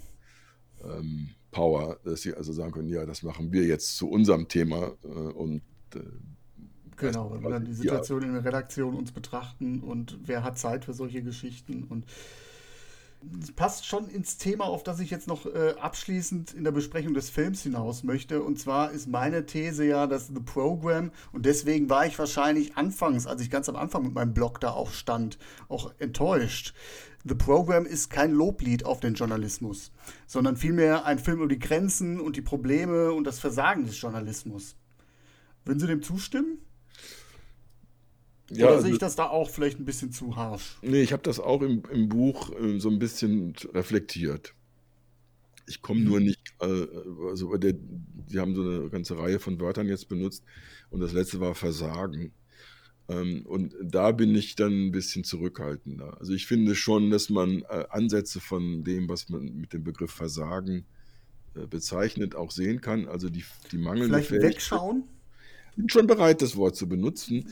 [0.83, 4.93] ähm, Power, dass sie also sagen können, ja, das machen wir jetzt zu unserem Thema
[5.05, 5.63] äh, und
[5.95, 6.01] äh,
[6.97, 8.29] Genau, wenn wir dann die Situation ja.
[8.29, 12.05] in der Redaktion uns betrachten und wer hat Zeit für solche Geschichten und
[13.57, 17.31] passt schon ins Thema, auf das ich jetzt noch äh, abschließend in der Besprechung des
[17.31, 18.43] Films hinaus möchte.
[18.43, 23.27] Und zwar ist meine These ja, dass The Program, und deswegen war ich wahrscheinlich anfangs,
[23.27, 25.39] als ich ganz am Anfang mit meinem Blog da auch stand,
[25.69, 26.75] auch enttäuscht.
[27.25, 29.93] The Program ist kein Loblied auf den Journalismus,
[30.27, 34.77] sondern vielmehr ein Film über die Grenzen und die Probleme und das Versagen des Journalismus.
[35.65, 36.59] Würden Sie dem zustimmen?
[38.51, 40.77] Ja, Oder sehe ich also das da auch vielleicht ein bisschen zu harsch?
[40.83, 44.55] Nee, ich habe das auch im, im Buch äh, so ein bisschen reflektiert.
[45.67, 46.27] Ich komme nur mhm.
[46.27, 46.87] nicht, äh,
[47.29, 50.45] also der, die haben so eine ganze Reihe von Wörtern jetzt benutzt
[50.91, 52.33] und das letzte war Versagen.
[53.09, 56.19] Ähm, und da bin ich dann ein bisschen zurückhaltender.
[56.19, 60.11] Also ich finde schon, dass man äh, Ansätze von dem, was man mit dem Begriff
[60.11, 60.85] Versagen
[61.55, 63.09] äh, bezeichnet, auch sehen kann.
[63.09, 65.05] Also die, die mangelnde Vielleicht Fähigkeit, wegschauen?
[65.77, 67.47] Bin schon bereit, das Wort zu benutzen,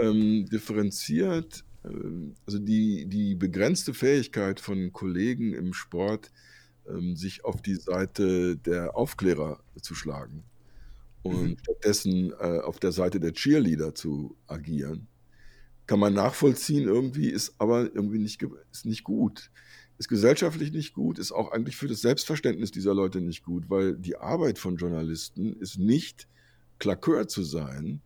[0.00, 1.64] ähm, differenziert.
[1.84, 1.88] Äh,
[2.46, 6.30] also die, die begrenzte Fähigkeit von Kollegen im Sport,
[6.88, 10.44] ähm, sich auf die Seite der Aufklärer zu schlagen
[11.26, 11.58] und mhm.
[11.58, 15.08] stattdessen äh, auf der Seite der Cheerleader zu agieren,
[15.86, 19.50] kann man nachvollziehen irgendwie, ist aber irgendwie nicht, ist nicht gut.
[19.98, 23.96] Ist gesellschaftlich nicht gut, ist auch eigentlich für das Selbstverständnis dieser Leute nicht gut, weil
[23.96, 26.28] die Arbeit von Journalisten ist nicht
[26.78, 28.00] Klakör zu sein,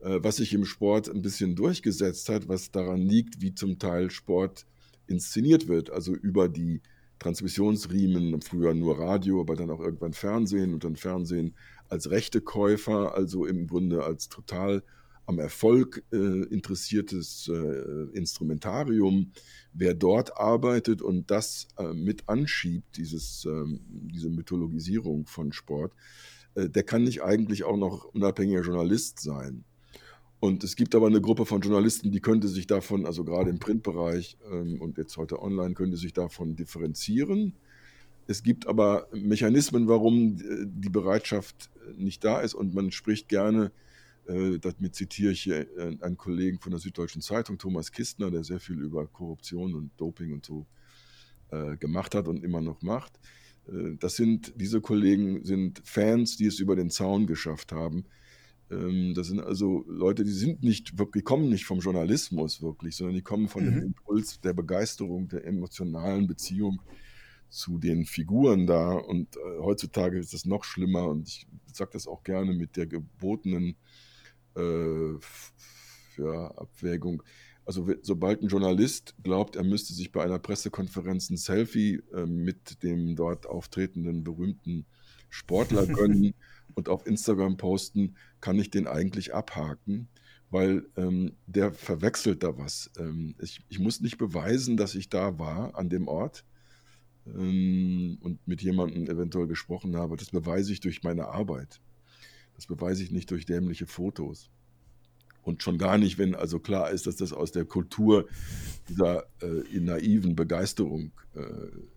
[0.00, 4.10] äh, was sich im Sport ein bisschen durchgesetzt hat, was daran liegt, wie zum Teil
[4.10, 4.66] Sport
[5.06, 6.80] inszeniert wird, also über die
[7.18, 11.54] Transmissionsriemen, früher nur Radio, aber dann auch irgendwann Fernsehen und dann Fernsehen
[11.88, 14.82] als Rechtekäufer, also im Grunde als total
[15.26, 19.30] am Erfolg äh, interessiertes äh, Instrumentarium.
[19.72, 25.92] Wer dort arbeitet und das äh, mit anschiebt, dieses, ähm, diese Mythologisierung von Sport,
[26.54, 29.64] der kann nicht eigentlich auch noch unabhängiger Journalist sein.
[30.44, 33.60] Und es gibt aber eine Gruppe von Journalisten, die könnte sich davon, also gerade im
[33.60, 37.54] Printbereich ähm, und jetzt heute online, könnte sich davon differenzieren.
[38.26, 43.28] Es gibt aber Mechanismen, warum äh, die Bereitschaft äh, nicht da ist und man spricht
[43.28, 43.70] gerne,
[44.26, 45.64] äh, damit zitiere ich hier
[46.00, 50.32] einen Kollegen von der Süddeutschen Zeitung, Thomas Kistner, der sehr viel über Korruption und Doping
[50.32, 50.66] und so
[51.52, 53.12] äh, gemacht hat und immer noch macht.
[53.68, 58.04] Äh, das sind, diese Kollegen sind Fans, die es über den Zaun geschafft haben.
[58.70, 63.16] Ähm, das sind also Leute, die sind nicht wirklich, kommen nicht vom Journalismus wirklich, sondern
[63.16, 63.70] die kommen von mhm.
[63.70, 66.80] dem Impuls der Begeisterung, der emotionalen Beziehung
[67.48, 68.92] zu den Figuren da.
[68.92, 72.86] Und äh, heutzutage ist das noch schlimmer und ich sage das auch gerne mit der
[72.86, 73.76] gebotenen
[74.56, 75.12] äh,
[76.18, 77.22] ja, Abwägung
[77.64, 82.82] also sobald ein Journalist glaubt, er müsste sich bei einer Pressekonferenz ein Selfie äh, mit
[82.82, 84.84] dem dort auftretenden berühmten
[85.30, 86.34] Sportler gönnen
[86.74, 90.08] und auf Instagram posten, kann ich den eigentlich abhaken,
[90.50, 92.90] weil ähm, der verwechselt da was.
[92.98, 96.44] Ähm, ich, ich, muss nicht beweisen, dass ich da war an dem Ort
[97.26, 100.16] ähm, und mit jemandem eventuell gesprochen habe.
[100.16, 101.80] Das beweise ich durch meine Arbeit.
[102.54, 104.50] Das beweise ich nicht durch dämliche Fotos.
[105.42, 108.28] Und schon gar nicht, wenn also klar ist, dass das aus der Kultur
[108.88, 111.42] dieser äh, naiven Begeisterung äh,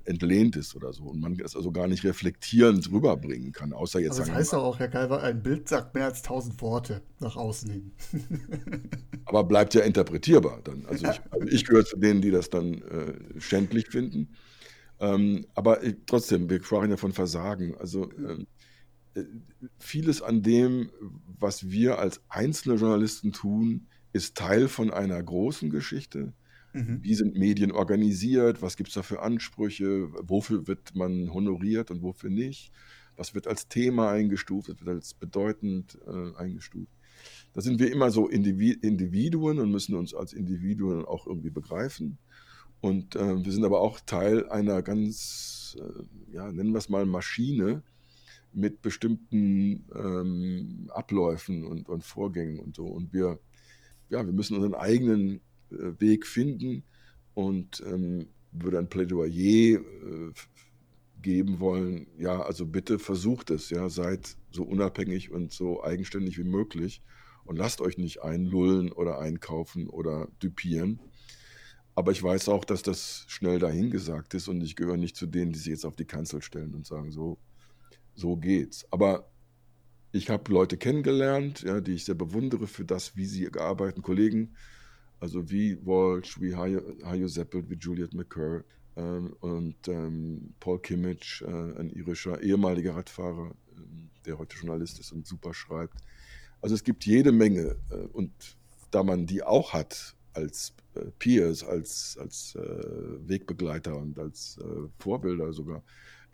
[0.05, 1.03] entlehnt ist oder so.
[1.03, 4.13] Und man das also gar nicht reflektierend rüberbringen kann, außer jetzt.
[4.13, 7.35] Aber das heißt ja auch, Herr Kalver, ein Bild sagt mehr als tausend Worte nach
[7.35, 7.91] außen hin.
[9.25, 10.85] aber bleibt ja interpretierbar dann.
[10.87, 14.29] Also ich, also ich gehöre zu denen, die das dann äh, schändlich finden.
[14.99, 17.75] Ähm, aber ich, trotzdem, wir sprachen ja von Versagen.
[17.77, 18.47] Also ähm,
[19.79, 20.89] vieles an dem,
[21.39, 26.33] was wir als einzelne Journalisten tun, ist Teil von einer großen Geschichte.
[26.73, 26.99] Mhm.
[27.01, 28.61] Wie sind Medien organisiert?
[28.61, 30.09] Was gibt es da für Ansprüche?
[30.27, 32.71] Wofür wird man honoriert und wofür nicht?
[33.15, 34.69] Was wird als Thema eingestuft?
[34.69, 36.91] Was wird als bedeutend äh, eingestuft?
[37.53, 42.17] Da sind wir immer so Individuen und müssen uns als Individuen auch irgendwie begreifen.
[42.81, 47.05] Und äh, wir sind aber auch Teil einer ganz, äh, ja, nennen wir es mal
[47.05, 47.83] Maschine,
[48.55, 52.85] mit bestimmten ähm, Abläufen und, und, Vorgängen und so.
[52.85, 53.39] Und wir,
[54.09, 55.41] ja, wir müssen unseren eigenen
[55.71, 56.83] äh, Weg finden
[57.33, 59.79] und ähm, würde ein Plädoyer äh,
[61.21, 66.43] geben wollen, ja, also bitte versucht es, ja, seid so unabhängig und so eigenständig wie
[66.43, 67.01] möglich
[67.45, 70.99] und lasst euch nicht einlullen oder einkaufen oder düpieren.
[71.95, 75.51] Aber ich weiß auch, dass das schnell dahingesagt ist und ich gehöre nicht zu denen,
[75.51, 77.39] die sich jetzt auf die Kanzel stellen und sagen, so,
[78.15, 78.85] so geht's.
[78.91, 79.29] Aber
[80.11, 84.55] ich habe Leute kennengelernt, ja, die ich sehr bewundere für das, wie sie arbeiten, Kollegen,
[85.19, 88.63] also wie Walsh, wie Hajo Seppelt, wie Juliet McCurr
[88.95, 93.79] ähm, und ähm, Paul Kimmich, äh, ein irischer ehemaliger Radfahrer, äh,
[94.25, 95.97] der heute Journalist ist und super schreibt.
[96.61, 98.31] Also es gibt jede Menge äh, und
[98.91, 104.87] da man die auch hat als äh, Peers, als, als äh, Wegbegleiter und als äh,
[104.99, 105.83] Vorbilder sogar,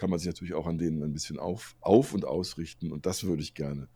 [0.01, 2.91] kann man sich natürlich auch an denen ein bisschen auf, auf und ausrichten.
[2.91, 3.87] Und das würde ich gerne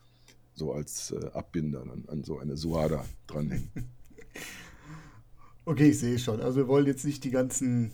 [0.54, 3.72] so als äh, Abbinder an, an so eine Suada dranhängen.
[5.68, 6.42] Okay, ich sehe schon.
[6.42, 7.92] Also wir wollen jetzt nicht die ganzen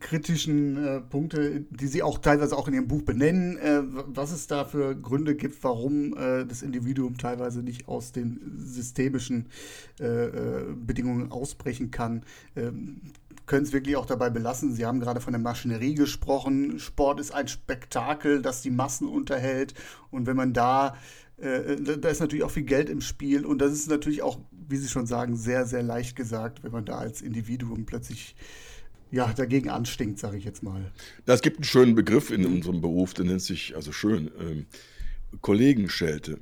[0.00, 4.46] kritischen äh, Punkte, die Sie auch teilweise auch in Ihrem Buch benennen, äh, was es
[4.46, 9.50] da für Gründe gibt, warum äh, das Individuum teilweise nicht aus den systemischen
[10.00, 12.24] äh, äh, Bedingungen ausbrechen kann.
[12.56, 13.02] Ähm,
[13.46, 14.74] können es wirklich auch dabei belassen.
[14.74, 16.78] Sie haben gerade von der Maschinerie gesprochen.
[16.78, 19.74] Sport ist ein Spektakel, das die Massen unterhält.
[20.10, 20.96] Und wenn man da
[21.38, 24.76] äh, da ist natürlich auch viel Geld im Spiel und das ist natürlich auch, wie
[24.76, 28.34] Sie schon sagen, sehr, sehr leicht gesagt, wenn man da als Individuum plötzlich
[29.10, 30.90] ja, dagegen anstinkt, sage ich jetzt mal.
[31.26, 34.66] Es gibt einen schönen Begriff in unserem Beruf, der nennt sich, also schön, ähm,
[35.42, 36.38] Kollegenschelte.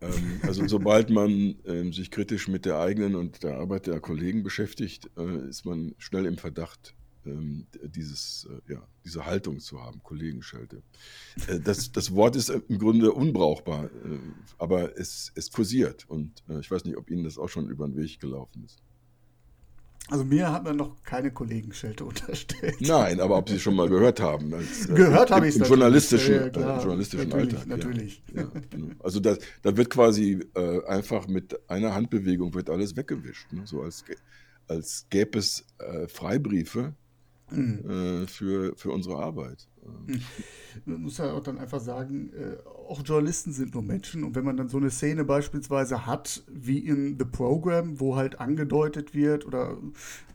[0.00, 4.42] Ähm, also sobald man ähm, sich kritisch mit der eigenen und der Arbeit der Kollegen
[4.42, 6.94] beschäftigt, äh, ist man schnell im Verdacht,
[7.26, 10.82] ähm, dieses, äh, ja, diese Haltung zu haben, Kollegenschelte.
[11.48, 14.18] Äh, das, das Wort ist im Grunde unbrauchbar, äh,
[14.58, 17.86] aber es, es kursiert und äh, ich weiß nicht, ob Ihnen das auch schon über
[17.86, 18.78] den Weg gelaufen ist.
[20.10, 22.80] Also mir hat man noch keine Kollegenschelte unterstellt.
[22.80, 24.52] Nein, aber ob Sie schon mal gehört haben.
[24.54, 27.66] Als, äh, gehört habe ich es Im journalistischen, ja, äh, journalistischen natürlich, Alltag.
[27.68, 28.22] Natürlich.
[28.34, 28.94] Ja, ja, genau.
[29.00, 33.52] Also da, da wird quasi äh, einfach mit einer Handbewegung wird alles weggewischt.
[33.52, 33.62] Ne?
[33.66, 34.04] So als,
[34.66, 36.94] als gäbe es äh, Freibriefe
[37.50, 38.22] mhm.
[38.22, 39.68] Äh, für, für unsere Arbeit.
[40.06, 40.20] Mhm.
[40.84, 42.56] Man muss ja auch dann einfach sagen, äh,
[42.88, 44.24] auch Journalisten sind nur Menschen.
[44.24, 48.40] Und wenn man dann so eine Szene beispielsweise hat, wie in The Program, wo halt
[48.40, 49.76] angedeutet wird, oder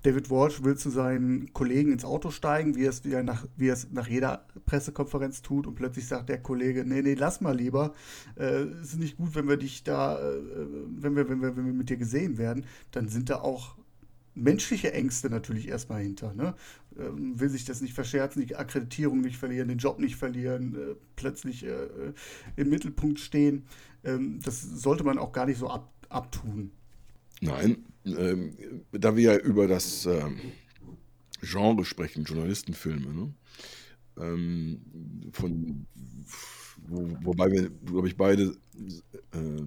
[0.04, 3.74] David Walsh will zu seinen Kollegen ins Auto steigen, wie er es, nach, wie er
[3.74, 7.94] es nach jeder Pressekonferenz tut, und plötzlich sagt der Kollege, nee, nee, lass mal lieber.
[8.36, 11.74] Äh, es ist nicht gut, wenn wir dich da, wenn, wir, wenn, wir, wenn wir
[11.74, 13.76] mit dir gesehen werden, dann sind da auch
[14.36, 16.34] menschliche Ängste natürlich erstmal hinter.
[16.34, 16.56] Ne?
[16.98, 20.96] Ähm, will sich das nicht verscherzen, die Akkreditierung nicht verlieren, den Job nicht verlieren, äh,
[21.16, 21.88] plötzlich äh,
[22.56, 23.66] im Mittelpunkt stehen.
[24.04, 26.72] Ähm, das sollte man auch gar nicht so ab, abtun.
[27.42, 28.56] Nein, ähm,
[28.92, 30.40] da wir ja über das ähm,
[31.42, 33.34] Genre sprechen, Journalistenfilme, ne?
[34.16, 35.88] Von,
[36.86, 38.56] wo, wobei wir, glaube ich, beide
[39.32, 39.64] äh,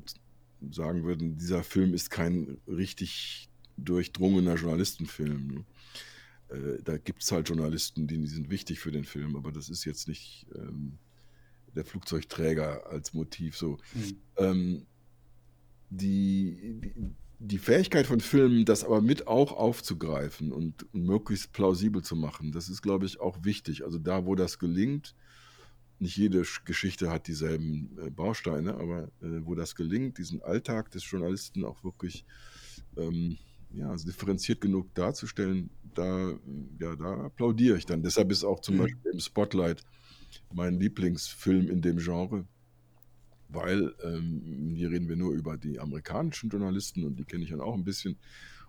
[0.71, 5.47] sagen würden, dieser Film ist kein richtig durchdrungener Journalistenfilm.
[5.49, 5.65] Ne?
[6.49, 9.69] Äh, da gibt es halt Journalisten, die, die, sind wichtig für den Film, aber das
[9.69, 10.99] ist jetzt nicht ähm,
[11.75, 13.79] der Flugzeugträger als Motiv so.
[13.95, 14.17] Mhm.
[14.37, 14.87] Ähm,
[15.91, 22.03] die, die, die, Fähigkeit von Filmen, das aber mit auch aufzugreifen und, und möglichst plausibel
[22.03, 23.85] zu machen, das ist, glaube ich, auch wichtig.
[23.85, 25.15] Also da, wo das gelingt,
[25.99, 31.09] nicht jede Geschichte hat dieselben äh, Bausteine, aber äh, wo das gelingt, diesen Alltag des
[31.09, 32.25] Journalisten auch wirklich
[32.97, 33.39] ähm,
[33.71, 36.35] ja, also differenziert genug darzustellen, da,
[36.79, 38.03] ja, da applaudiere ich dann.
[38.03, 38.81] Deshalb ist auch zum mhm.
[38.81, 39.83] Beispiel im Spotlight
[40.53, 42.47] mein Lieblingsfilm in dem Genre,
[43.49, 47.61] weil ähm, hier reden wir nur über die amerikanischen Journalisten und die kenne ich dann
[47.61, 48.17] auch ein bisschen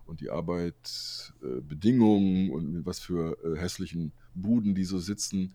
[0.06, 5.54] und die Arbeitsbedingungen äh, und was für äh, hässlichen Buden die so sitzen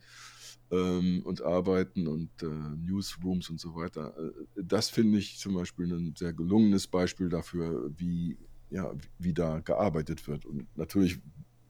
[0.71, 4.15] ähm, und arbeiten und äh, Newsrooms und so weiter.
[4.17, 4.31] Äh,
[4.63, 8.37] das finde ich zum Beispiel ein sehr gelungenes Beispiel dafür, wie
[8.73, 10.45] ja, wie da gearbeitet wird.
[10.45, 11.19] Und natürlich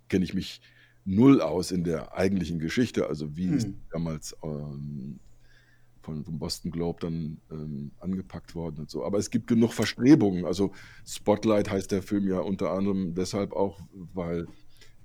[0.07, 0.61] kenne ich mich
[1.05, 3.57] null aus in der eigentlichen Geschichte, also wie hm.
[3.57, 5.19] ist damals ähm,
[6.01, 9.03] von, vom Boston Globe dann ähm, angepackt worden und so.
[9.03, 10.45] Aber es gibt genug Verstrebungen.
[10.45, 10.71] Also
[11.05, 13.81] Spotlight heißt der Film ja unter anderem deshalb auch,
[14.13, 14.47] weil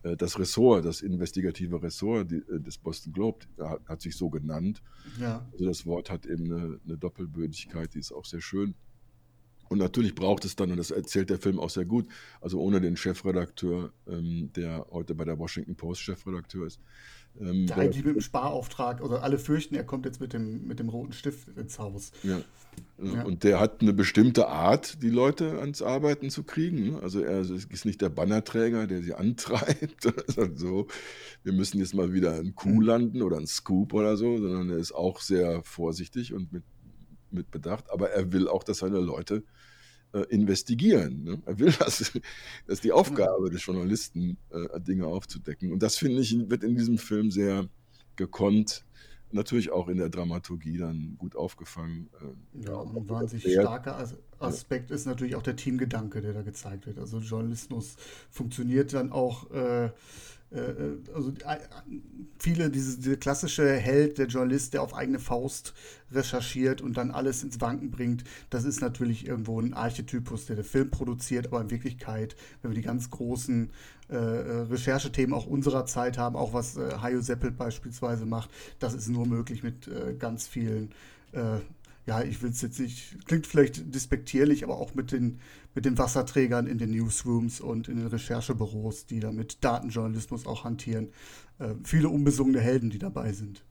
[0.04, 4.30] äh, das Ressort, das investigative Ressort die, äh, des Boston Globe, hat, hat, sich so
[4.30, 4.82] genannt.
[5.20, 5.44] Ja.
[5.52, 8.74] Also das Wort hat eben eine, eine Doppelbödigkeit, die ist auch sehr schön.
[9.68, 12.06] Und natürlich braucht es dann, und das erzählt der Film auch sehr gut,
[12.40, 16.80] also ohne den Chefredakteur, ähm, der heute bei der Washington Post Chefredakteur ist.
[17.40, 20.66] Ähm, der, der eigentlich mit dem Sparauftrag, oder alle fürchten, er kommt jetzt mit dem,
[20.66, 22.12] mit dem roten Stift ins Haus.
[22.22, 22.40] Ja.
[23.02, 23.22] ja.
[23.24, 26.92] Und der hat eine bestimmte Art, die Leute ans Arbeiten zu kriegen.
[26.92, 27.00] Ne?
[27.00, 30.08] Also er ist nicht der Bannerträger, der sie antreibt.
[30.54, 30.86] so,
[31.44, 34.78] wir müssen jetzt mal wieder einen Kuh landen oder einen Scoop oder so, sondern er
[34.78, 36.64] ist auch sehr vorsichtig und mit
[37.32, 39.44] mit Bedacht, aber er will auch, dass seine Leute
[40.12, 41.24] äh, investigieren.
[41.24, 41.42] Ne?
[41.46, 41.98] Er will das.
[41.98, 42.12] Das
[42.66, 45.72] ist die Aufgabe des Journalisten, äh, Dinge aufzudecken.
[45.72, 47.68] Und das finde ich, wird in diesem Film sehr
[48.16, 48.84] gekonnt
[49.32, 52.08] natürlich auch in der Dramaturgie dann gut aufgefangen.
[52.20, 56.98] Äh, ja, ein wahnsinnig starker Aspekt ist natürlich auch der Teamgedanke, der da gezeigt wird.
[56.98, 57.96] Also Journalismus
[58.30, 59.90] funktioniert dann auch äh,
[61.14, 61.58] also äh,
[62.38, 65.74] viele, diese, diese, klassische Held, der Journalist, der auf eigene Faust
[66.10, 70.64] recherchiert und dann alles ins Wanken bringt, das ist natürlich irgendwo ein Archetypus, der den
[70.64, 73.70] Film produziert, aber in Wirklichkeit, wenn wir die ganz großen
[74.08, 78.48] äh, Recherchethemen auch unserer Zeit haben, auch was äh, Hayo Seppelt beispielsweise macht,
[78.78, 80.92] das ist nur möglich mit äh, ganz vielen
[82.08, 85.40] ja, ich will es jetzt nicht, klingt vielleicht despektierlich, aber auch mit den,
[85.74, 90.64] mit den Wasserträgern in den Newsrooms und in den Recherchebüros, die da mit Datenjournalismus auch
[90.64, 91.08] hantieren.
[91.58, 93.62] Äh, viele unbesungene Helden, die dabei sind.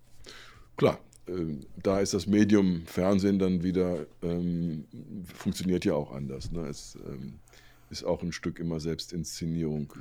[0.75, 4.85] Klar, äh, da ist das Medium Fernsehen dann wieder, ähm,
[5.33, 6.51] funktioniert ja auch anders.
[6.51, 6.67] Ne?
[6.67, 7.39] Es ähm,
[7.89, 9.91] ist auch ein Stück immer Selbstinszenierung,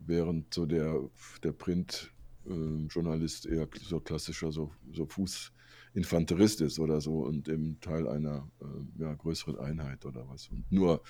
[0.00, 0.98] während so der,
[1.44, 5.52] der Print-Journalist äh, eher so klassischer, so, so Fuß
[5.94, 10.48] Infanterist ist oder so und im Teil einer äh, ja, größeren Einheit oder was.
[10.48, 11.02] Und nur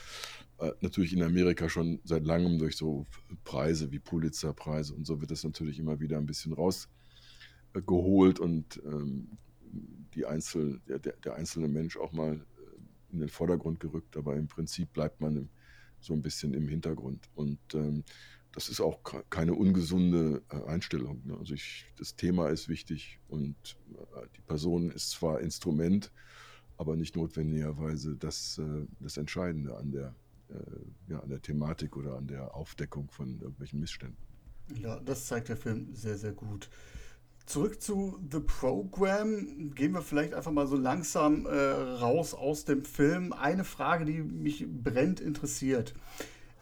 [0.59, 3.06] äh, natürlich in Amerika schon seit langem durch so
[3.44, 8.82] Preise wie Pulitzer-Preise und so wird das natürlich immer wieder ein bisschen rausgeholt äh, und
[8.84, 9.38] ähm,
[10.14, 14.48] die Einzel, der, der, einzelne Mensch auch mal äh, in den Vordergrund gerückt, aber im
[14.48, 15.48] Prinzip bleibt man
[16.00, 17.30] so ein bisschen im Hintergrund.
[17.34, 18.04] Und ähm,
[18.52, 19.00] das ist auch
[19.30, 21.22] keine ungesunde äh, Einstellung.
[21.24, 21.36] Ne?
[21.38, 23.56] Also ich, das Thema ist wichtig und
[23.94, 26.12] äh, die Person ist zwar Instrument,
[26.76, 30.14] aber nicht notwendigerweise das, äh, das Entscheidende an der,
[31.08, 34.18] ja, an der Thematik oder an der Aufdeckung von irgendwelchen Missständen.
[34.78, 36.68] Ja, das zeigt der Film sehr, sehr gut.
[37.46, 39.72] Zurück zu The Program.
[39.74, 43.32] Gehen wir vielleicht einfach mal so langsam äh, raus aus dem Film.
[43.32, 45.94] Eine Frage, die mich brennt interessiert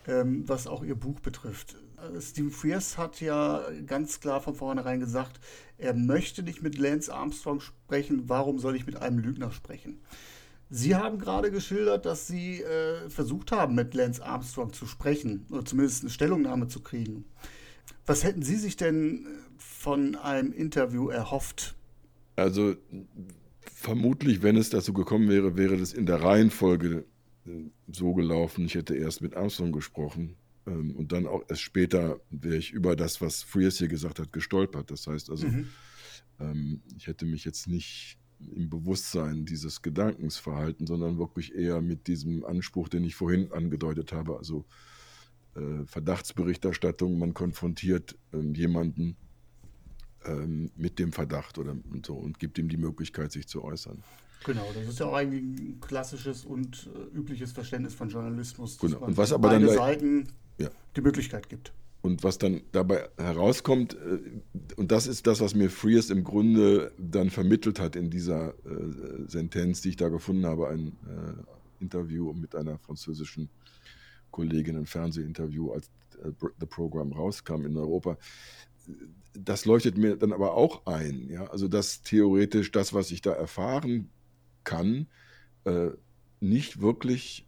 [0.07, 1.77] ähm, was auch ihr Buch betrifft.
[1.97, 5.41] Äh, Steve Frears hat ja ganz klar von vornherein gesagt,
[5.79, 10.01] er möchte nicht mit Lance Armstrong sprechen, warum soll ich mit einem Lügner sprechen?
[10.73, 15.65] Sie haben gerade geschildert, dass Sie äh, versucht haben, mit Lance Armstrong zu sprechen oder
[15.65, 17.25] zumindest eine Stellungnahme zu kriegen.
[18.07, 19.27] Was hätten Sie sich denn
[19.59, 21.75] von einem Interview erhofft?
[22.37, 22.77] Also
[23.61, 27.05] vermutlich, wenn es dazu gekommen wäre, wäre das in der Reihenfolge
[27.91, 30.37] so gelaufen, ich hätte erst mit Armstrong gesprochen
[30.67, 34.33] ähm, und dann auch erst später wäre ich über das, was Frears hier gesagt hat,
[34.33, 34.91] gestolpert.
[34.91, 35.69] Das heißt also, mhm.
[36.39, 38.19] ähm, ich hätte mich jetzt nicht
[38.55, 44.13] im Bewusstsein dieses Gedankens verhalten, sondern wirklich eher mit diesem Anspruch, den ich vorhin angedeutet
[44.13, 44.65] habe, also
[45.57, 49.17] äh, Verdachtsberichterstattung, man konfrontiert ähm, jemanden
[50.25, 54.03] ähm, mit dem Verdacht oder und so und gibt ihm die Möglichkeit, sich zu äußern.
[54.45, 58.91] Genau, das ist ja auch eigentlich ein klassisches und äh, übliches Verständnis von Journalismus, dass
[58.91, 59.05] genau.
[59.05, 60.71] und was aber beide dann Seiten ja.
[60.97, 61.73] die Möglichkeit gibt.
[62.03, 64.19] Und was dann dabei herauskommt, äh,
[64.77, 69.27] und das ist das, was mir Frears im Grunde dann vermittelt hat in dieser äh,
[69.27, 73.51] Sentenz, die ich da gefunden habe, ein äh, Interview mit einer französischen
[74.31, 75.91] Kollegin, ein Fernsehinterview, als
[76.25, 78.17] äh, The Program rauskam in Europa
[79.33, 81.29] das leuchtet mir dann aber auch ein.
[81.31, 81.45] Ja?
[81.47, 84.11] Also, dass theoretisch das, was ich da erfahren
[84.71, 85.09] kann,
[85.65, 85.89] äh,
[86.41, 87.47] nicht wirklich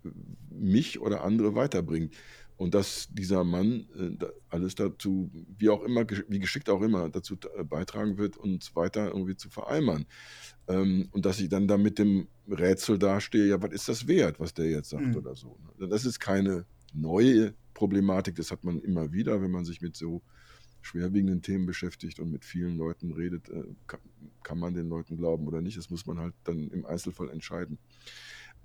[0.51, 2.15] mich oder andere weiterbringt.
[2.57, 7.36] Und dass dieser Mann äh, alles dazu, wie auch immer, wie geschickt auch immer, dazu
[7.57, 10.05] äh, beitragen wird, uns weiter irgendwie zu vereimern.
[10.69, 14.39] Ähm, und dass ich dann da mit dem Rätsel dastehe, ja, was ist das wert,
[14.39, 15.16] was der jetzt sagt mhm.
[15.16, 15.59] oder so.
[15.78, 15.89] Ne?
[15.89, 20.23] Das ist keine neue Problematik, das hat man immer wieder, wenn man sich mit so
[20.83, 23.65] schwerwiegenden Themen beschäftigt und mit vielen Leuten redet, äh,
[24.43, 25.79] kann, man den Leuten glauben oder nicht.
[25.79, 27.79] Das muss man halt dann im Einzelfall entscheiden.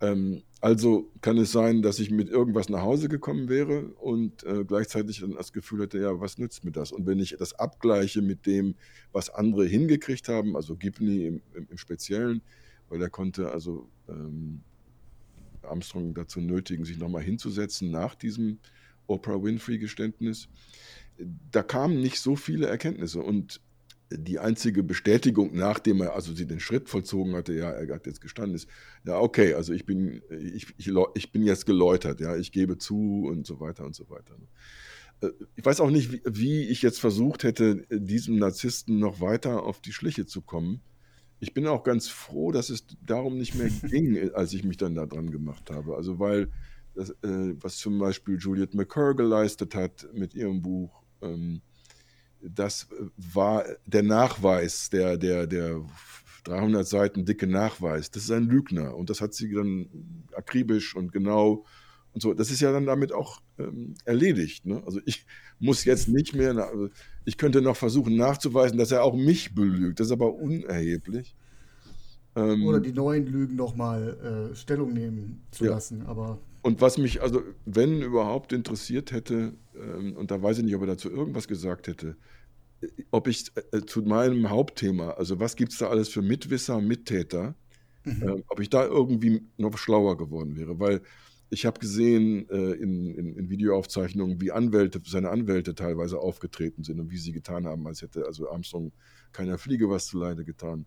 [0.01, 4.63] Ähm, also kann es sein, dass ich mit irgendwas nach Hause gekommen wäre und äh,
[4.65, 6.91] gleichzeitig dann das Gefühl hätte, ja, was nützt mir das?
[6.91, 8.75] Und wenn ich das abgleiche mit dem,
[9.11, 12.41] was andere hingekriegt haben, also Gibney im, im, im Speziellen,
[12.89, 14.61] weil er konnte also ähm,
[15.63, 18.59] Armstrong dazu nötigen, sich nochmal hinzusetzen nach diesem
[19.07, 20.47] Oprah Winfrey-Geständnis
[21.51, 23.61] da kamen nicht so viele Erkenntnisse und
[24.09, 28.21] die einzige Bestätigung, nachdem er also sie den Schritt vollzogen hatte, ja, er hat jetzt
[28.21, 28.69] gestanden, ist,
[29.05, 33.25] ja, okay, also ich bin, ich, ich, ich bin jetzt geläutert, ja, ich gebe zu
[33.27, 34.37] und so weiter und so weiter.
[34.37, 34.47] Ne.
[35.21, 39.63] Äh, ich weiß auch nicht, wie, wie ich jetzt versucht hätte, diesem Narzissten noch weiter
[39.63, 40.81] auf die Schliche zu kommen.
[41.39, 44.95] Ich bin auch ganz froh, dass es darum nicht mehr ging, als ich mich dann
[44.95, 45.95] da dran gemacht habe.
[45.95, 46.51] Also, weil
[46.95, 50.96] das, äh, was zum Beispiel Juliette McCurr geleistet hat mit ihrem Buch,
[52.41, 52.87] das
[53.17, 55.83] war der Nachweis der, der, der
[56.43, 59.89] 300 Seiten dicke Nachweis, das ist ein Lügner und das hat sie dann
[60.33, 61.65] akribisch und genau
[62.13, 62.33] und so.
[62.33, 64.65] Das ist ja dann damit auch ähm, erledigt.
[64.65, 64.81] Ne?
[64.85, 65.25] Also ich
[65.59, 66.89] muss jetzt nicht mehr, also
[67.25, 69.99] ich könnte noch versuchen nachzuweisen, dass er auch mich belügt.
[69.99, 71.35] Das ist aber unerheblich.
[72.35, 75.71] Ähm, Oder die neuen Lügen nochmal äh, Stellung nehmen zu ja.
[75.71, 76.05] lassen.
[76.05, 80.75] Aber und was mich also, wenn überhaupt interessiert hätte, ähm, und da weiß ich nicht,
[80.75, 82.17] ob er dazu irgendwas gesagt hätte,
[83.11, 87.55] ob ich äh, zu meinem Hauptthema, also was gibt es da alles für Mitwisser, Mittäter,
[88.03, 88.23] mhm.
[88.23, 91.01] äh, ob ich da irgendwie noch schlauer geworden wäre, weil
[91.49, 96.99] ich habe gesehen äh, in, in, in, Videoaufzeichnungen, wie Anwälte, seine Anwälte teilweise aufgetreten sind
[96.99, 98.91] und wie sie getan haben, als hätte also Armstrong
[99.31, 100.85] keiner Fliege was zuleide getan.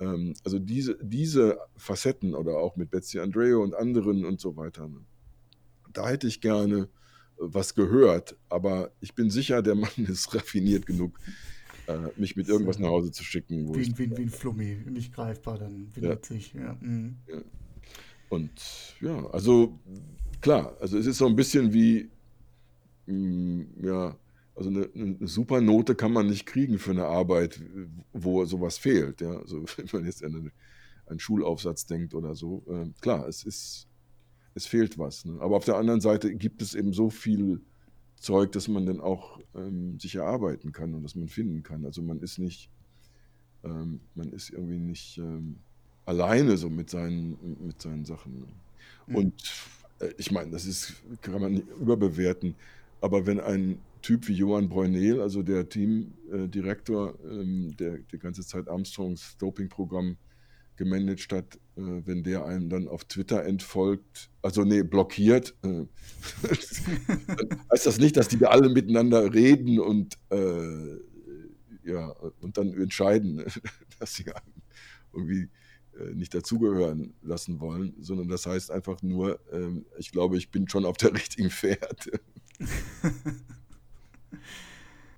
[0.00, 4.88] Ähm, also diese, diese Facetten oder auch mit Betsy Andreo und anderen und so weiter,
[4.88, 5.00] ne,
[5.92, 6.86] da hätte ich gerne äh,
[7.38, 11.18] was gehört, aber ich bin sicher, der Mann ist raffiniert genug,
[11.86, 13.74] äh, mich mit irgendwas nach Hause zu schicken.
[13.74, 16.54] wie, ich, wie, wie ein Flummi, nicht greifbar dann witzig.
[16.54, 16.62] Ja.
[16.62, 16.78] Ja.
[16.80, 17.16] Mhm.
[17.28, 17.42] ja.
[18.30, 18.50] Und
[19.00, 19.78] ja, also
[20.40, 22.10] klar, also es ist so ein bisschen wie,
[23.06, 24.16] mh, mm, ja,
[24.54, 27.60] also eine, eine super Note kann man nicht kriegen für eine Arbeit,
[28.12, 29.20] wo sowas fehlt.
[29.20, 29.38] Ja?
[29.38, 30.52] Also wenn man jetzt an
[31.06, 32.62] einen Schulaufsatz denkt oder so.
[32.68, 33.88] Äh, klar, es ist,
[34.54, 35.24] es fehlt was.
[35.24, 35.40] Ne?
[35.40, 37.60] Aber auf der anderen Seite gibt es eben so viel
[38.16, 41.84] Zeug, dass man dann auch ähm, sich erarbeiten kann und dass man finden kann.
[41.84, 42.70] Also man ist nicht,
[43.64, 45.56] ähm, man ist irgendwie nicht ähm,
[46.06, 47.36] alleine so mit seinen,
[47.66, 48.40] mit seinen Sachen.
[48.40, 48.46] Ne?
[49.08, 49.16] Mhm.
[49.16, 49.42] Und
[49.98, 52.54] äh, ich meine, das ist, kann man nicht überbewerten.
[53.00, 58.68] Aber wenn ein Typ wie Johann Breunel, also der Teamdirektor, ähm, der die ganze Zeit
[58.68, 60.18] Armstrongs Dopingprogramm
[60.76, 65.86] gemanagt hat, äh, wenn der einen dann auf Twitter entfolgt, also nee, blockiert, äh,
[67.72, 70.98] heißt das nicht, dass die alle miteinander reden und äh,
[71.90, 72.10] ja,
[72.42, 73.42] und dann entscheiden,
[73.98, 74.26] dass sie
[75.14, 75.48] irgendwie
[75.98, 80.68] äh, nicht dazugehören lassen wollen, sondern das heißt einfach nur, ähm, ich glaube, ich bin
[80.68, 82.20] schon auf der richtigen Fährte.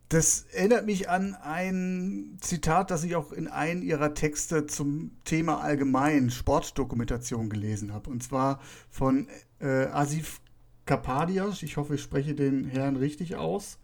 [0.09, 5.61] Das erinnert mich an ein Zitat, das ich auch in einem ihrer Texte zum Thema
[5.61, 8.11] allgemein Sportdokumentation gelesen habe.
[8.11, 9.27] Und zwar von
[9.59, 10.41] äh, Asif
[10.85, 11.65] Kapadias.
[11.65, 13.79] Ich hoffe, ich spreche den Herrn richtig aus.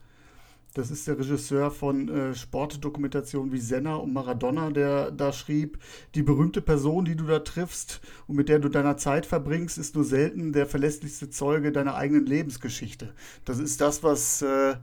[0.74, 5.78] Das ist der Regisseur von äh, Sportdokumentationen wie Senna und Maradona, der da schrieb,
[6.14, 9.96] die berühmte Person, die du da triffst und mit der du deiner Zeit verbringst, ist
[9.96, 13.12] nur selten der verlässlichste Zeuge deiner eigenen Lebensgeschichte.
[13.44, 14.76] Das ist das, was äh,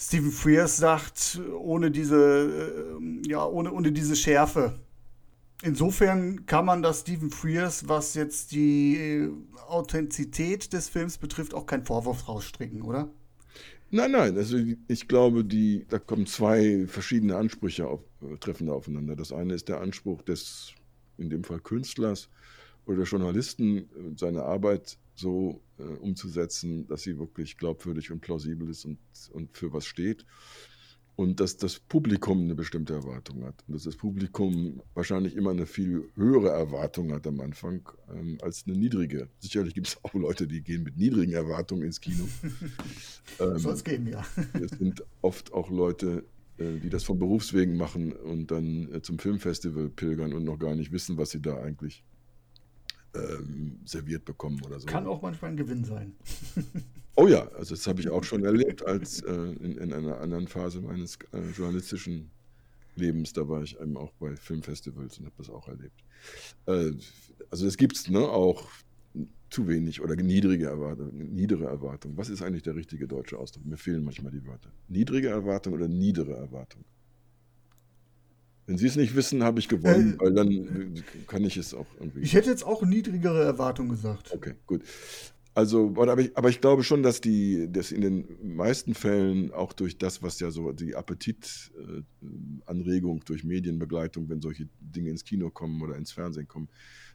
[0.00, 4.78] Stephen Frears sagt, ohne diese, äh, ja, ohne, ohne diese Schärfe.
[5.64, 9.30] Insofern kann man das Stephen Frears, was jetzt die äh,
[9.66, 13.08] Authentizität des Films betrifft, auch keinen Vorwurf rausstricken, oder?
[13.90, 14.56] Nein, nein, also
[14.86, 19.16] ich glaube, die, da kommen zwei verschiedene Ansprüche auf, äh, treffen da aufeinander.
[19.16, 20.74] Das eine ist der Anspruch des,
[21.16, 22.28] in dem Fall Künstlers
[22.86, 28.98] oder Journalisten, seine Arbeit so äh, umzusetzen, dass sie wirklich glaubwürdig und plausibel ist und,
[29.32, 30.24] und für was steht.
[31.16, 33.64] Und dass das Publikum eine bestimmte Erwartung hat.
[33.66, 38.64] Und dass das Publikum wahrscheinlich immer eine viel höhere Erwartung hat am Anfang ähm, als
[38.66, 39.28] eine niedrige.
[39.40, 42.28] Sicherlich gibt es auch Leute, die gehen mit niedrigen Erwartungen ins Kino.
[43.40, 44.24] ähm, Soll es gehen, ja.
[44.52, 46.24] es sind oft auch Leute,
[46.58, 50.76] äh, die das von Berufswegen machen und dann äh, zum Filmfestival pilgern und noch gar
[50.76, 52.04] nicht wissen, was sie da eigentlich
[53.14, 54.86] ähm, serviert bekommen oder so.
[54.86, 56.14] Kann auch manchmal ein Gewinn sein.
[57.16, 60.48] oh ja, also das habe ich auch schon erlebt als äh, in, in, einer anderen
[60.48, 62.30] Phase meines äh, journalistischen
[62.96, 63.32] Lebens.
[63.32, 66.04] Da war ich eben auch bei Filmfestivals und habe das auch erlebt.
[66.66, 66.92] Äh,
[67.50, 68.68] also es gibt es ne, auch
[69.50, 72.16] zu wenig oder niedrige Erwartungen, niedere Erwartungen.
[72.16, 73.64] Was ist eigentlich der richtige deutsche Ausdruck?
[73.64, 74.70] Mir fehlen manchmal die Wörter.
[74.88, 76.84] Niedrige Erwartung oder niedere Erwartung?
[78.68, 81.86] Wenn Sie es nicht wissen, habe ich gewonnen, äh, weil dann kann ich es auch
[81.98, 82.20] irgendwie.
[82.20, 84.30] Ich hätte jetzt auch niedrigere Erwartungen gesagt.
[84.30, 84.82] Okay, gut.
[85.54, 89.72] Also, aber ich, aber ich glaube schon, dass die, dass in den meisten Fällen auch
[89.72, 95.80] durch das, was ja so die Appetitanregung durch Medienbegleitung, wenn solche Dinge ins Kino kommen
[95.80, 96.68] oder ins Fernsehen kommen,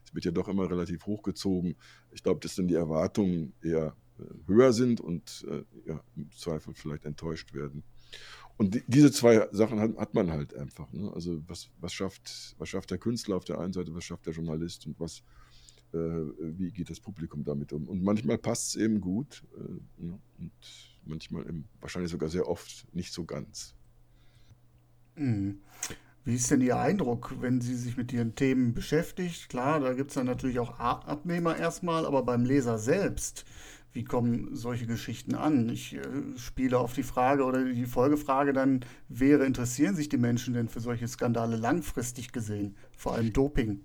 [0.04, 1.76] es wird ja doch immer relativ hochgezogen.
[2.10, 6.74] Ich glaube, dass dann die Erwartungen eher äh, höher sind und äh, ja, im Zweifel
[6.74, 7.84] vielleicht enttäuscht werden.
[8.56, 10.92] Und diese zwei Sachen hat, hat man halt einfach.
[10.92, 11.10] Ne?
[11.12, 14.32] Also was, was, schafft, was schafft der Künstler auf der einen Seite, was schafft der
[14.32, 15.22] Journalist und was,
[15.92, 17.88] äh, wie geht das Publikum damit um?
[17.88, 20.20] Und manchmal passt es eben gut äh, ne?
[20.38, 20.52] und
[21.04, 23.74] manchmal eben, wahrscheinlich sogar sehr oft nicht so ganz.
[25.16, 25.58] Mhm.
[26.24, 29.50] Wie ist denn Ihr Eindruck, wenn Sie sich mit Ihren Themen beschäftigt?
[29.50, 33.44] Klar, da gibt es dann natürlich auch Abnehmer erstmal, aber beim Leser selbst,
[33.94, 35.68] wie kommen solche Geschichten an?
[35.68, 36.00] Ich äh,
[36.36, 40.80] spiele auf die Frage oder die Folgefrage dann wäre, interessieren sich die Menschen denn für
[40.80, 43.80] solche Skandale langfristig gesehen, vor allem Doping?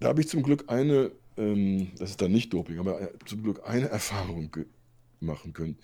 [0.00, 3.42] Da habe ich zum Glück eine, ähm, das ist dann nicht Doping, aber äh, zum
[3.42, 4.54] Glück eine Erfahrung
[5.20, 5.78] machen können.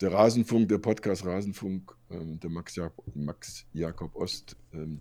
[0.00, 5.00] Der Rasenfunk, der Podcast Rasenfunk, ähm, der Max, Jakob, Max Jakob Ost, ähm,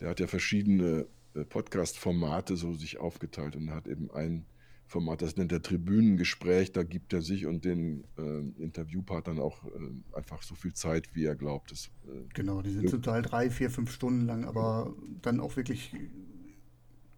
[0.00, 4.46] der hat ja verschiedene äh, Podcast-Formate so sich aufgeteilt und hat eben ein
[4.88, 10.16] Format, das nennt er Tribünengespräch, da gibt er sich und den äh, Interviewpartnern auch äh,
[10.16, 11.70] einfach so viel Zeit, wie er glaubt.
[11.70, 15.56] Das, äh, genau, die sind zum Teil drei, vier, fünf Stunden lang, aber dann auch
[15.56, 15.94] wirklich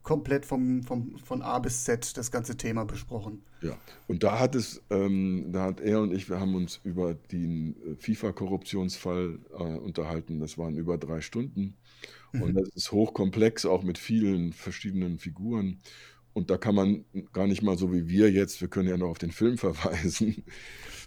[0.03, 3.43] komplett vom, vom, von A bis Z das ganze Thema besprochen.
[3.63, 3.79] Ja,
[4.09, 7.77] und da hat es, ähm, da hat er und ich, wir haben uns über den
[7.77, 10.41] äh, FIFA-Korruptionsfall äh, unterhalten.
[10.41, 11.77] Das waren über drei Stunden.
[12.33, 12.43] Mhm.
[12.43, 15.79] Und das ist hochkomplex, auch mit vielen verschiedenen Figuren.
[16.33, 19.09] Und da kann man gar nicht mal so wie wir jetzt, wir können ja noch
[19.09, 20.45] auf den Film verweisen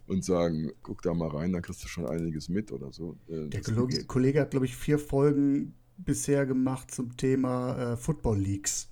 [0.08, 3.18] und sagen, guck da mal rein, da kriegst du schon einiges mit oder so.
[3.30, 8.40] Äh, Der Kollege, Kollege hat, glaube ich, vier Folgen bisher gemacht zum Thema äh, Football
[8.40, 8.90] Leagues.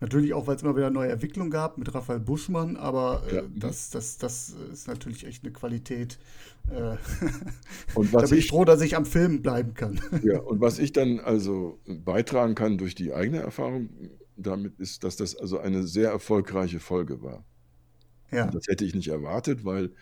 [0.00, 3.42] Natürlich auch, weil es immer wieder neue Entwicklungen gab mit Raphael Buschmann, aber äh, ja.
[3.54, 6.18] das, das, das ist natürlich echt eine Qualität.
[6.68, 6.96] Äh,
[7.94, 10.00] und was da bin ich froh, dass ich am Film bleiben kann.
[10.24, 13.90] Ja, und was ich dann also beitragen kann durch die eigene Erfahrung
[14.36, 17.44] damit ist, dass das also eine sehr erfolgreiche Folge war.
[18.30, 18.46] Ja.
[18.46, 19.92] Und das hätte ich nicht erwartet, weil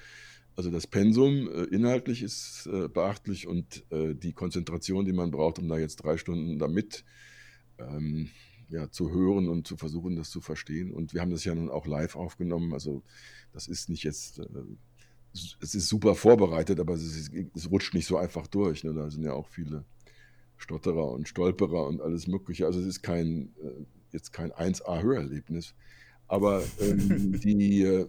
[0.56, 5.58] also das Pensum äh, inhaltlich ist äh, beachtlich und äh, die Konzentration, die man braucht,
[5.58, 7.04] um da jetzt drei Stunden damit
[7.78, 8.28] ähm,
[8.68, 10.92] ja, zu hören und zu versuchen, das zu verstehen.
[10.92, 12.72] Und wir haben das ja nun auch live aufgenommen.
[12.72, 13.02] Also
[13.52, 14.44] das ist nicht jetzt, äh,
[15.60, 18.84] es ist super vorbereitet, aber es, ist, es rutscht nicht so einfach durch.
[18.84, 18.94] Ne?
[18.94, 19.84] Da sind ja auch viele
[20.56, 22.66] Stotterer und Stolperer und alles Mögliche.
[22.66, 25.74] Also es ist kein, äh, jetzt kein 1A-Hörerlebnis.
[26.28, 28.08] Aber ähm, die, äh,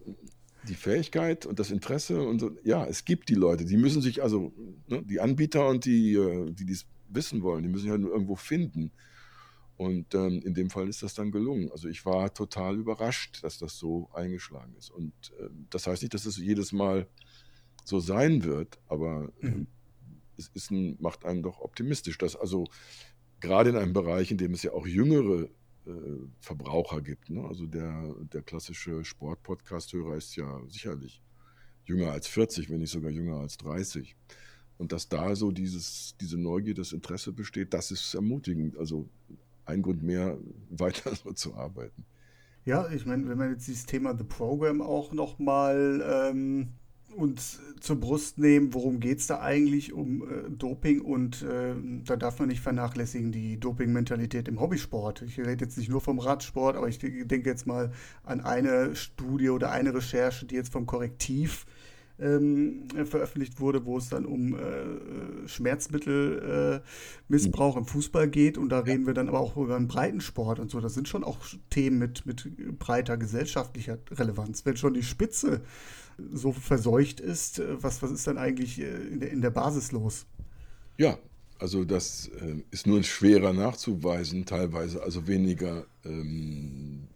[0.67, 4.21] die Fähigkeit und das Interesse und so, ja, es gibt die Leute, die müssen sich
[4.21, 4.53] also,
[4.87, 8.11] ne, die Anbieter und die, äh, die dies wissen wollen, die müssen sich halt nur
[8.11, 8.91] irgendwo finden.
[9.77, 11.71] Und ähm, in dem Fall ist das dann gelungen.
[11.71, 14.91] Also ich war total überrascht, dass das so eingeschlagen ist.
[14.91, 17.07] Und äh, das heißt nicht, dass es jedes Mal
[17.83, 19.67] so sein wird, aber äh, mhm.
[20.37, 22.67] es ist ein, macht einen doch optimistisch, dass also
[23.39, 25.49] gerade in einem Bereich, in dem es ja auch jüngere
[26.39, 27.43] Verbraucher gibt, ne?
[27.43, 31.21] also der, der klassische Sport-Podcast-Hörer ist ja sicherlich
[31.85, 34.15] jünger als 40, wenn nicht sogar jünger als 30.
[34.77, 38.77] Und dass da so dieses, diese Neugier, das Interesse besteht, das ist ermutigend.
[38.77, 39.07] Also
[39.65, 40.37] ein Grund mehr,
[40.69, 42.05] weiter so zu arbeiten.
[42.63, 46.73] Ja, ich meine, wenn man jetzt dieses Thema The Program auch nochmal ähm,
[47.15, 51.73] uns zur Brust nehmen, worum geht es da eigentlich um äh, Doping und äh,
[52.05, 55.23] da darf man nicht vernachlässigen die Doping-Mentalität im Hobbysport.
[55.23, 57.91] Ich rede jetzt nicht nur vom Radsport, aber ich denke jetzt mal
[58.23, 61.65] an eine Studie oder eine Recherche, die jetzt vom Korrektiv
[62.21, 68.59] ähm, veröffentlicht wurde, wo es dann um äh, Schmerzmittelmissbrauch äh, im Fußball geht.
[68.59, 70.79] Und da reden wir dann aber auch über einen Breitensport und so.
[70.79, 71.39] Das sind schon auch
[71.71, 74.63] Themen mit, mit breiter gesellschaftlicher Relevanz.
[74.65, 75.61] Wenn schon die Spitze
[76.34, 79.91] so verseucht ist, äh, was, was ist dann eigentlich äh, in der, in der Basis
[79.91, 80.26] los?
[80.98, 81.18] Ja,
[81.60, 87.07] also das äh, ist nur schwerer nachzuweisen, teilweise, also weniger ähm,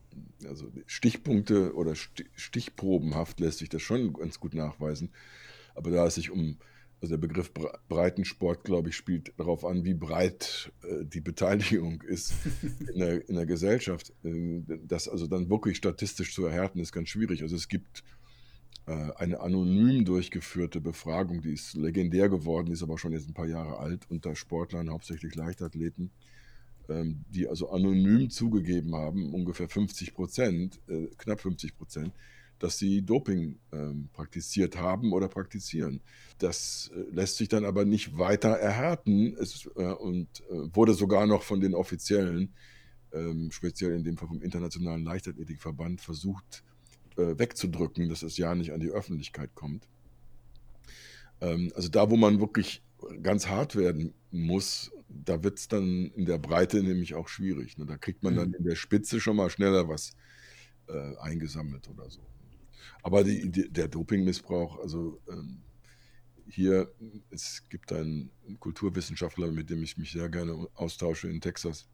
[0.48, 5.10] also Stichpunkte oder stichprobenhaft lässt sich das schon ganz gut nachweisen.
[5.74, 6.58] Aber da es sich um,
[7.02, 7.52] also der Begriff
[7.90, 12.34] Breitensport, glaube ich, spielt darauf an, wie breit äh, die Beteiligung ist
[12.94, 14.14] in der, in der Gesellschaft.
[14.24, 17.42] Äh, das also dann wirklich statistisch zu erhärten, ist ganz schwierig.
[17.42, 18.04] Also es gibt
[18.88, 23.80] eine anonym durchgeführte Befragung, die ist legendär geworden, ist aber schon jetzt ein paar Jahre
[23.80, 26.12] alt, unter Sportlern, hauptsächlich Leichtathleten
[26.90, 32.14] ähm, die also anonym zugegeben haben, ungefähr 50 Prozent, äh, knapp 50 Prozent,
[32.60, 36.02] dass sie Doping ähm, praktiziert haben oder praktizieren.
[36.38, 41.28] Das äh, lässt sich dann aber nicht weiter erhärten es, äh, und äh, wurde sogar
[41.28, 42.54] noch von den Offiziellen,
[43.14, 46.64] ähm, speziell in dem Fall vom Internationalen Leichtathletikverband, versucht
[47.18, 49.88] äh, wegzudrücken, dass es ja nicht an die Öffentlichkeit kommt.
[51.42, 52.84] Ähm, also da, wo man wirklich
[53.22, 57.78] ganz hart werden muss, da wird es dann in der Breite nämlich auch schwierig.
[57.78, 57.86] Ne?
[57.86, 58.56] Da kriegt man dann mhm.
[58.56, 60.16] in der Spitze schon mal schneller was
[60.88, 62.22] äh, eingesammelt oder so.
[63.04, 65.62] Aber die, die, der Dopingmissbrauch, also ähm,
[66.48, 66.92] hier,
[67.30, 68.30] es gibt einen
[68.60, 71.88] Kulturwissenschaftler, mit dem ich mich sehr gerne austausche in Texas,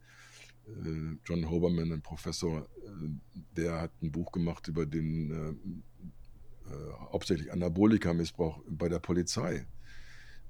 [1.25, 3.09] John Hoberman, ein Professor, äh,
[3.55, 9.65] der hat ein Buch gemacht über den äh, äh, hauptsächlich Anabolika-Missbrauch bei der Polizei.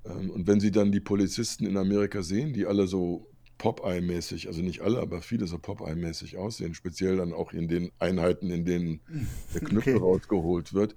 [0.05, 3.27] Ähm, und wenn Sie dann die Polizisten in Amerika sehen, die alle so
[3.57, 8.49] Popeye-mäßig, also nicht alle, aber viele so Popeye-mäßig aussehen, speziell dann auch in den Einheiten,
[8.49, 9.01] in denen
[9.53, 10.03] der Knüppel okay.
[10.03, 10.95] rausgeholt wird,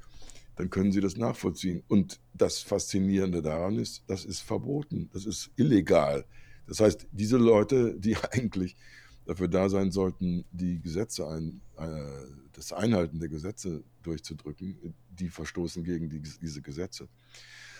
[0.57, 1.83] dann können Sie das nachvollziehen.
[1.89, 6.25] Und das Faszinierende daran ist, das ist verboten, das ist illegal.
[6.67, 8.77] Das heißt, diese Leute, die eigentlich
[9.27, 15.85] dafür da sein sollten, die Gesetze ein, äh, das Einhalten der Gesetze durchzudrücken, die verstoßen
[15.85, 17.09] gegen die, diese Gesetze.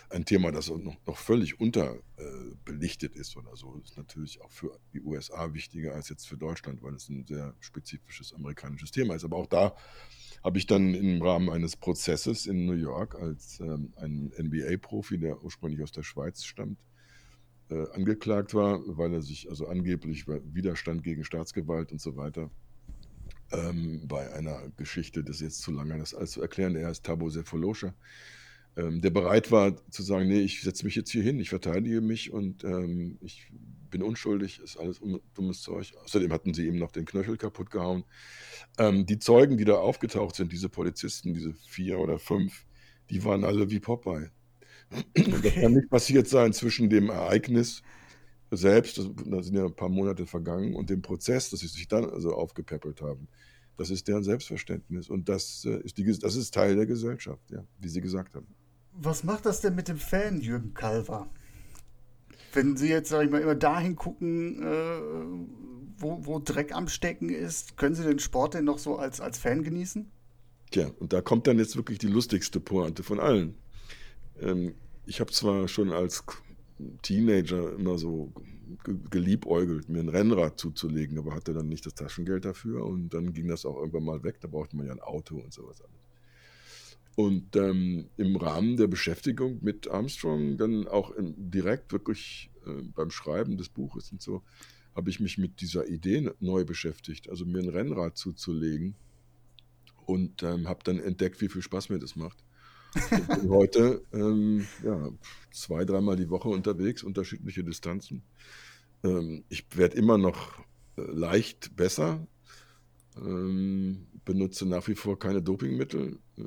[0.09, 4.79] Ein Thema, das noch, noch völlig unterbelichtet äh, ist oder so, ist natürlich auch für
[4.93, 9.23] die USA wichtiger als jetzt für Deutschland, weil es ein sehr spezifisches amerikanisches Thema ist.
[9.23, 9.75] Aber auch da
[10.43, 15.43] habe ich dann im Rahmen eines Prozesses in New York als ähm, ein NBA-Profi, der
[15.43, 16.77] ursprünglich aus der Schweiz stammt,
[17.69, 22.49] äh, angeklagt war, weil er sich also angeblich bei Widerstand gegen Staatsgewalt und so weiter
[23.51, 27.05] ähm, bei einer Geschichte, das ist jetzt zu lange, das alles zu erklären, er ist
[27.05, 27.93] Tabo Sefolosha,
[28.77, 32.01] ähm, der bereit war zu sagen, nee, ich setze mich jetzt hier hin, ich verteidige
[32.01, 33.51] mich und ähm, ich
[33.89, 34.99] bin unschuldig, ist alles
[35.33, 35.93] dummes Zeug.
[36.03, 38.03] Außerdem hatten sie ihm noch den Knöchel kaputt gehauen.
[38.77, 42.65] Ähm, die Zeugen, die da aufgetaucht sind, diese Polizisten, diese vier oder fünf,
[43.09, 44.31] die waren alle wie Popeye.
[44.91, 45.33] Okay.
[45.43, 47.81] Das kann nicht passiert sein zwischen dem Ereignis
[48.51, 52.09] selbst, da sind ja ein paar Monate vergangen, und dem Prozess, dass sie sich dann
[52.09, 53.27] also aufgepäppelt haben.
[53.77, 57.65] Das ist deren Selbstverständnis und das, äh, ist, die, das ist Teil der Gesellschaft, ja,
[57.79, 58.47] wie Sie gesagt haben.
[58.93, 61.29] Was macht das denn mit dem Fan Jürgen Kalver?
[62.53, 65.01] Wenn Sie jetzt, sag ich mal, immer dahin gucken, äh,
[65.97, 69.37] wo, wo Dreck am Stecken ist, können Sie den Sport denn noch so als, als
[69.37, 70.09] Fan genießen?
[70.71, 73.55] Tja, und da kommt dann jetzt wirklich die lustigste Pointe von allen.
[74.41, 74.75] Ähm,
[75.05, 76.23] ich habe zwar schon als
[77.01, 78.33] Teenager immer so
[79.09, 83.47] geliebäugelt, mir ein Rennrad zuzulegen, aber hatte dann nicht das Taschengeld dafür und dann ging
[83.47, 84.39] das auch irgendwann mal weg.
[84.41, 86.05] Da brauchte man ja ein Auto und sowas alles.
[87.15, 93.09] Und ähm, im Rahmen der Beschäftigung mit Armstrong, dann auch in, direkt wirklich äh, beim
[93.09, 94.43] Schreiben des Buches und so,
[94.95, 98.95] habe ich mich mit dieser Idee neu beschäftigt, also mir ein Rennrad zuzulegen
[100.05, 102.43] und ähm, habe dann entdeckt, wie viel Spaß mir das macht.
[102.95, 105.09] Ich bin heute ähm, ja,
[105.51, 108.23] zwei, dreimal die Woche unterwegs, unterschiedliche Distanzen.
[109.03, 110.59] Ähm, ich werde immer noch
[110.97, 112.25] äh, leicht besser,
[113.17, 116.41] ähm, benutze nach wie vor keine Dopingmittel, äh,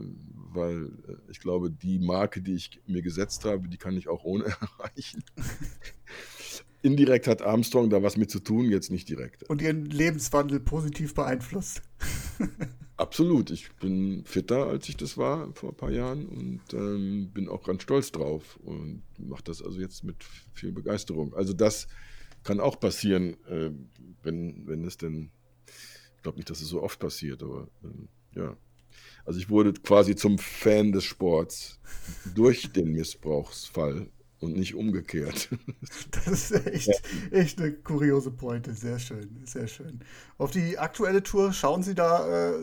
[0.52, 4.24] weil äh, ich glaube, die Marke, die ich mir gesetzt habe, die kann ich auch
[4.24, 4.44] ohne
[4.78, 5.22] erreichen.
[6.82, 9.42] Indirekt hat Armstrong da was mit zu tun, jetzt nicht direkt.
[9.44, 11.82] Und ihren Lebenswandel positiv beeinflusst.
[12.96, 13.50] Absolut.
[13.50, 17.64] Ich bin fitter, als ich das war vor ein paar Jahren und ähm, bin auch
[17.64, 20.16] ganz stolz drauf und mache das also jetzt mit
[20.52, 21.34] viel Begeisterung.
[21.34, 21.88] Also das
[22.42, 23.70] kann auch passieren, äh,
[24.22, 25.30] wenn, wenn es denn,
[26.16, 28.56] ich glaube nicht, dass es so oft passiert, aber äh, ja.
[29.24, 31.78] Also ich wurde quasi zum Fan des Sports
[32.34, 34.08] durch den Missbrauchsfall
[34.40, 35.48] und nicht umgekehrt.
[36.10, 38.74] Das ist echt, echt eine kuriose Pointe.
[38.74, 40.00] Sehr schön, sehr schön.
[40.36, 42.56] Auf die aktuelle Tour schauen Sie da äh,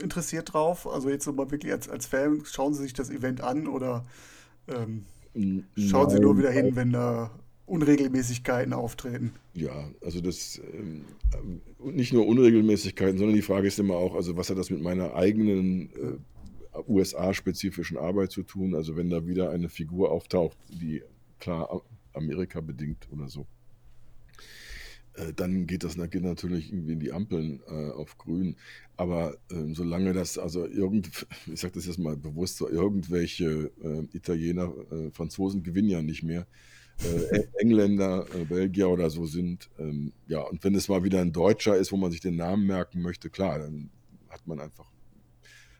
[0.00, 0.86] interessiert drauf?
[0.86, 4.04] Also jetzt so mal wirklich als, als Fan, schauen Sie sich das Event an oder
[4.68, 7.30] ähm, schauen Nein, Sie nur wieder hin, wenn da
[7.66, 9.32] Unregelmäßigkeiten auftreten?
[9.54, 11.04] Ja, also das ähm,
[11.82, 15.14] nicht nur Unregelmäßigkeiten, sondern die Frage ist immer auch, also was hat das mit meiner
[15.14, 16.16] eigenen äh,
[16.88, 18.74] USA-spezifischen Arbeit zu tun.
[18.74, 21.02] Also wenn da wieder eine Figur auftaucht, die
[21.38, 21.82] klar
[22.12, 23.46] Amerika bedingt oder so,
[25.14, 28.56] äh, dann geht das geht natürlich irgendwie in die Ampeln äh, auf grün.
[28.96, 34.72] Aber äh, solange das, also irgend, ich sage das jetzt mal bewusst, irgendwelche äh, Italiener,
[34.90, 36.46] äh, Franzosen gewinnen ja nicht mehr.
[37.56, 39.70] Engländer, Belgier oder so sind.
[39.78, 42.66] Ähm, ja, und wenn es mal wieder ein Deutscher ist, wo man sich den Namen
[42.66, 43.88] merken möchte, klar, dann
[44.28, 44.89] hat man einfach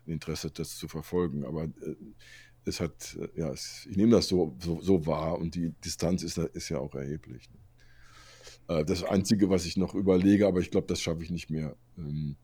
[0.06, 1.44] Interesse, das zu verfolgen.
[1.44, 1.96] Aber äh,
[2.64, 6.38] es hat, ja, es, ich nehme das so, so, so, wahr und die Distanz ist,
[6.38, 7.48] ist ja auch erheblich.
[7.50, 7.58] Ne?
[8.70, 11.76] Äh, das Einzige, was ich noch überlege, aber ich glaube, das schaffe ich nicht mehr.
[11.98, 12.36] Ähm,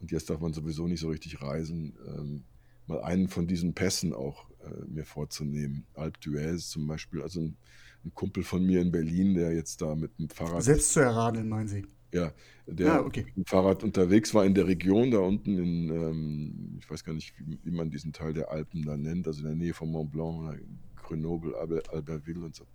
[0.00, 1.96] und jetzt darf man sowieso nicht so richtig reisen.
[2.06, 2.44] Ähm,
[2.86, 5.86] mal einen von diesen Pässen auch äh, mir vorzunehmen.
[5.94, 7.56] Alp d'Huez zum Beispiel, also ein,
[8.04, 10.62] ein, Kumpel von mir in Berlin, der jetzt da mit dem Fahrrad.
[10.62, 11.84] Selbst zu erradeln, meinen Sie?
[12.12, 12.32] Ja,
[12.66, 13.24] der ah, okay.
[13.24, 17.12] mit dem Fahrrad unterwegs war in der Region da unten in, ähm, ich weiß gar
[17.12, 19.90] nicht, wie, wie, man diesen Teil der Alpen da nennt, also in der Nähe von
[19.90, 20.58] Mont Blanc,
[20.96, 22.66] Grenoble, Albertville und so.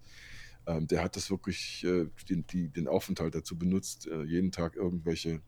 [0.68, 4.76] Ähm, der hat das wirklich, äh, den, die, den Aufenthalt dazu benutzt, äh, jeden Tag
[4.76, 5.42] irgendwelche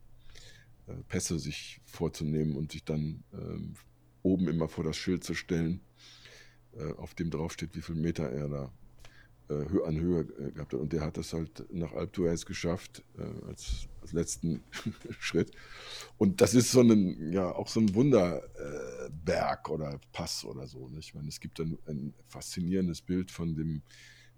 [0.86, 3.74] äh, Pässe sich vorzunehmen und sich dann ähm,
[4.22, 5.80] oben immer vor das Schild zu stellen,
[6.76, 8.72] äh, auf dem draufsteht, wie viel Meter er da
[9.48, 10.80] an Höhe äh, gehabt hat.
[10.80, 14.62] Und der hat das halt nach Alp d'Huez geschafft, äh, als, als, letzten
[15.18, 15.52] Schritt.
[16.18, 20.88] Und das ist so ein, ja, auch so ein Wunderberg oder Pass oder so.
[20.88, 20.98] Ne?
[20.98, 23.82] Ich meine, es gibt ein, ein faszinierendes Bild von dem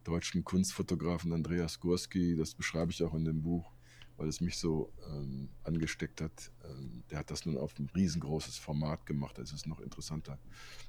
[0.05, 3.70] deutschen Kunstfotografen Andreas Gorski, das beschreibe ich auch in dem Buch,
[4.16, 6.51] weil es mich so ähm, angesteckt hat.
[6.64, 10.39] Ähm, der hat das nun auf ein riesengroßes Format gemacht, das ist noch interessanter.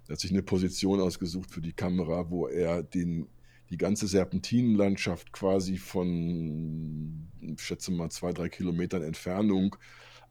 [0.07, 3.27] Er hat sich eine Position ausgesucht für die Kamera, wo er den,
[3.69, 9.75] die ganze Serpentinenlandschaft quasi von, ich schätze mal, zwei, drei Kilometern Entfernung,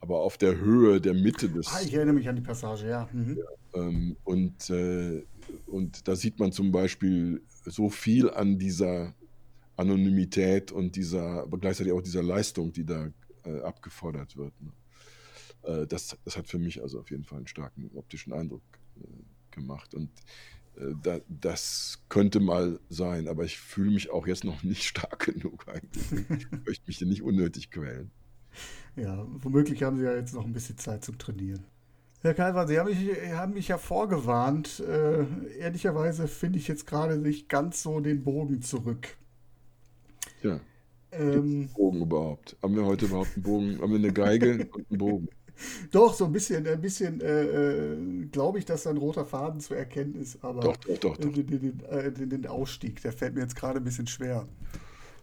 [0.01, 1.69] aber auf der Höhe der Mitte des.
[1.69, 3.09] Ah, ich erinnere mich an die Passage, ja.
[3.13, 3.39] Mhm.
[3.39, 5.25] ja ähm, und, äh,
[5.67, 9.15] und da sieht man zum Beispiel so viel an dieser
[9.77, 13.11] Anonymität und dieser, aber gleichzeitig auch dieser Leistung, die da
[13.45, 14.53] äh, abgefordert wird.
[14.61, 14.73] Ne?
[15.63, 18.63] Äh, das, das hat für mich also auf jeden Fall einen starken optischen Eindruck
[18.97, 19.07] äh,
[19.51, 19.95] gemacht.
[19.95, 20.11] Und
[21.29, 26.27] das könnte mal sein, aber ich fühle mich auch jetzt noch nicht stark genug eigentlich.
[26.39, 28.11] Ich möchte mich nicht unnötig quälen.
[28.97, 31.65] Ja, womöglich haben Sie ja jetzt noch ein bisschen Zeit zum Trainieren.
[32.21, 34.81] Herr Kalver, Sie haben mich, haben mich ja vorgewarnt.
[34.81, 35.25] Äh,
[35.59, 39.17] ehrlicherweise finde ich jetzt gerade nicht ganz so den Bogen zurück.
[40.43, 40.59] Ja.
[41.13, 42.57] Ähm, Bogen überhaupt?
[42.63, 43.81] Haben wir heute überhaupt einen Bogen?
[43.81, 45.29] Haben wir eine Geige und einen Bogen?
[45.91, 49.61] Doch, so ein bisschen, ein bisschen äh, äh, glaube ich, dass da ein roter Faden
[49.61, 51.33] zu erkennen ist, aber doch, doch, doch, doch.
[51.33, 54.47] Den, den, äh, den, Ausstieg, der fällt mir jetzt gerade ein bisschen schwer.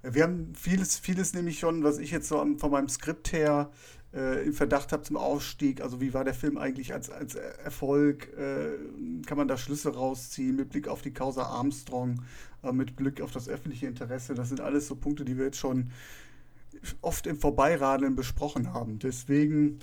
[0.03, 3.72] Wir haben vieles, vieles nämlich schon, was ich jetzt so von meinem Skript her
[4.14, 5.82] äh, im Verdacht habe zum Ausstieg.
[5.82, 8.30] Also wie war der Film eigentlich als, als Erfolg?
[8.38, 12.22] Äh, kann man da Schlüsse rausziehen mit Blick auf die Causa Armstrong,
[12.64, 14.36] äh, mit Blick auf das öffentliche Interesse?
[14.36, 15.91] Das sind alles so Punkte, die wir jetzt schon
[17.02, 18.99] oft im Vorbeiradeln besprochen haben.
[18.99, 19.80] Deswegen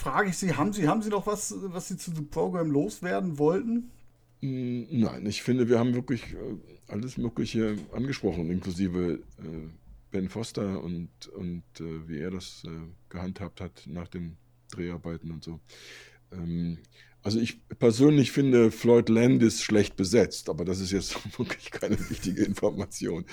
[0.00, 3.38] frage ich Sie, haben Sie, haben Sie noch was, was Sie zu dem Programm loswerden
[3.38, 3.90] wollten?
[4.40, 6.56] Hm, nein, ich finde, wir haben wirklich äh,
[6.88, 9.68] alles Mögliche angesprochen, inklusive äh,
[10.10, 12.64] Ben Foster und, und äh, wie er das
[13.08, 14.36] gehandhabt hat nach den
[14.72, 15.60] Dreharbeiten und so.
[17.22, 22.44] Also ich persönlich finde Floyd Landis schlecht besetzt, aber das ist jetzt wirklich keine wichtige
[22.44, 23.26] Information.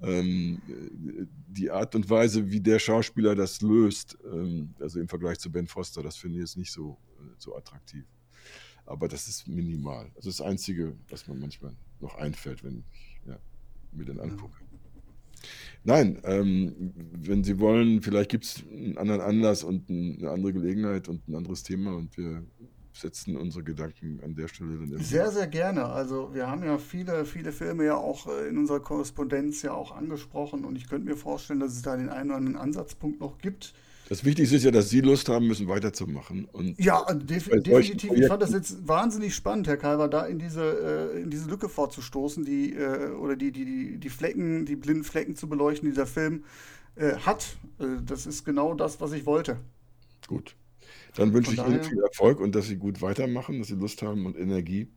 [0.00, 0.62] Ähm,
[1.48, 5.66] die Art und Weise, wie der Schauspieler das löst, ähm, also im Vergleich zu Ben
[5.66, 8.04] Foster, das finde ich jetzt nicht so, äh, so attraktiv.
[8.86, 10.10] Aber das ist minimal.
[10.14, 13.38] Das ist das Einzige, was mir manchmal noch einfällt, wenn ich ja,
[13.92, 14.56] mir den angucke.
[15.84, 21.08] Nein, ähm, wenn Sie wollen, vielleicht gibt es einen anderen Anlass und eine andere Gelegenheit
[21.08, 22.44] und ein anderes Thema und wir
[23.00, 25.86] setzen unsere Gedanken an der Stelle dann Sehr, sehr gerne.
[25.86, 29.96] Also wir haben ja viele, viele Filme ja auch äh, in unserer Korrespondenz ja auch
[29.96, 33.38] angesprochen und ich könnte mir vorstellen, dass es da den einen oder anderen Ansatzpunkt noch
[33.38, 33.74] gibt,
[34.08, 36.46] das Wichtigste ist ja, dass Sie Lust haben müssen, weiterzumachen.
[36.46, 38.10] Und ja, def definitiv.
[38.12, 41.68] Ich fand das jetzt wahnsinnig spannend, Herr Kalver, da in diese, äh, in diese Lücke
[41.68, 46.06] vorzustoßen, die, äh, oder die, die, die Flecken, die blinden Flecken zu beleuchten, die dieser
[46.06, 46.44] Film
[46.96, 47.58] äh, hat.
[47.78, 49.58] Äh, das ist genau das, was ich wollte.
[50.26, 50.56] Gut.
[51.14, 54.26] Dann wünsche ich Ihnen viel Erfolg und dass Sie gut weitermachen, dass Sie Lust haben
[54.26, 54.88] und Energie,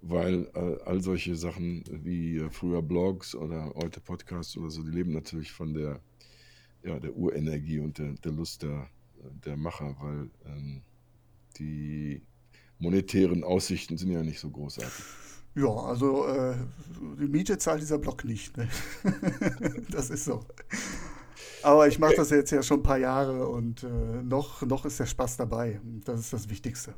[0.00, 4.90] weil äh, all solche Sachen wie äh, früher Blogs oder heute Podcasts oder so, die
[4.90, 6.00] leben natürlich von der
[6.82, 8.88] ja, der Urenergie und der, der Lust der,
[9.44, 10.82] der Macher, weil ähm,
[11.58, 12.22] die
[12.78, 15.04] monetären Aussichten sind ja nicht so großartig.
[15.54, 16.56] Ja, also äh,
[17.18, 18.56] die Miete zahlt dieser Block nicht.
[18.56, 18.68] Ne?
[19.90, 20.44] das ist so.
[21.62, 23.86] Aber ich mache das jetzt ja schon ein paar Jahre und äh,
[24.22, 25.80] noch, noch ist der Spaß dabei.
[26.04, 26.94] Das ist das Wichtigste.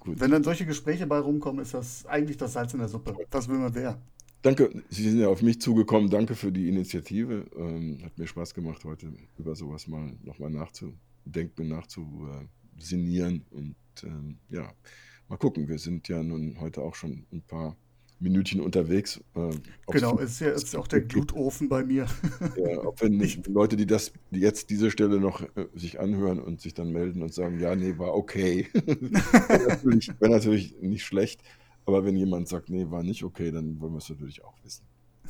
[0.00, 0.18] Gut.
[0.18, 3.14] Wenn dann solche Gespräche bei rumkommen, ist das eigentlich das Salz in der Suppe.
[3.30, 4.00] Was will man mehr?
[4.42, 6.08] Danke, Sie sind ja auf mich zugekommen.
[6.08, 7.44] Danke für die Initiative.
[7.56, 13.44] Ähm, hat mir Spaß gemacht, heute über sowas mal nochmal nachzudenken, nachzusinieren.
[13.50, 14.72] Und ähm, ja,
[15.28, 15.68] mal gucken.
[15.68, 17.76] Wir sind ja nun heute auch schon ein paar
[18.20, 19.20] Minütchen unterwegs.
[19.34, 19.50] Äh,
[19.90, 22.06] genau, es ist ja ist auch der Glutofen bei mir.
[22.56, 26.38] Ja, ob wenn nicht Leute, die das die jetzt diese Stelle noch äh, sich anhören
[26.38, 28.68] und sich dann melden und sagen, ja, nee, war okay.
[28.74, 31.42] Wäre natürlich, wär natürlich nicht schlecht.
[31.86, 34.84] Aber wenn jemand sagt, nee, war nicht okay, dann wollen wir es natürlich auch wissen.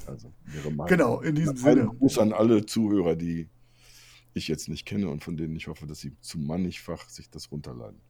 [0.07, 1.87] Also wäre mein, genau, in diesem Sinne.
[1.87, 3.49] Gruß an alle Zuhörer, die
[4.35, 7.51] ich jetzt nicht kenne und von denen ich hoffe, dass sie zu mannigfach sich das
[7.51, 8.01] runterladen.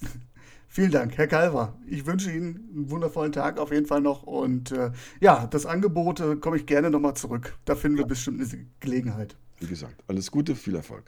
[0.68, 1.78] Vielen Dank, Herr Kalver.
[1.86, 4.24] Ich wünsche Ihnen einen wundervollen Tag auf jeden Fall noch.
[4.24, 4.90] Und äh,
[5.20, 7.56] ja, das Angebot äh, komme ich gerne nochmal zurück.
[7.64, 8.04] Da finden ja.
[8.04, 9.36] wir bestimmt eine Gelegenheit.
[9.58, 11.04] Wie gesagt, alles Gute, viel Erfolg.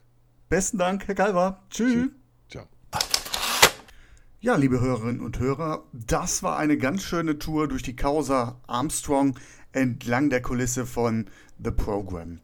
[0.49, 1.63] Besten Dank, Herr Kalver.
[1.69, 1.93] Tschüss.
[1.93, 2.13] Tschüss.
[4.41, 9.37] Ja, liebe Hörerinnen und Hörer, das war eine ganz schöne Tour durch die Causa Armstrong
[9.73, 11.27] entlang der Kulisse von
[11.61, 12.39] The Program.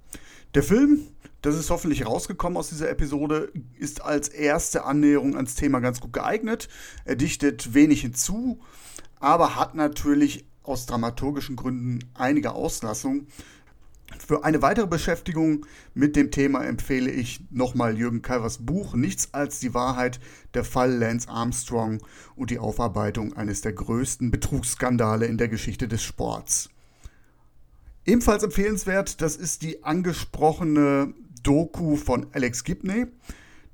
[0.54, 1.00] Der Film,
[1.42, 6.12] das ist hoffentlich rausgekommen aus dieser Episode, ist als erste Annäherung ans Thema ganz gut
[6.12, 6.68] geeignet.
[7.04, 8.60] Er dichtet wenig hinzu,
[9.18, 13.26] aber hat natürlich aus dramaturgischen Gründen einige Auslassungen.
[14.24, 19.58] Für eine weitere Beschäftigung mit dem Thema empfehle ich nochmal Jürgen Kalvers Buch Nichts als
[19.58, 20.20] die Wahrheit,
[20.54, 22.00] der Fall Lance Armstrong
[22.36, 26.70] und die Aufarbeitung eines der größten Betrugsskandale in der Geschichte des Sports.
[28.06, 33.06] Ebenfalls empfehlenswert, das ist die angesprochene Doku von Alex Gibney.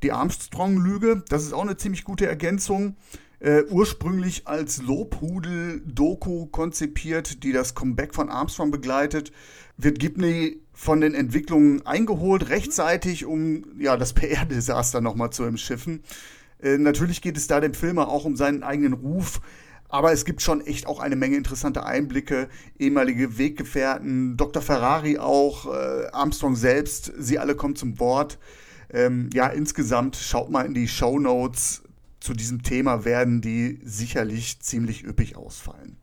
[0.03, 2.97] Die Armstrong-Lüge, das ist auch eine ziemlich gute Ergänzung.
[3.41, 9.33] Äh, ursprünglich als Lobhudel-Doku konzipiert, die das Comeback von Armstrong begleitet,
[9.79, 16.03] wird Gibney von den Entwicklungen eingeholt, rechtzeitig, um ja, das PR-Desaster nochmal zu umschiffen.
[16.63, 19.41] Äh, natürlich geht es da dem Filmer auch um seinen eigenen Ruf,
[19.91, 22.49] aber es gibt schon echt auch eine Menge interessanter Einblicke.
[22.79, 24.63] Ehemalige Weggefährten, Dr.
[24.63, 28.39] Ferrari auch, äh, Armstrong selbst, sie alle kommen zum Wort.
[28.93, 31.83] Ähm, ja, insgesamt schaut mal in die Show Notes.
[32.21, 35.97] Zu diesem Thema werden die sicherlich ziemlich üppig ausfallen.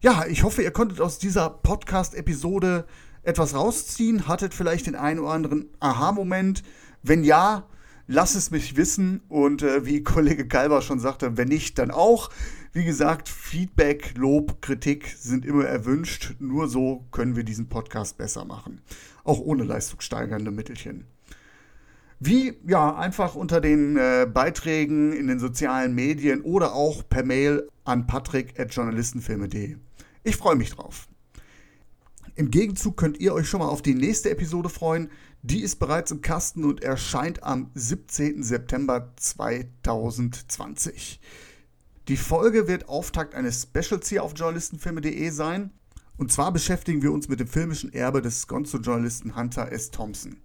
[0.00, 2.86] Ja, ich hoffe, ihr konntet aus dieser Podcast-Episode
[3.22, 6.62] etwas rausziehen, hattet vielleicht den einen oder anderen Aha-Moment.
[7.02, 7.68] Wenn ja,
[8.06, 12.30] lasst es mich wissen und äh, wie Kollege Kalber schon sagte, wenn nicht, dann auch.
[12.74, 16.36] Wie gesagt, Feedback, Lob, Kritik sind immer erwünscht.
[16.38, 18.80] Nur so können wir diesen Podcast besser machen.
[19.24, 21.04] Auch ohne leistungssteigernde Mittelchen.
[22.18, 27.68] Wie, ja, einfach unter den äh, Beiträgen in den sozialen Medien oder auch per Mail
[27.84, 29.76] an patrick.journalistenfilme.de.
[30.22, 31.08] Ich freue mich drauf.
[32.36, 35.10] Im Gegenzug könnt ihr euch schon mal auf die nächste Episode freuen.
[35.42, 38.42] Die ist bereits im Kasten und erscheint am 17.
[38.42, 41.20] September 2020.
[42.08, 45.70] Die Folge wird Auftakt eines Specials hier auf journalistenfilme.de sein.
[46.16, 49.90] Und zwar beschäftigen wir uns mit dem filmischen Erbe des Gonzo-Journalisten Hunter S.
[49.92, 50.36] Thompson.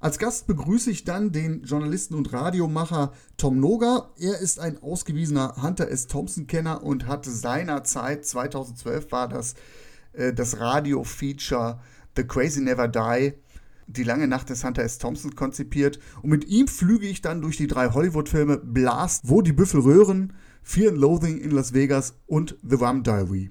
[0.00, 4.10] Als Gast begrüße ich dann den Journalisten und Radiomacher Tom Noga.
[4.18, 6.06] Er ist ein ausgewiesener Hunter S.
[6.08, 9.54] Thompson-Kenner und hat seinerzeit, 2012 war das,
[10.14, 11.80] äh, das Radio-Feature
[12.16, 13.34] The Crazy Never Die,
[13.92, 14.98] die lange Nacht des Hunter S.
[14.98, 15.98] Thompson konzipiert.
[16.22, 20.32] Und mit ihm flüge ich dann durch die drei Hollywood-Filme Blast, Wo die Büffel röhren,
[20.62, 23.50] Fear and Loathing in Las Vegas und The Rum Diary.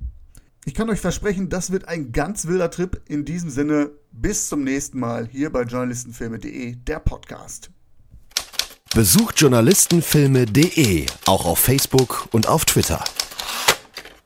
[0.66, 3.02] Ich kann euch versprechen, das wird ein ganz wilder Trip.
[3.08, 7.72] In diesem Sinne, bis zum nächsten Mal hier bei journalistenfilme.de, der Podcast.
[8.94, 13.04] Besucht journalistenfilme.de auch auf Facebook und auf Twitter.